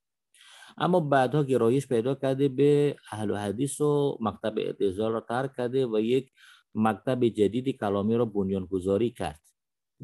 [0.79, 6.01] اما بعدها گرایش پیدا کرده به اهل حدیث و مکتب اعتزال را ترک کرده و
[6.01, 6.33] یک
[6.75, 9.41] مکتب جدیدی کلامی را بنیان گذاری کرد.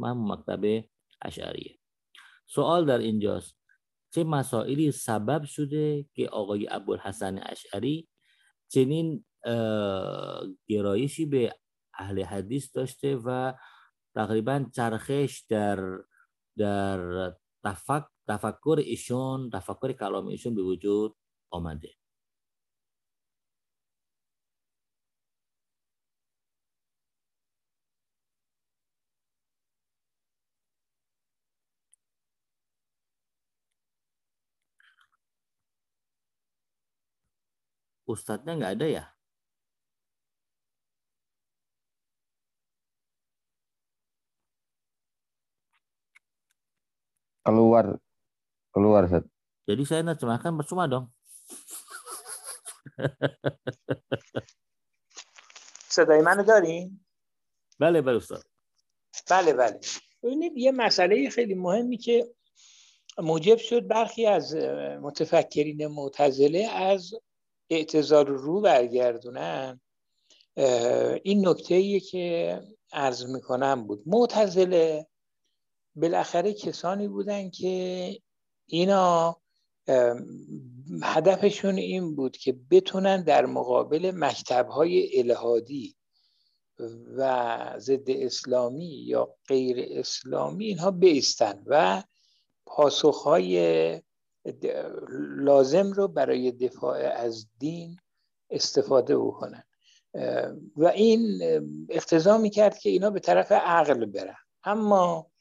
[0.02, 0.84] هم مکتب
[1.22, 1.78] اشعریه.
[2.46, 3.56] سوال در اینجاست.
[4.14, 8.08] چه مسائلی سبب شده که آقای ابوالحسن اشعری
[8.68, 9.24] چنین
[10.68, 11.54] گرایشی به
[11.94, 13.52] اهل حدیث داشته و
[14.14, 15.98] تقریبا چرخش در
[16.56, 17.32] در
[17.64, 21.10] تفک تفکر tafakur isun tafakur kalau isun diwujud
[21.56, 21.90] omade
[38.12, 39.04] Ustadznya nggak ada ya?
[47.42, 47.98] Keluar
[48.72, 49.24] Keluar, Ustaz.
[49.68, 51.06] Jadi saya nerjemahkan percuma dong.
[55.88, 57.00] صدای منو دارین؟
[57.80, 58.44] بله بله استاد
[59.30, 59.80] بله بله
[60.22, 62.34] ببینید یه مسئله خیلی مهمی که
[63.18, 64.54] موجب شد برخی از
[65.02, 67.14] متفکرین معتزله از
[67.70, 69.80] اعتزار رو برگردونن
[71.22, 72.60] این نکته ایه که
[72.92, 75.06] عرض می‌کنم بود معتزله
[75.94, 78.18] بالاخره کسانی بودن که
[78.72, 79.36] اینا
[81.02, 85.96] هدفشون این بود که بتونن در مقابل مکتبهای الهادی
[87.16, 92.02] و ضد اسلامی یا غیر اسلامی اینها بیستن و
[92.66, 94.02] پاسخهای
[95.36, 97.96] لازم رو برای دفاع از دین
[98.50, 99.64] استفاده بکنن.
[100.76, 101.42] و این
[101.88, 104.36] اقتضا می‌کرد که اینا به طرف عقل برن.
[104.64, 105.31] اما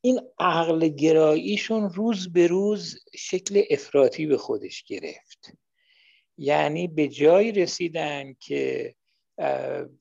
[0.00, 5.52] این عقل گراییشون روز به روز شکل افراطی به خودش گرفت.
[6.38, 8.94] یعنی به جایی رسیدن که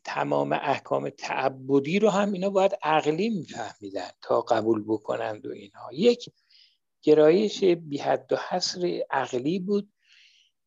[0.04, 5.90] تمام احکام تعبدی رو هم اینا باید عقلی میفهمیدن تا قبول بکنند و اینها.
[5.94, 6.30] یک
[7.02, 9.94] گرایش بی حد و حصر عقلی بود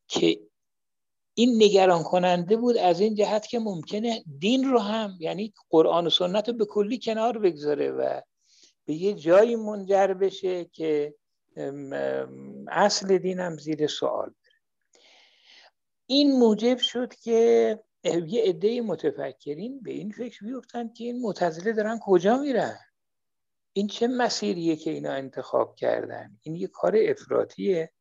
[0.09, 0.41] که
[1.35, 6.11] این نگران کننده بود از این جهت که ممکنه دین رو هم یعنی قرآن و
[6.11, 8.21] سنت رو به کلی کنار بگذاره و
[8.85, 11.15] به یه جایی منجر بشه که
[12.69, 14.53] اصل دین هم زیر سوال بره.
[16.07, 21.99] این موجب شد که یه عده متفکرین به این فکر بیفتن که این متزله دارن
[22.03, 22.79] کجا میرن؟
[23.73, 27.93] این چه مسیریه که اینا انتخاب کردن؟ این یه کار افراطیه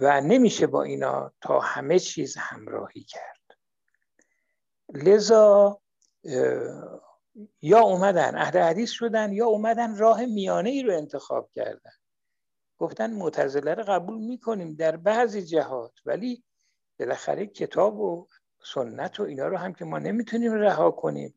[0.00, 3.58] و نمیشه با اینا تا همه چیز همراهی کرد.
[4.94, 5.80] لذا
[7.62, 11.90] یا اومدن اهل حدیث شدن یا اومدن راه میانه ای رو انتخاب کردن.
[12.78, 16.44] گفتن معتزله رو قبول می‌کنیم در بعضی جهات ولی
[16.98, 18.28] بالاخره کتاب و
[18.64, 21.34] سنت و اینا رو هم که ما نمی‌تونیم رها کنیم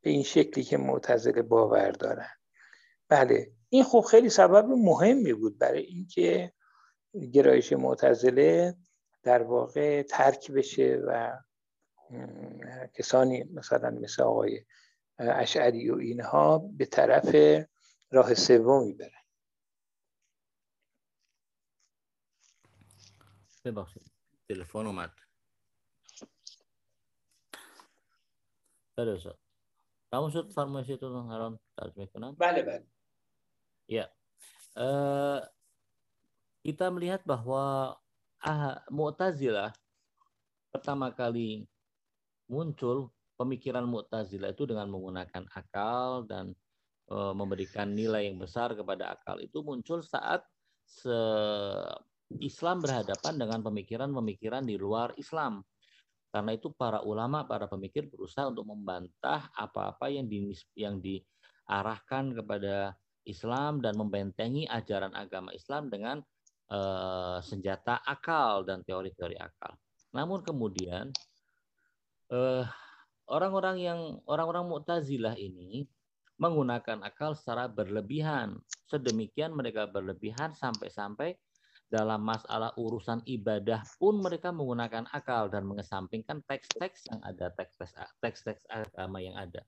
[0.00, 2.30] به این شکلی که معتزله باور دارن.
[3.08, 6.52] بله این خب خیلی سبب مهمی بود برای اینکه
[7.32, 8.76] گرایش معتزله
[9.22, 11.38] در واقع ترک بشه و
[12.94, 14.64] کسانی مثلا مثل آقای
[15.20, 17.34] اشعری و اینها به طرف
[18.10, 19.20] راه سومی برن
[23.64, 24.10] ببخشید
[24.48, 25.12] تلفن اومد.
[28.96, 29.18] بله
[30.12, 32.86] تمام شد؟ فرمایشتون الان ترجمه کنم بله بله.
[33.90, 34.06] Ya,
[34.78, 35.42] uh,
[36.62, 37.98] kita melihat bahwa
[38.38, 39.74] ah, Mu'tazilah
[40.70, 41.66] pertama kali
[42.46, 43.10] muncul
[43.40, 46.52] pemikiran Mu'tazilah itu dengan menggunakan akal dan
[47.08, 50.44] uh, memberikan nilai yang besar kepada akal itu muncul saat
[50.84, 51.16] se
[52.38, 55.66] Islam berhadapan dengan pemikiran-pemikiran di luar Islam.
[56.30, 62.94] Karena itu para ulama, para pemikir berusaha untuk membantah apa-apa yang di, yang diarahkan kepada
[63.26, 66.22] Islam dan membentengi ajaran agama Islam dengan
[66.70, 69.74] uh, senjata akal dan teori-teori akal.
[70.14, 71.10] Namun kemudian
[72.30, 72.64] eh,
[73.30, 75.86] orang-orang yang orang-orang Mu'tazilah ini
[76.42, 78.58] menggunakan akal secara berlebihan.
[78.90, 81.38] Sedemikian mereka berlebihan sampai-sampai
[81.90, 88.62] dalam masalah urusan ibadah pun mereka menggunakan akal dan mengesampingkan teks-teks yang ada teks-teks teks-teks
[88.70, 89.66] agama yang ada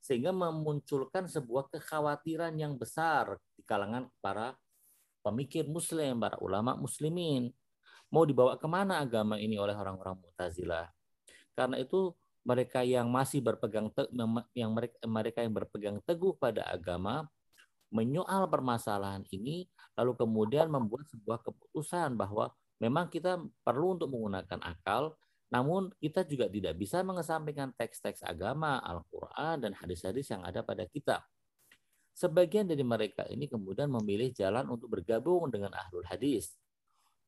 [0.00, 4.56] sehingga memunculkan sebuah kekhawatiran yang besar di kalangan para
[5.20, 7.52] pemikir muslim, para ulama muslimin.
[8.08, 10.88] Mau dibawa ke mana agama ini oleh orang-orang Mu'tazilah?
[11.54, 12.10] Karena itu
[12.46, 13.92] mereka yang masih berpegang
[14.56, 17.28] yang mereka mereka yang berpegang teguh pada agama
[17.92, 19.68] menyoal permasalahan ini
[19.98, 23.36] lalu kemudian membuat sebuah keputusan bahwa memang kita
[23.66, 25.18] perlu untuk menggunakan akal
[25.50, 31.26] namun kita juga tidak bisa mengesampingkan teks-teks agama, Al-Quran, dan hadis-hadis yang ada pada kita.
[32.14, 36.54] Sebagian dari mereka ini kemudian memilih jalan untuk bergabung dengan ahlul hadis.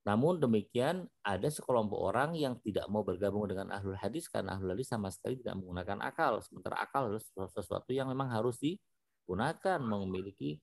[0.03, 4.91] Namun demikian ada sekelompok orang yang tidak mau bergabung dengan ahlul hadis karena ahlul hadis
[4.91, 6.43] sama sekali tidak menggunakan akal.
[6.43, 8.75] Sementara akal adalah sesuatu yang memang harus di
[9.23, 10.59] gunakan memiliki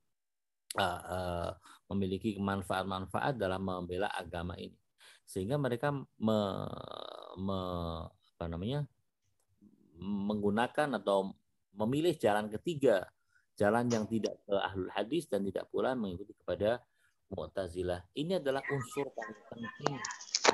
[0.76, 1.52] uh, uh,
[1.88, 4.76] memiliki manfaat-manfaat dalam membela agama ini
[5.30, 6.40] sehingga mereka me,
[7.38, 7.60] me,
[8.10, 8.82] apa namanya
[10.02, 11.38] menggunakan atau
[11.78, 13.06] memilih jalan ketiga
[13.54, 16.82] jalan yang tidak ke ahlul hadis dan tidak pula mengikuti kepada
[17.35, 18.01] Mu'tazilah.
[18.15, 19.95] Ini adalah unsur paling penting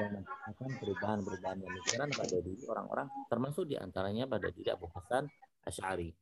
[0.01, 5.29] yang menciptakan perubahan-perubahan pemikiran pada diri orang-orang, termasuk diantaranya pada diri Abu Hasan
[5.67, 6.17] Ash'ari.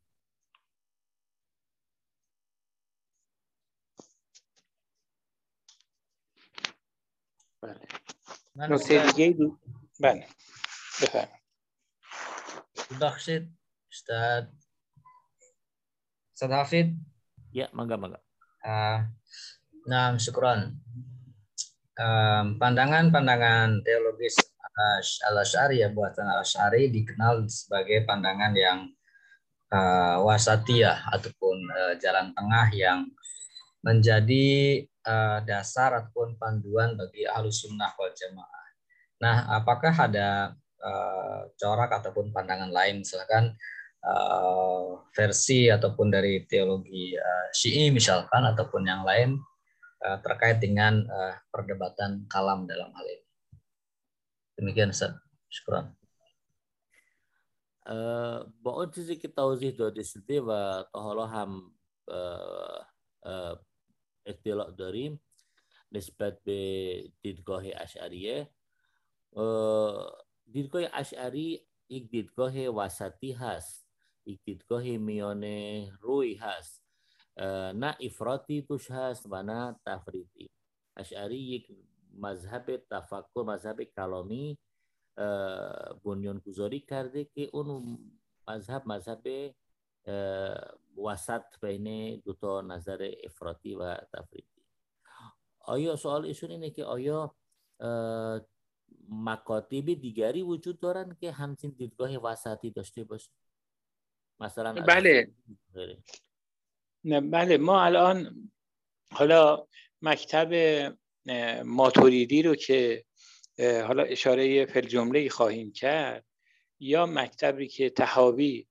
[8.59, 9.61] نکته دیگه بود
[10.01, 10.27] بله
[11.03, 11.43] بفرمایید
[12.91, 13.59] ببخشید
[13.89, 14.45] Ustaz
[16.35, 16.89] Ustaz Hafid
[17.59, 18.21] ya mangga mangga
[18.69, 19.01] uh,
[19.88, 20.16] nah
[22.58, 24.36] pandangan-pandangan um, teologis
[25.30, 28.90] al-Asy'ari ya buatan al-Asy'ari dikenal sebagai pandangan yang
[29.70, 33.00] uh, wasatiyah ataupun uh, jalan tengah yang
[33.84, 38.66] menjadi uh, dasar ataupun panduan bagi ahlus sunnah wal jamaah.
[39.20, 43.54] Nah, apakah ada uh, corak ataupun pandangan lain, misalkan
[44.04, 49.40] uh, versi ataupun dari teologi uh, Syi'i misalkan ataupun yang lain
[50.05, 53.27] uh, terkait dengan uh, perdebatan kalam dalam hal ini.
[54.59, 55.15] Demikian Ustaz.
[55.49, 55.99] Syukuran.
[58.65, 61.73] بعد چیزی که توضیح داده شده و تا حالا هم
[64.27, 65.21] اطلاع داریم
[65.93, 68.51] نسبت به دیدگاه اشعریه
[70.53, 73.89] دیدگاه اشعری یک دیدگاه وسطی هست
[74.27, 76.82] یک دیدگاه میانه روی هست
[77.38, 80.50] نه افراطی توش هست و نه تفریطی.
[80.98, 81.72] اشعری یک
[82.14, 84.58] مذهب تفکر مذهب کلامی
[86.06, 87.98] بنیان گذاری کرده که اون
[88.48, 89.56] مذهب مذهب
[91.06, 94.62] وسط بین دو تا نظر افراطی و تفریطی.
[95.60, 97.36] آیا سوال ایشون اینه که آیا
[99.10, 103.32] مکاتب دیگری وجود دارن که همچین دیدگاه وسطی داشته باشه
[104.40, 105.34] مثلا بله.
[107.04, 108.50] بله ما الان
[109.12, 109.68] حالا
[110.02, 110.54] مکتب
[111.64, 113.06] ماتوریدی رو که
[113.60, 116.26] حالا اشاره فل جمله خواهیم کرد
[116.80, 118.68] یا مکتبی که تهابی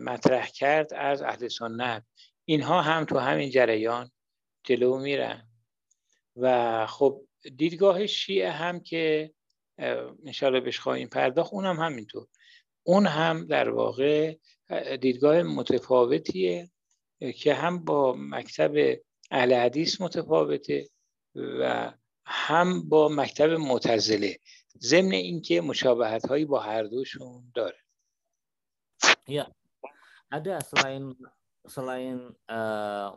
[0.00, 2.04] مطرح کرد از اهل سنت
[2.44, 4.10] اینها هم تو همین جریان
[4.64, 5.48] جلو میرن.
[6.36, 7.22] و خب
[7.56, 9.32] دیدگاه شیعه هم که
[10.26, 12.26] انشاءالله بهش خواهیم پرداخت اون هم همینطور.
[12.82, 14.36] اون هم در واقع
[15.00, 16.70] دیدگاه متفاوتیه.
[17.20, 20.88] که هم با مکتب اهل حدیث متفاوته
[21.34, 21.92] و
[22.26, 24.38] هم با مکتب معتزله
[24.78, 27.86] ضمن اینکه مشابهت هایی با هر دوشون داره
[29.26, 29.50] Ya,
[30.30, 31.10] ada selain
[31.66, 33.10] selain uh,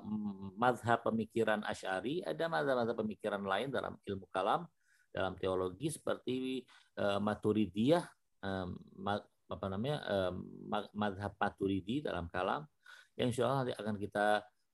[0.57, 4.65] madhab pemikiran Ash'ari, ada madhab-madhab pemikiran lain dalam ilmu kalam,
[5.13, 6.65] dalam teologi seperti
[6.97, 8.01] uh, Maturidiyah,
[8.41, 8.73] um,
[9.49, 10.35] apa namanya, um,
[10.97, 12.65] madhab Maturidi dalam kalam,
[13.19, 14.27] yang insya Allah nanti akan kita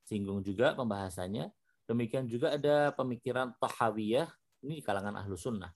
[0.06, 1.50] singgung juga pembahasannya.
[1.90, 4.30] Demikian juga ada pemikiran Tahawiyah,
[4.66, 5.74] ini kalangan ahlu sunnah.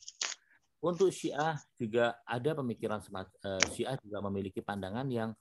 [0.80, 5.34] Untuk Syiah juga ada pemikiran uh, Syiah juga memiliki pandangan yang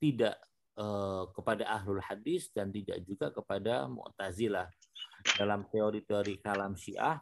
[0.00, 0.40] tidak
[0.80, 4.66] uh, kepada ahlul hadis dan tidak juga kepada mu'tazilah.
[5.36, 7.20] Dalam teori-teori kalam syiah,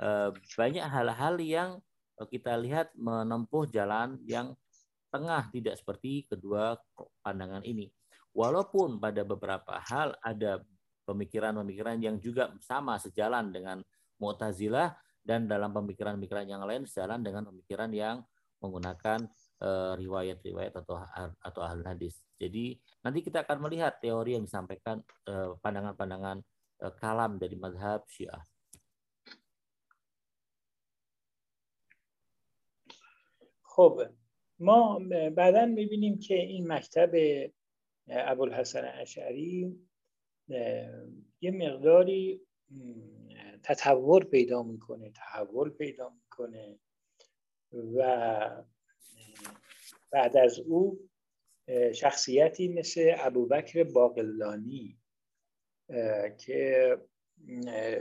[0.00, 1.70] uh, banyak hal-hal yang
[2.32, 4.56] kita lihat menempuh jalan yang
[5.12, 6.80] tengah tidak seperti kedua
[7.20, 7.92] pandangan ini.
[8.34, 10.58] Walaupun pada beberapa hal ada
[11.06, 13.78] pemikiran-pemikiran yang juga sama sejalan dengan
[14.18, 14.90] Mu'tazilah
[15.22, 18.26] dan dalam pemikiran-pemikiran yang lain sejalan dengan pemikiran yang
[18.58, 19.28] menggunakan
[19.62, 20.98] eh, riwayat-riwayat atau
[21.40, 22.18] atau ahli hadis.
[22.40, 22.74] Jadi
[23.06, 24.98] nanti kita akan melihat teori yang disampaikan
[25.30, 26.42] eh, pandangan-pandangan
[26.82, 28.42] eh, kalam dari mazhab Syiah.
[33.74, 34.06] خب
[34.58, 34.98] ما
[35.34, 37.10] بعدا میبینیم که این مکتب
[38.08, 39.78] ابوالحسن اشعری
[41.40, 42.40] یه مقداری
[43.62, 46.78] تطور پیدا می‌کنه تحول پیدا می‌کنه
[47.72, 48.64] و
[50.12, 51.08] بعد از او
[51.94, 54.98] شخصیتی مثل ابوبکر باقلانی
[56.38, 56.98] که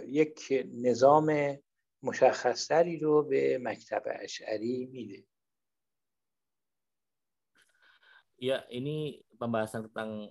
[0.07, 1.57] یک نظام
[2.03, 5.23] مشخصتری رو به مکتب اشعری میده.
[8.42, 10.30] Ya, ini pembahasan tentang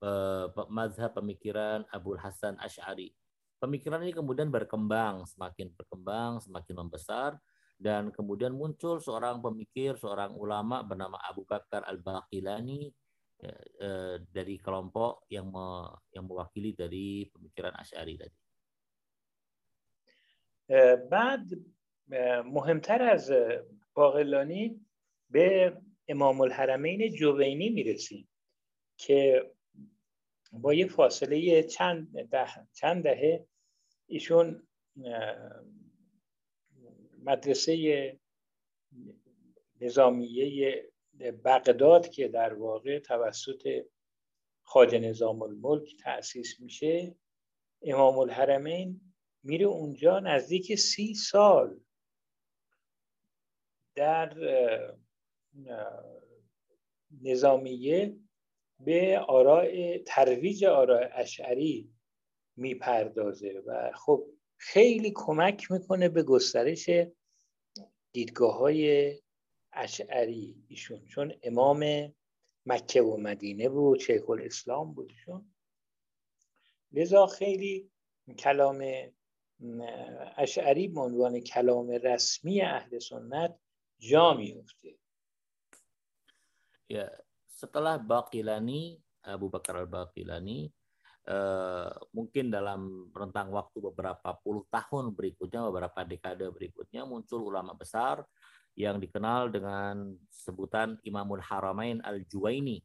[0.00, 3.12] uh, mazhab pemikiran Abdul Hasan Ash'ari.
[3.60, 7.36] Pemikiran ini kemudian berkembang, semakin berkembang, semakin membesar,
[7.76, 12.88] dan kemudian muncul seorang pemikir, seorang ulama bernama Abu Bakar Al-Baqilani
[13.40, 13.52] ya,
[13.84, 15.84] uh, dari kelompok yang me,
[16.16, 18.38] yang mewakili dari pemikiran Ash'ari tadi.
[21.12, 21.60] بعد
[22.44, 23.32] مهمتر از
[23.96, 24.80] باقلانی
[25.30, 25.72] به
[26.09, 28.29] امام الحرمین جوینی می‌رسیم
[28.97, 29.51] که
[30.51, 33.47] با یه فاصله چند ده چند دهه
[34.07, 34.67] ایشون
[37.23, 38.19] مدرسه
[39.81, 40.83] نظامیه
[41.45, 43.85] بغداد که در واقع توسط
[44.63, 47.15] خواجه نظام الملک تأسیس میشه
[47.81, 49.01] امام الحرمین
[49.43, 51.79] میره اونجا نزدیک سی سال
[53.95, 54.37] در
[57.21, 58.17] نظامیه
[58.79, 61.93] به آراء ترویج آراء اشعری
[62.55, 64.25] می‌پردازه و خب
[64.57, 66.89] خیلی کمک می‌کنه به گسترش
[68.11, 69.13] دیدگاه های
[69.73, 71.05] اشعری ایشون.
[71.05, 72.13] چون امام
[72.65, 75.55] مکه و مدینه بود شیخ الاسلام بود ایشون.
[76.91, 77.91] لذا خیلی
[78.37, 78.85] کلام
[80.37, 83.59] اشعری به عنوان کلام رسمی اهل سنت
[83.99, 84.95] جا میفته
[86.89, 87.05] Ya,
[87.45, 90.73] setelah Baqilani, Abu Bakar al-Baqilani,
[91.29, 98.25] eh, mungkin dalam rentang waktu beberapa puluh tahun berikutnya, beberapa dekade berikutnya muncul ulama besar
[98.73, 102.81] yang dikenal dengan sebutan Imamul Haramain Al-Juwaini.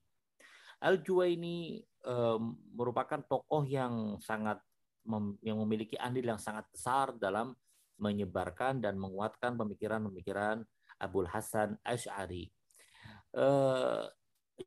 [0.84, 2.38] Al-Juwaini eh,
[2.76, 4.60] merupakan tokoh yang sangat
[5.08, 7.56] mem, yang memiliki andil yang sangat besar dalam
[7.96, 10.60] menyebarkan dan menguatkan pemikiran-pemikiran
[11.00, 12.52] Abul Hasan Ash'ari
[13.34, 14.04] eh,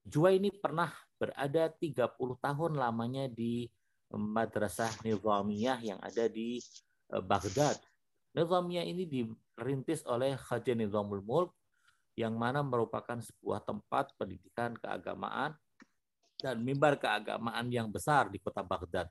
[0.04, 2.12] Jua ini pernah berada 30
[2.44, 3.72] tahun lamanya di
[4.12, 6.60] Madrasah Nizamiyah yang ada di
[7.12, 7.80] eh, Baghdad.
[8.36, 11.56] Nizamiyah ini dirintis oleh Khaja Nizamul Mulk
[12.18, 15.54] yang mana merupakan sebuah tempat pendidikan keagamaan
[16.38, 19.10] dan mimbar keagamaan yang besar di kota Baghdad.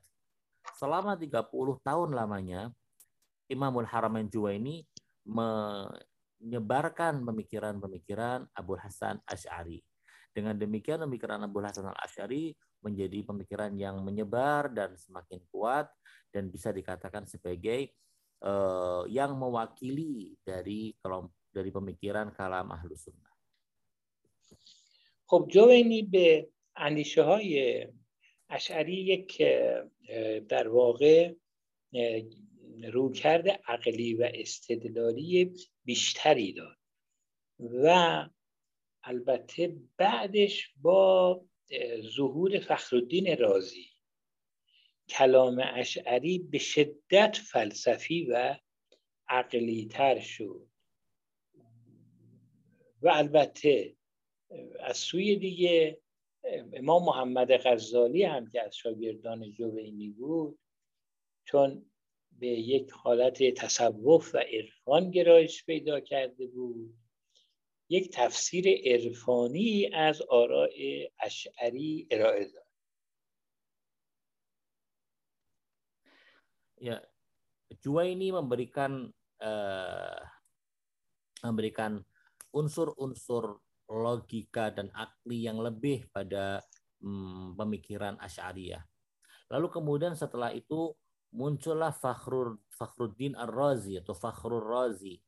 [0.75, 1.47] Selama 30
[1.83, 2.71] tahun lamanya,
[3.47, 4.83] Imamul Haramain ini
[6.42, 9.78] menyebarkan pemikiran-pemikiran Abu Hasan Ash'ari.
[10.32, 15.86] Dengan demikian pemikiran Abu Hasan Ash'ari menjadi pemikiran yang menyebar dan semakin kuat
[16.34, 17.94] dan bisa dikatakan sebagai
[18.42, 23.32] uh, yang mewakili dari kelompok dari pemikiran kalam ahlu sunnah.
[25.32, 27.86] خب جوینی به اندیشه های
[28.50, 29.42] اشعری یک
[30.48, 31.32] در واقع
[32.92, 35.52] رویکرد عقلی و استدلالی
[35.87, 36.77] بیشتری داد.
[37.59, 38.29] و
[39.03, 41.41] البته بعدش با
[42.01, 43.89] ظهور فخرالدین رازی
[45.09, 48.55] کلام اشعری به شدت فلسفی و
[49.29, 50.67] عقلی تر شد.
[53.01, 53.95] و البته
[54.79, 56.01] از سوی دیگه
[56.73, 60.59] امام محمد غزالی هم که از شاگردان جوینی بود
[61.45, 61.91] چون
[62.38, 66.96] به یک حالت تصوف و عرفان گرایش پیدا کرده بود
[67.88, 70.70] یک تفسیر عرفانی از آراء
[71.20, 72.62] اشعری ارائه داد
[76.82, 76.98] Ya,
[77.78, 79.06] ini memberikan
[79.38, 80.18] uh,
[81.46, 82.02] memberikan
[82.50, 86.58] unsur-unsur logika dan akli yang lebih pada
[86.98, 88.82] um, pemikiran Asy'ariyah.
[89.54, 90.90] Lalu kemudian setelah itu
[91.33, 95.19] muncullah Fakhrur Fakhruddin Ar-Razi atau Fakhrur Razi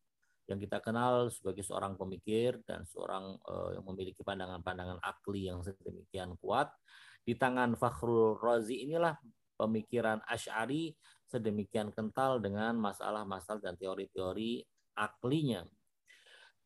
[0.49, 6.34] yang kita kenal sebagai seorang pemikir dan seorang uh, yang memiliki pandangan-pandangan akli yang sedemikian
[6.41, 6.73] kuat.
[7.21, 9.13] Di tangan Fakhrul Razi inilah
[9.53, 10.95] pemikiran Ash'ari
[11.30, 14.65] sedemikian kental dengan masalah-masalah dan teori-teori
[14.97, 15.61] aklinya.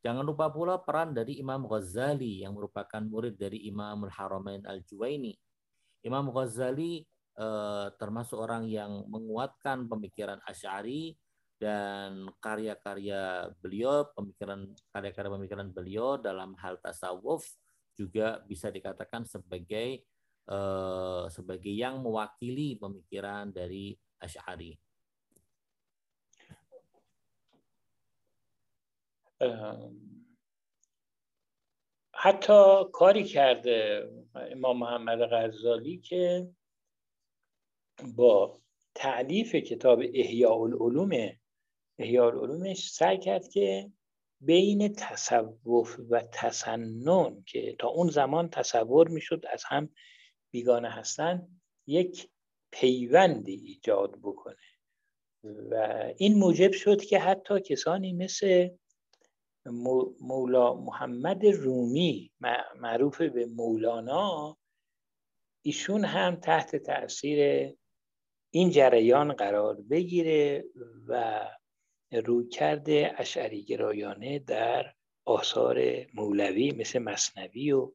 [0.00, 5.32] Jangan lupa pula peran dari Imam Ghazali yang merupakan murid dari Imam Al-Haramain Al-Juwaini.
[6.04, 7.04] Imam Ghazali
[7.37, 11.15] eh, termasuk orang yang menguatkan pemikiran Asy'ari
[11.59, 17.43] dan karya-karya beliau, pemikiran karya-karya pemikiran beliau dalam hal tasawuf
[17.99, 20.03] juga bisa dikatakan sebagai
[20.49, 24.79] eh, sebagai yang mewakili pemikiran dari Asy'ari.
[32.13, 36.47] حتی کاری کرده امام محمد غزالی که
[38.02, 38.60] با
[38.94, 41.10] تعلیف کتاب احیاء العلوم
[41.98, 43.92] احیاء العلومش سعی کرد که
[44.40, 49.88] بین تصوف و تسنن که تا اون زمان تصور می‌شد از هم
[50.50, 51.48] بیگانه هستن
[51.86, 52.28] یک
[52.72, 54.56] پیوندی ایجاد بکنه.
[55.44, 55.74] و
[56.16, 58.68] این موجب شد که حتی کسانی مثل
[60.20, 62.32] مولا محمد رومی
[62.80, 64.56] معروف به مولانا
[65.62, 67.70] ایشون هم تحت تاثیر
[68.54, 70.64] این جریان قرار بگیره
[71.08, 71.44] و
[72.52, 74.94] کرده اشعری گرایانه در
[75.24, 77.92] آثار مولوی مثل مصنوی و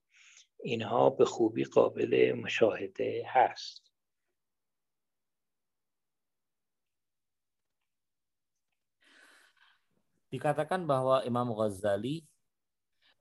[0.63, 3.89] اینها به خوبی قابل مشاهده هست.
[10.29, 12.21] Dikatakan bahwa Imam Ghazali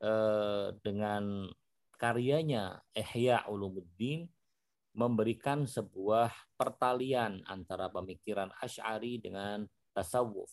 [0.04, 1.48] eh, dengan
[1.96, 4.28] karyanya Ihya Ulumuddin
[4.96, 10.50] memberikan sebuah pertalian antara pemikiran Ash'ari dengan tasawuf.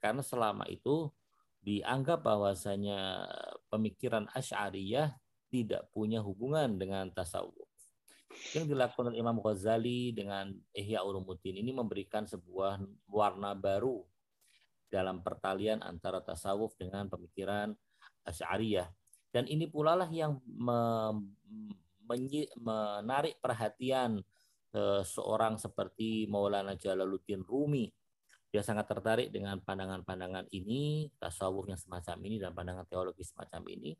[0.00, 1.12] Karena selama itu
[1.60, 3.28] dianggap bahwasanya
[3.68, 5.12] pemikiran Ash'ariyah
[5.52, 7.68] tidak punya hubungan dengan tasawuf.
[8.54, 12.78] Yang dilakukan oleh Imam Ghazali dengan Ihya Ulumuddin ini memberikan sebuah
[13.10, 14.06] warna baru
[14.86, 17.74] dalam pertalian antara tasawuf dengan pemikiran
[18.26, 18.86] Asy'ariyah.
[19.30, 20.42] Dan ini pula lah yang
[22.58, 24.18] menarik perhatian
[24.74, 27.90] eh, seorang seperti Maulana Jalaluddin Rumi.
[28.50, 33.94] Dia sangat tertarik dengan pandangan-pandangan ini, tasawuf yang semacam ini dan pandangan teologi semacam ini.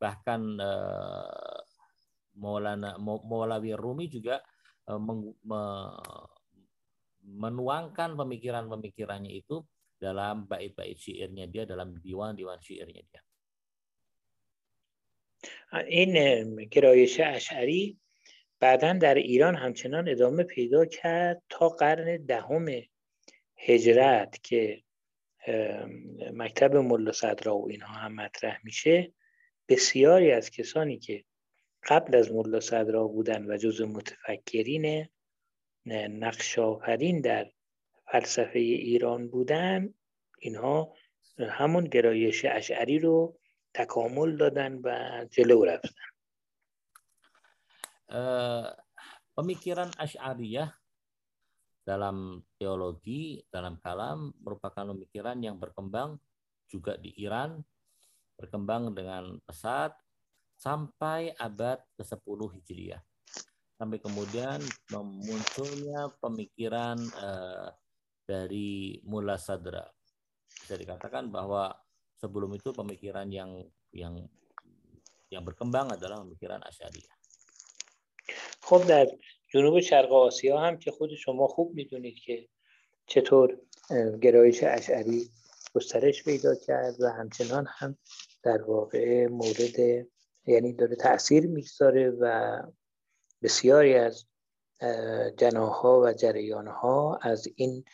[0.00, 1.60] Bahkan eh,
[2.40, 4.40] Maulana Maulawi Rumi juga
[4.88, 5.00] eh,
[7.24, 9.64] menuangkan pemikiran-pemikirannya itu
[9.96, 13.23] dalam bait-bait syairnya dia dalam diwan-diwan syairnya dia.
[15.86, 17.98] این گرایش اشعری
[18.60, 22.66] بعدا در ایران همچنان ادامه پیدا کرد تا قرن دهم
[23.56, 24.82] هجرت که
[26.32, 29.12] مکتب ملا صدرا و اینها هم مطرح میشه.
[29.68, 31.24] بسیاری از کسانی که
[31.88, 35.08] قبل از ملا صدرا بودن و جز متفکرین
[35.86, 36.58] نقش
[37.24, 37.50] در
[38.06, 39.94] فلسفه ایران بودن
[40.38, 40.94] اینها
[41.38, 43.38] همون گرایش اشعری رو
[43.73, 44.87] تکامل دادن و
[45.33, 46.07] جلو رفتن
[49.37, 50.73] pemikiran Asy'ariyah
[51.85, 56.17] dalam teologi, dalam kalam merupakan pemikiran yang berkembang
[56.65, 57.61] juga di Iran,
[58.33, 59.93] berkembang dengan pesat
[60.57, 63.01] sampai abad ke-10 Hijriah
[63.79, 64.59] sampai kemudian
[64.91, 67.71] memunculnya pemikiran uh,
[68.27, 69.87] dari Mula Sadra.
[70.51, 71.71] Bisa dikatakan bahwa
[72.24, 73.60] sebelum itu pemikiran yang
[73.92, 74.16] yang
[75.28, 77.12] yang berkembang adalah pemikiran Asy'ariyah.
[78.64, 79.06] خب در
[79.52, 82.48] جنوب شرق آسیا هم که خود شما خوب می‌دونید که
[83.06, 83.60] چطور
[84.22, 85.28] گرایش اشعری
[85.74, 87.96] گسترش پیدا کرد و همچنان هم
[88.42, 90.06] در واقع مورد
[90.46, 92.62] یعنی داره تاثیر می‌گذاره و
[93.42, 94.26] بسیاری از
[95.36, 97.84] جناها و جریانها از این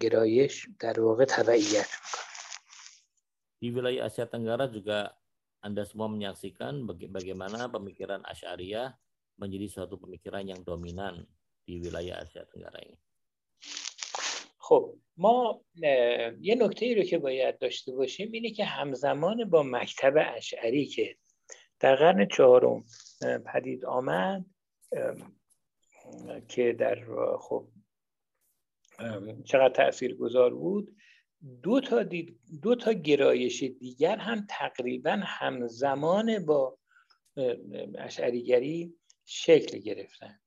[0.00, 2.31] گرایش در واقع تبعیت می‌کنه
[3.62, 5.14] Di wilayah Asia Tenggara juga
[5.62, 8.90] Anda semua menyaksikan bagaimana pemikiran Asy'ariyah
[9.38, 11.22] menjadi suatu pemikiran yang dominan
[11.62, 12.98] di wilayah Asia Tenggara ini.
[14.62, 15.60] خب ما
[16.40, 21.16] یه نکته ای رو که باید داشته باشیم اینه که همزمان با مکتب اشعری که
[21.80, 22.84] در قرن چهارم
[23.46, 24.44] پدید آمد
[26.48, 26.98] که در
[27.40, 27.68] خب
[29.44, 30.96] چقدر تأثیر گذار بود
[31.62, 36.78] دو تا, دید، دو تا گرایش دیگر هم تقریبا همزمان با
[37.98, 38.94] اشعریگری
[39.24, 40.38] شکل گرفتن.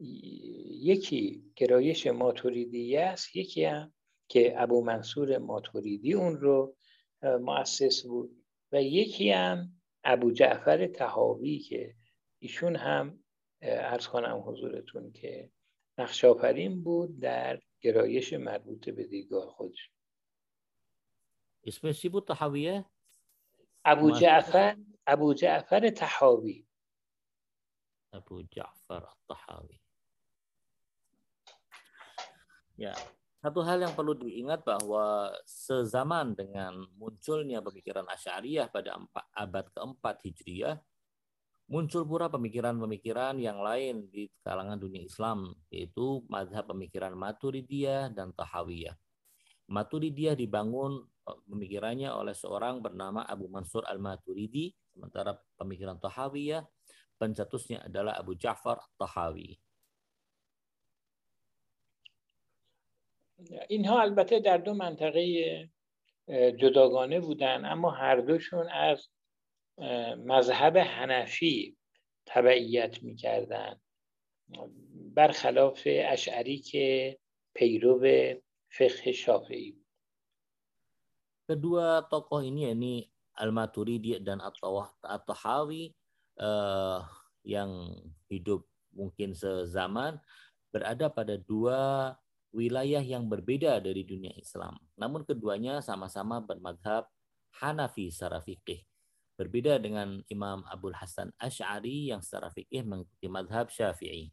[0.00, 3.92] یکی گرایش ماتوریدی است یکی هم
[4.28, 6.76] که ابو منصور ماتوریدی اون رو
[7.22, 8.42] مؤسس بود.
[8.72, 9.72] و یکی هم
[10.04, 11.94] ابو جعفر تهاوی که
[12.38, 13.24] ایشون هم
[13.62, 15.50] ارز کنم حضورتون که
[15.98, 19.90] نقشاپرین بود در گرایش مربوط به دیدگاه خودش.
[21.63, 22.85] اسمش چی بود تحاویه؟
[23.85, 26.67] ابو جعفر ابو جعفر تحاوی
[28.13, 29.79] ابو جعفر الطحاوي
[32.77, 32.93] Ya,
[33.41, 39.01] Satu hal yang perlu diingat bahwa sezaman dengan munculnya pemikiran Asy'ariyah pada
[39.33, 40.77] abad keempat Hijriyah,
[41.69, 48.93] muncul pula pemikiran-pemikiran yang lain di kalangan dunia Islam, yaitu mazhab pemikiran Maturidiyah dan Tahawiyah.
[49.69, 56.66] Maturidiyah dibangun eh, pemikirannya oleh seorang bernama Abu Mansur Al-Maturidi, sementara pemikiran Tahawiyah
[57.18, 59.58] pencetusnya adalah Abu Ja'far Tahawi.
[63.68, 65.70] اینها البته در دو منطقه
[66.30, 69.08] جداگانه بودن اما هر دوشون از
[70.26, 71.76] مذهب حنفی
[72.26, 73.80] تبعیت می‌کردن
[75.14, 77.18] برخلاف اشعری که
[77.54, 77.98] پیرو
[78.70, 79.81] فقه شافعی
[81.42, 82.94] Kedua tokoh ini yakni
[83.36, 85.90] Al-Maturidi dan At-Tahawi
[86.38, 87.00] uh,
[87.42, 87.90] yang
[88.30, 90.20] hidup mungkin sezaman
[90.70, 92.12] berada pada dua
[92.52, 94.76] wilayah yang berbeda dari dunia Islam.
[95.00, 97.08] Namun keduanya sama-sama bermadhab
[97.60, 98.84] Hanafi secara fikih.
[99.36, 104.32] Berbeda dengan Imam Abdul Hasan Ash'ari yang secara fikih mengikuti madhab Syafi'i.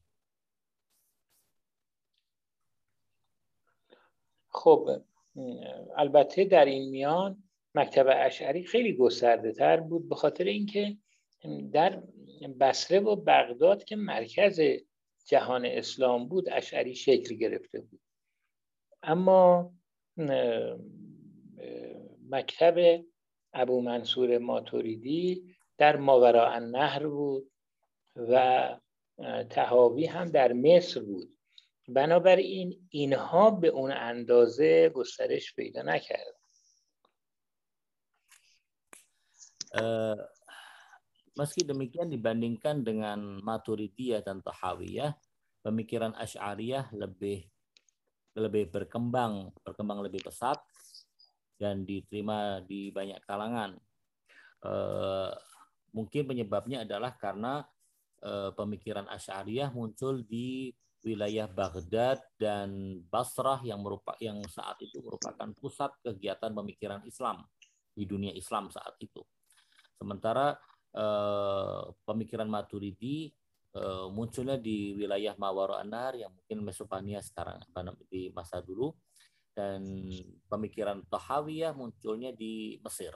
[4.50, 5.02] خب
[5.98, 7.44] البته در این میان
[7.76, 10.98] مکتب اشعری خیلی گسترده تر بود به خاطر اینکه
[11.72, 12.04] در
[12.60, 14.62] بصره و بغداد که مرکز
[15.26, 18.02] جهان اسلام بود اشعری شکل گرفته بود.
[19.04, 19.72] اما
[22.30, 23.06] مکتب
[23.54, 27.52] ابو منصور ماتوریدی در ماورا النهر بود
[28.16, 28.76] و
[29.50, 31.39] تهاوی هم در مصر بود.
[31.89, 36.35] بنابراین اینها به اون اندازه گسترش پیدا نکرد
[41.35, 45.15] meski demikian dibandingkan dengan Maturidiyah dan Tahawiyah,
[45.67, 47.43] pemikiran Asy'ariyah lebih
[48.35, 50.59] lebih berkembang, berkembang lebih pesat
[51.59, 53.79] dan diterima di banyak kalangan.
[54.59, 54.73] E,
[55.95, 57.63] mungkin penyebabnya adalah karena
[58.19, 60.75] e, pemikiran Asy'ariyah muncul di
[61.05, 67.45] wilayah Baghdad dan Basrah yang merupakan yang saat itu merupakan pusat kegiatan pemikiran Islam
[67.93, 69.21] di dunia Islam saat itu.
[70.01, 70.57] Sementara
[70.91, 71.07] e,
[72.09, 73.29] pemikiran Maturidi
[73.75, 77.61] uh, munculnya di wilayah Mawaro Anar yang mungkin Mesopotamia sekarang
[78.07, 78.95] di masa dulu
[79.55, 79.83] dan
[80.51, 83.15] pemikiran Tahawiyah munculnya di Mesir.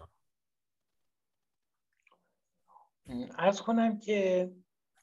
[3.38, 4.52] از کنم که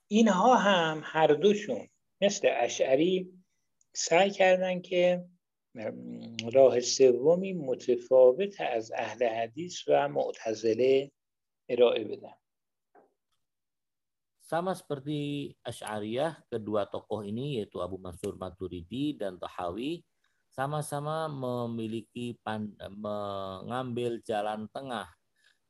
[0.07, 1.89] اینها هم هر دوشون
[2.22, 3.34] مثل اشعری
[3.93, 5.26] سعی کردن که
[6.53, 11.11] راه سومی متفاوت از اهل حدیث و معتزله
[11.69, 12.35] ارائه بدن
[14.45, 20.05] Sama seperti Asy'ariyah, kedua tokoh ini yaitu Abu Mansur Maturidi dan Tahawi
[20.53, 25.09] sama-sama memiliki pan, mengambil jalan tengah.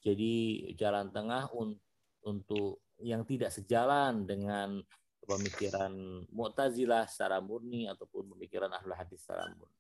[0.04, 1.80] Jadi jalan tengah un,
[2.28, 4.84] untuk yang tidak sejalan dengan
[5.31, 5.95] pemikiran
[6.35, 9.79] Mu'tazilah secara murni ataupun pemikiran Ahlul Hadis secara murni.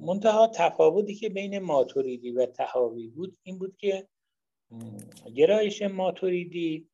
[0.00, 4.08] منتها تفاوتی که بین ماتوریدی و تهاوی بود این بود که
[5.34, 6.88] گرایش ماتوریدی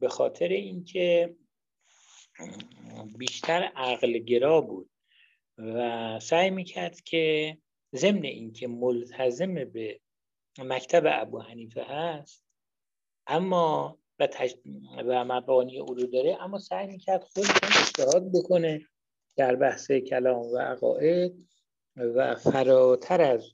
[0.00, 1.36] به خاطر اینکه
[3.18, 4.90] بیشتر عقل گرا بود
[5.58, 7.58] و سعی می‌کرد که
[7.94, 10.00] ضمن اینکه ملتزم به
[10.58, 12.45] مکتب ابو حنیفه هست
[13.26, 14.54] اما و, تش...
[15.06, 17.48] و مبانی او داره اما سعی می‌کرد خودش
[17.80, 18.86] اجتهاد بکنه
[19.36, 21.48] در بحث کلام و عقاید
[21.96, 23.52] و فراتر از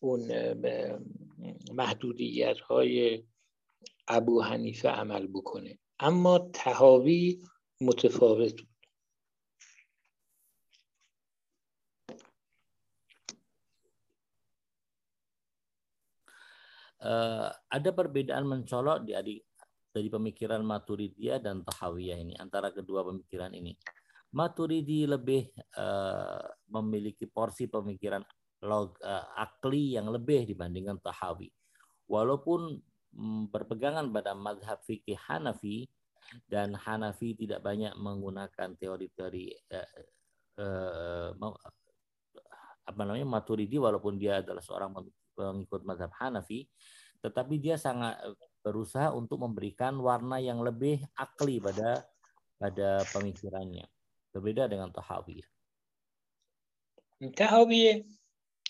[0.00, 0.52] اون
[1.72, 3.24] محدودیت های
[4.08, 5.78] ابو حنیفه عمل بکنه.
[6.00, 7.38] اما تهاوی
[7.80, 8.54] متفاوت
[17.00, 19.40] Uh, ada perbedaan mencolok di adik
[19.90, 23.74] dari pemikiran Maturidiyah dan Tahawiyah ini antara kedua pemikiran ini.
[24.30, 28.22] Maturidi lebih uh, memiliki porsi pemikiran
[28.62, 31.50] log, uh, akli yang lebih dibandingkan Tahawi.
[32.06, 32.78] Walaupun
[33.10, 35.90] mm, berpegangan pada madhab fikih Hanafi
[36.46, 39.90] dan Hanafi tidak banyak menggunakan teori-teori uh,
[40.62, 41.28] uh,
[42.86, 44.94] apa namanya Maturidi walaupun dia adalah seorang
[45.40, 46.68] pengikut madhab Hanafi,
[47.24, 48.20] tetapi dia sangat
[48.60, 52.04] berusaha untuk memberikan warna yang lebih akli pada
[52.60, 53.88] pada pemikirannya.
[54.30, 55.40] Berbeda dengan Tahawi.
[57.32, 58.04] Tahawi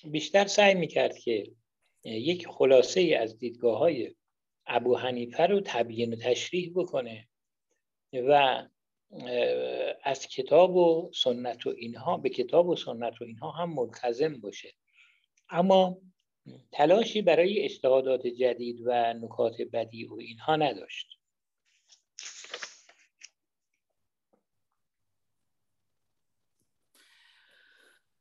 [0.05, 1.53] بیشتر سعی می‌کرد که
[2.05, 4.15] یک خلاصه ای از دیدگاه های
[4.67, 7.29] ابو حنیفه رو تبیین و تشریح بکنه
[8.13, 8.63] و
[10.03, 14.75] از کتاب و سنت و اینها به کتاب و سنت و اینها هم ملتزم باشه
[15.51, 15.99] اما
[16.72, 21.08] تلاشی برای اجتهادات جدید و نکات بدی و اینها نداشت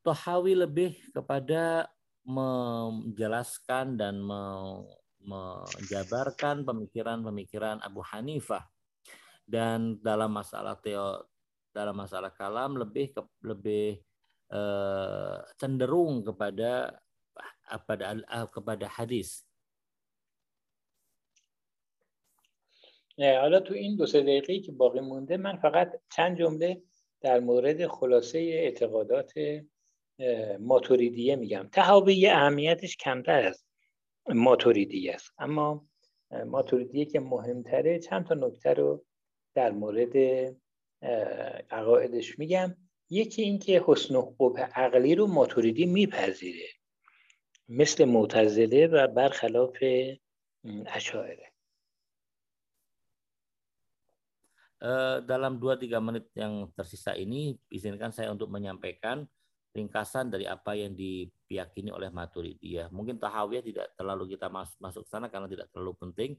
[0.05, 1.89] Tohawi lebih kepada
[2.29, 4.21] menjelaskan dan
[5.25, 8.69] menjabarkan pemikiran-pemikiran Abu Hanifah
[9.49, 11.25] dan dalam masalah teo
[11.73, 13.97] dalam masalah kalam lebih ke, lebih
[14.53, 17.01] eh, cenderung kepada
[17.88, 18.08] pada
[18.54, 19.44] kepada hadis.
[23.18, 26.82] نه حالا تو این دو سه دقیقه که باقی مونده من فقط چند جمله
[27.22, 29.34] در مورد خلاصه اعتقادات
[30.60, 31.70] ماتوریدیه میگم.
[31.72, 33.66] تهاوی اهمیتش کمتر از
[34.28, 35.34] ماتوریدیه است.
[35.38, 35.88] اما
[36.46, 39.06] ماتوریدیه که مهمتره چند تا نکته رو
[39.54, 40.16] در مورد
[41.72, 42.76] عقایدش میگم.
[43.10, 44.34] یکی اینکه حسن و
[44.76, 46.68] عقلی رو ماتوریدی میپذیره.
[47.69, 49.79] مثل معتزله و برخلاف
[50.87, 51.55] اشاعره
[55.25, 59.25] dalam 2-3 menit yang tersisa ini izinkan saya untuk menyampaikan
[59.73, 62.93] ringkasan dari apa yang diyakini oleh Maturidiyah.
[62.93, 66.31] Mungkin Tahawiyah tidak terlalu kita masuk masuk sana karena tidak terlalu penting.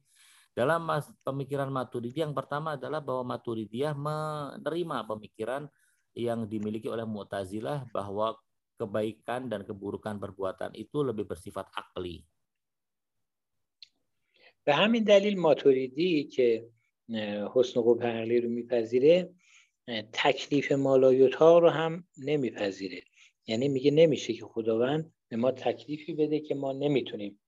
[0.55, 5.67] Dalam mas, pemikiran Maturidiyah yang pertama adalah bahwa Maturidiyah menerima pemikiran
[6.15, 8.39] yang dimiliki oleh Mu'tazilah bahwa
[8.80, 12.24] kebaikan dan keburukan perbuatan itu lebih bersifat akli.
[14.64, 16.68] به همین دلیل ماتوریدی که
[17.54, 19.34] حسن قبح عقلی رو میپذیره
[20.12, 23.02] تکلیف مالایوتا رو هم نمیپذیره.
[23.46, 27.40] یعنی میگه نمیشه که خداوند به ما تکلیفی بده که ما نمی‌تونیم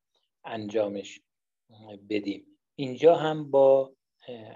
[0.45, 1.21] انجامش
[2.11, 2.47] بدیم.
[2.75, 3.93] اینجا هم با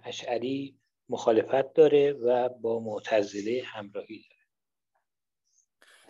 [0.05, 0.79] اشعری
[1.09, 4.36] مخالفت داره و با معتزله همراهی داره.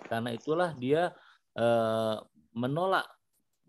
[0.05, 1.14] Karena itulah dia
[1.56, 2.20] uh,
[2.52, 3.09] menolak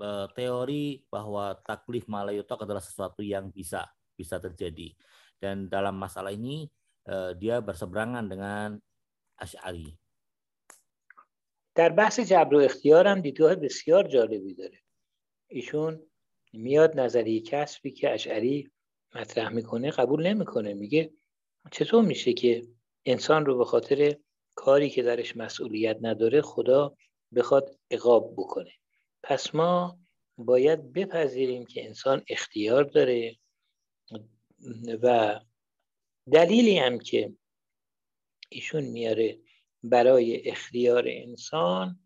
[0.04, 3.88] uh, teori bahwa taklif malayutok adalah sesuatu yang bisa
[4.18, 4.92] bisa terjadi.
[5.38, 6.68] Dan dalam masalah ini
[7.08, 8.70] uh, dia berseberangan dengan
[9.38, 9.96] Ash'ari.
[11.78, 14.82] در بحث جبر و اختیار هم دیدگاه بسیار جالبی داره
[15.48, 16.02] ایشون
[16.54, 18.72] میاد نظریه کسبی که اشعری
[19.16, 21.14] مطرح می‌کنه قبول نمی‌کنه میگه
[21.72, 22.68] چطور میشه که
[23.06, 24.18] انسان رو به خاطر
[24.58, 26.96] کاری که درش مسئولیت نداره خدا
[27.36, 28.72] بخواد اقاب بکنه.
[29.24, 30.00] پس ما
[30.38, 33.38] باید بپذیریم که انسان اختیار داره
[35.02, 35.40] و
[36.32, 37.34] دلیلی هم که
[38.50, 39.40] ایشون میاره
[39.84, 42.00] برای اختیار انسان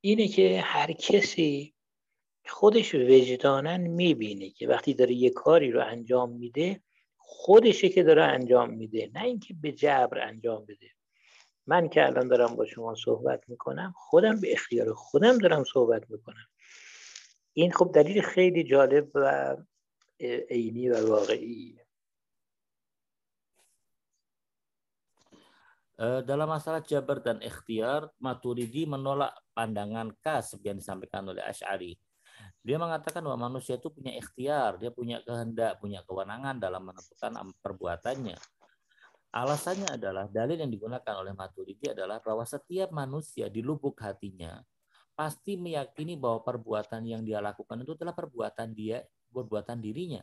[0.00, 1.74] اینه که هر کسی
[2.46, 6.82] خودش وجدانا می‌بینه که وقتی داره یه کاری رو انجام میده
[7.16, 10.97] خودشه که داره انجام میده نه اینکه به جبر انجام بده.
[11.67, 16.47] من که الان دارم با شما صحبت میکنم خودم به اختیار خودم دارم صحبت میکنم
[17.53, 19.55] این خب دلیل خیلی جالب و
[20.49, 21.83] عینی و واقعی
[26.03, 31.93] Dalam masalah jabar dan ikhtiar, Maturidi menolak pandangan kas yang disampaikan oleh Ash'ari.
[32.65, 38.35] Dia mengatakan bahwa manusia itu punya ikhtiar, dia punya kehendak, punya kewenangan dalam menentukan perbuatannya.
[39.28, 44.56] Alasannya adalah dalil yang digunakan oleh Maturidi adalah bahwa setiap manusia di lubuk hatinya
[45.12, 50.22] pasti meyakini bahwa perbuatan yang dia lakukan itu adalah perbuatan dia, perbuatan dirinya.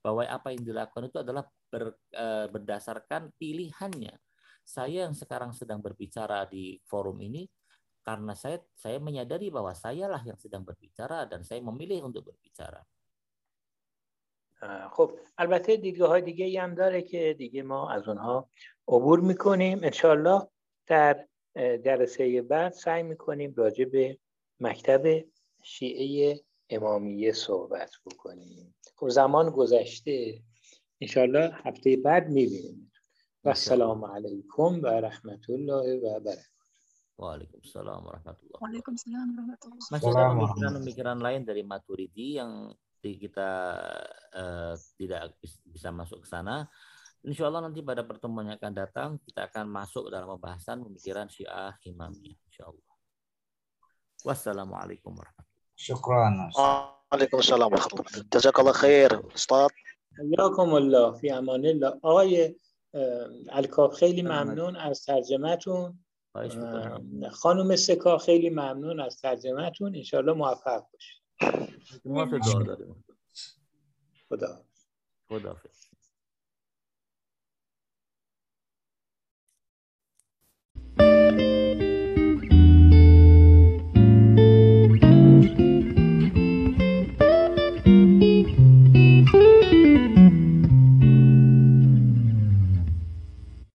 [0.00, 4.14] Bahwa apa yang dilakukan itu adalah ber, e, berdasarkan pilihannya.
[4.62, 7.44] Saya yang sekarang sedang berbicara di forum ini
[8.00, 12.80] karena saya saya menyadari bahwa sayalah yang sedang berbicara dan saya memilih untuk berbicara.
[14.90, 18.50] خب البته دیدگاه های دیگه هم داره که دیگه ما از اونها
[18.88, 19.80] عبور می‌کنیم.
[19.82, 20.48] انشالله
[20.86, 21.26] در
[21.56, 24.18] جلسه بعد سعی می‌کنیم راجع به
[24.60, 25.24] مکتب
[25.62, 28.74] شیعه امامیه صحبت بکنیم.
[28.96, 30.42] خب زمان گذشته.
[31.00, 32.92] انشالله هفته بعد می‌بینیم.
[33.44, 36.50] و السلام علیکم و رحمت الله و برکاته.
[37.20, 43.49] Waalaikumsalam warahmatullahi Waalaikumsalam warahmatullahi Masih ada pemikiran-pemikiran lain dari Maturidi yang kita
[44.33, 45.37] uh, tidak
[45.69, 46.65] bisa masuk ke sana.
[47.25, 51.73] Insya Allah nanti pada pertemuan yang akan datang kita akan masuk dalam pembahasan pemikiran Syiah
[51.85, 52.37] Imamiyah.
[52.49, 52.93] Insya Allah.
[54.25, 56.33] Wassalamualaikum warahmatullahi Syukran.
[56.53, 59.73] Waalaikumsalam warahmatullahi Jazakallah khair, Ustaz.
[60.15, 62.55] حیاکم الله فی امان الله آقای
[63.51, 65.99] الکاف خیلی ممنون از ترجمهتون
[67.31, 71.18] خانم سکا خیلی ممنون از ترجمهتون انشالله موفق باشید
[72.04, 72.94] موافق واداري
[74.30, 74.64] خدا
[75.30, 75.56] خدا